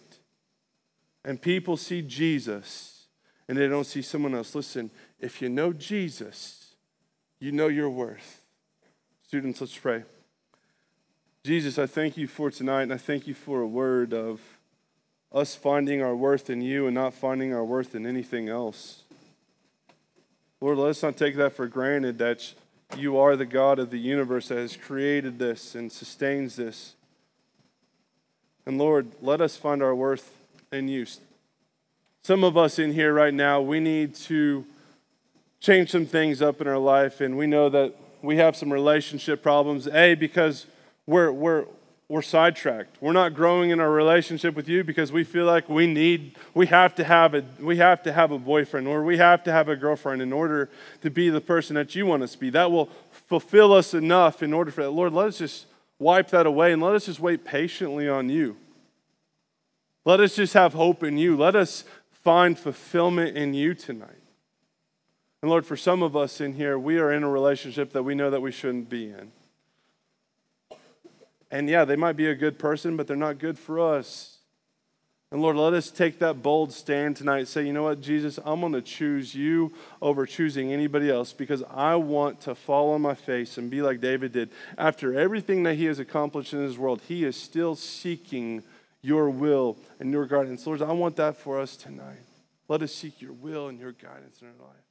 And 1.26 1.42
people 1.42 1.78
see 1.78 2.02
Jesus 2.02 3.06
and 3.48 3.58
they 3.58 3.68
don't 3.68 3.86
see 3.86 4.02
someone 4.02 4.36
else. 4.36 4.56
Listen, 4.56 4.90
if 5.20 5.42
you 5.42 5.50
know 5.50 5.74
Jesus, 5.74 6.76
you 7.40 7.52
know 7.52 7.68
your 7.68 7.90
worth. 7.90 8.42
Students, 9.28 9.62
let's 9.62 9.78
pray. 9.78 10.04
Jesus, 11.44 11.78
I 11.78 11.88
thank 11.88 12.16
you 12.16 12.28
for 12.28 12.50
tonight, 12.50 12.84
and 12.84 12.94
I 12.94 12.98
thank 12.98 13.28
you 13.28 13.34
for 13.34 13.62
a 13.62 13.68
word 13.68 14.14
of 14.14 14.40
us 15.32 15.56
finding 15.56 16.02
our 16.02 16.16
worth 16.16 16.50
in 16.50 16.62
you 16.62 16.86
and 16.86 16.96
not 16.96 17.14
finding 17.14 17.54
our 17.54 17.66
worth 17.66 17.96
in 17.96 18.06
anything 18.06 18.48
else. 18.48 19.03
Lord, 20.64 20.78
let 20.78 20.92
us 20.92 21.04
not 21.04 21.18
take 21.18 21.36
that 21.36 21.58
for 21.58 21.68
granted 21.68 22.20
that 22.20 22.54
you 22.96 23.18
are 23.18 23.36
the 23.36 23.46
God 23.46 23.80
of 23.80 23.90
the 23.90 24.00
universe 24.00 24.48
that 24.48 24.60
has 24.60 24.78
created 24.78 25.38
this 25.38 25.76
and 25.76 25.92
sustains 25.92 26.56
this. 26.56 26.94
And 28.66 28.78
Lord, 28.78 29.08
let 29.22 29.42
us 29.42 29.58
find 29.58 29.84
our 29.84 29.94
worth 29.94 30.32
in 30.72 30.88
you. 30.88 31.06
Some 32.24 32.46
of 32.46 32.56
us 32.56 32.80
in 32.80 32.94
here 32.94 33.14
right 33.14 33.34
now, 33.34 33.60
we 33.60 33.82
need 33.82 34.16
to 34.16 34.64
change 35.60 35.92
some 35.92 36.06
things 36.06 36.42
up 36.42 36.62
in 36.62 36.68
our 36.70 36.78
life, 36.78 37.20
and 37.20 37.38
we 37.38 37.46
know 37.46 37.68
that 37.68 37.94
we 38.22 38.38
have 38.38 38.56
some 38.56 38.72
relationship 38.72 39.44
problems. 39.44 39.90
A, 39.90 40.16
because 40.16 40.66
we're, 41.06 41.34
we're, 41.34 41.66
we're 42.14 42.22
sidetracked. 42.22 42.96
We're 43.02 43.12
not 43.12 43.34
growing 43.34 43.72
in 43.72 43.80
our 43.80 43.90
relationship 43.90 44.54
with 44.54 44.70
you 44.70 44.84
because 44.84 45.12
we 45.12 45.24
feel 45.24 45.46
like 45.46 45.68
we 45.68 45.88
need, 45.88 46.36
we 46.54 46.68
have 46.68 46.94
to 46.94 47.04
have 47.04 47.34
a, 47.34 47.44
we 47.60 47.78
have 47.78 48.04
to 48.04 48.14
have 48.14 48.30
a 48.30 48.38
boyfriend 48.38 48.88
or 48.88 49.04
we 49.04 49.18
have 49.18 49.44
to 49.46 49.52
have 49.52 49.68
a 49.68 49.76
girlfriend 49.76 50.22
in 50.22 50.32
order 50.32 50.70
to 51.02 51.10
be 51.10 51.32
the 51.32 51.42
person 51.42 51.74
that 51.74 51.96
you 51.96 52.06
want 52.06 52.22
us 52.22 52.34
to 52.34 52.38
be. 52.38 52.52
That 52.52 52.70
will 52.70 52.90
fulfill 53.10 53.74
us 53.74 53.96
enough 53.96 54.44
in 54.44 54.54
order 54.54 54.70
for 54.70 54.84
that. 54.84 54.92
Lord, 54.92 55.12
let 55.12 55.26
us 55.26 55.40
just 55.40 55.66
wipe 55.98 56.30
that 56.30 56.46
away 56.46 56.72
and 56.72 56.84
let 56.84 56.94
us 56.94 57.08
just 57.08 57.20
wait 57.20 57.44
patiently 57.44 58.08
on 58.08 58.30
you. 58.30 58.58
Let 60.06 60.20
us 60.20 60.36
just 60.36 60.54
have 60.54 60.74
hope 60.74 61.02
in 61.02 61.18
you. 61.18 61.36
Let 61.36 61.56
us 61.56 61.84
find 62.12 62.60
fulfillment 62.60 63.36
in 63.36 63.56
you 63.56 63.74
tonight. 63.74 64.22
And 65.42 65.50
Lord, 65.50 65.66
for 65.66 65.76
some 65.76 66.04
of 66.04 66.16
us 66.16 66.40
in 66.40 66.54
here, 66.54 66.78
we 66.78 67.00
are 67.00 67.12
in 67.12 67.24
a 67.24 67.30
relationship 67.30 67.92
that 67.94 68.04
we 68.04 68.14
know 68.14 68.30
that 68.30 68.42
we 68.42 68.52
shouldn't 68.52 68.88
be 68.88 69.08
in. 69.08 69.32
And 71.54 71.70
yeah, 71.70 71.86
they 71.86 71.96
might 71.96 72.18
be 72.18 72.26
a 72.26 72.34
good 72.34 72.58
person, 72.58 72.98
but 72.98 73.06
they're 73.06 73.16
not 73.16 73.38
good 73.38 73.60
for 73.60 73.80
us. 73.80 74.40
And 75.32 75.40
Lord, 75.40 75.56
let 75.56 75.74
us 75.74 75.92
take 75.92 76.18
that 76.18 76.42
bold 76.42 76.74
stand 76.74 77.16
tonight. 77.16 77.48
Say, 77.48 77.68
you 77.68 77.74
know 77.74 77.84
what, 77.84 78.02
Jesus, 78.02 78.40
I'm 78.44 78.60
going 78.60 78.74
to 78.74 78.82
choose 78.82 79.36
you 79.36 79.72
over 80.02 80.26
choosing 80.26 80.74
anybody 80.74 81.12
else 81.12 81.32
because 81.32 81.62
I 81.70 81.96
want 81.96 82.42
to 82.42 82.56
fall 82.56 82.94
on 82.94 83.04
my 83.04 83.14
face 83.14 83.60
and 83.60 83.70
be 83.70 83.84
like 83.84 84.02
David 84.02 84.32
did. 84.32 84.50
After 84.80 85.14
everything 85.14 85.62
that 85.64 85.76
he 85.76 85.86
has 85.86 86.00
accomplished 86.00 86.54
in 86.54 86.64
his 86.64 86.80
world, 86.80 87.02
he 87.08 87.24
is 87.24 87.36
still 87.36 87.76
seeking 87.76 88.64
your 89.04 89.30
will 89.30 89.78
and 90.00 90.12
your 90.12 90.26
guidance. 90.26 90.66
Lord, 90.66 90.82
I 90.82 90.92
want 90.92 91.18
that 91.18 91.38
for 91.38 91.60
us 91.60 91.76
tonight. 91.76 92.26
Let 92.68 92.82
us 92.82 92.96
seek 92.96 93.22
your 93.22 93.34
will 93.34 93.68
and 93.68 93.80
your 93.80 93.92
guidance 93.92 94.42
in 94.42 94.48
our 94.48 94.68
life. 94.68 94.83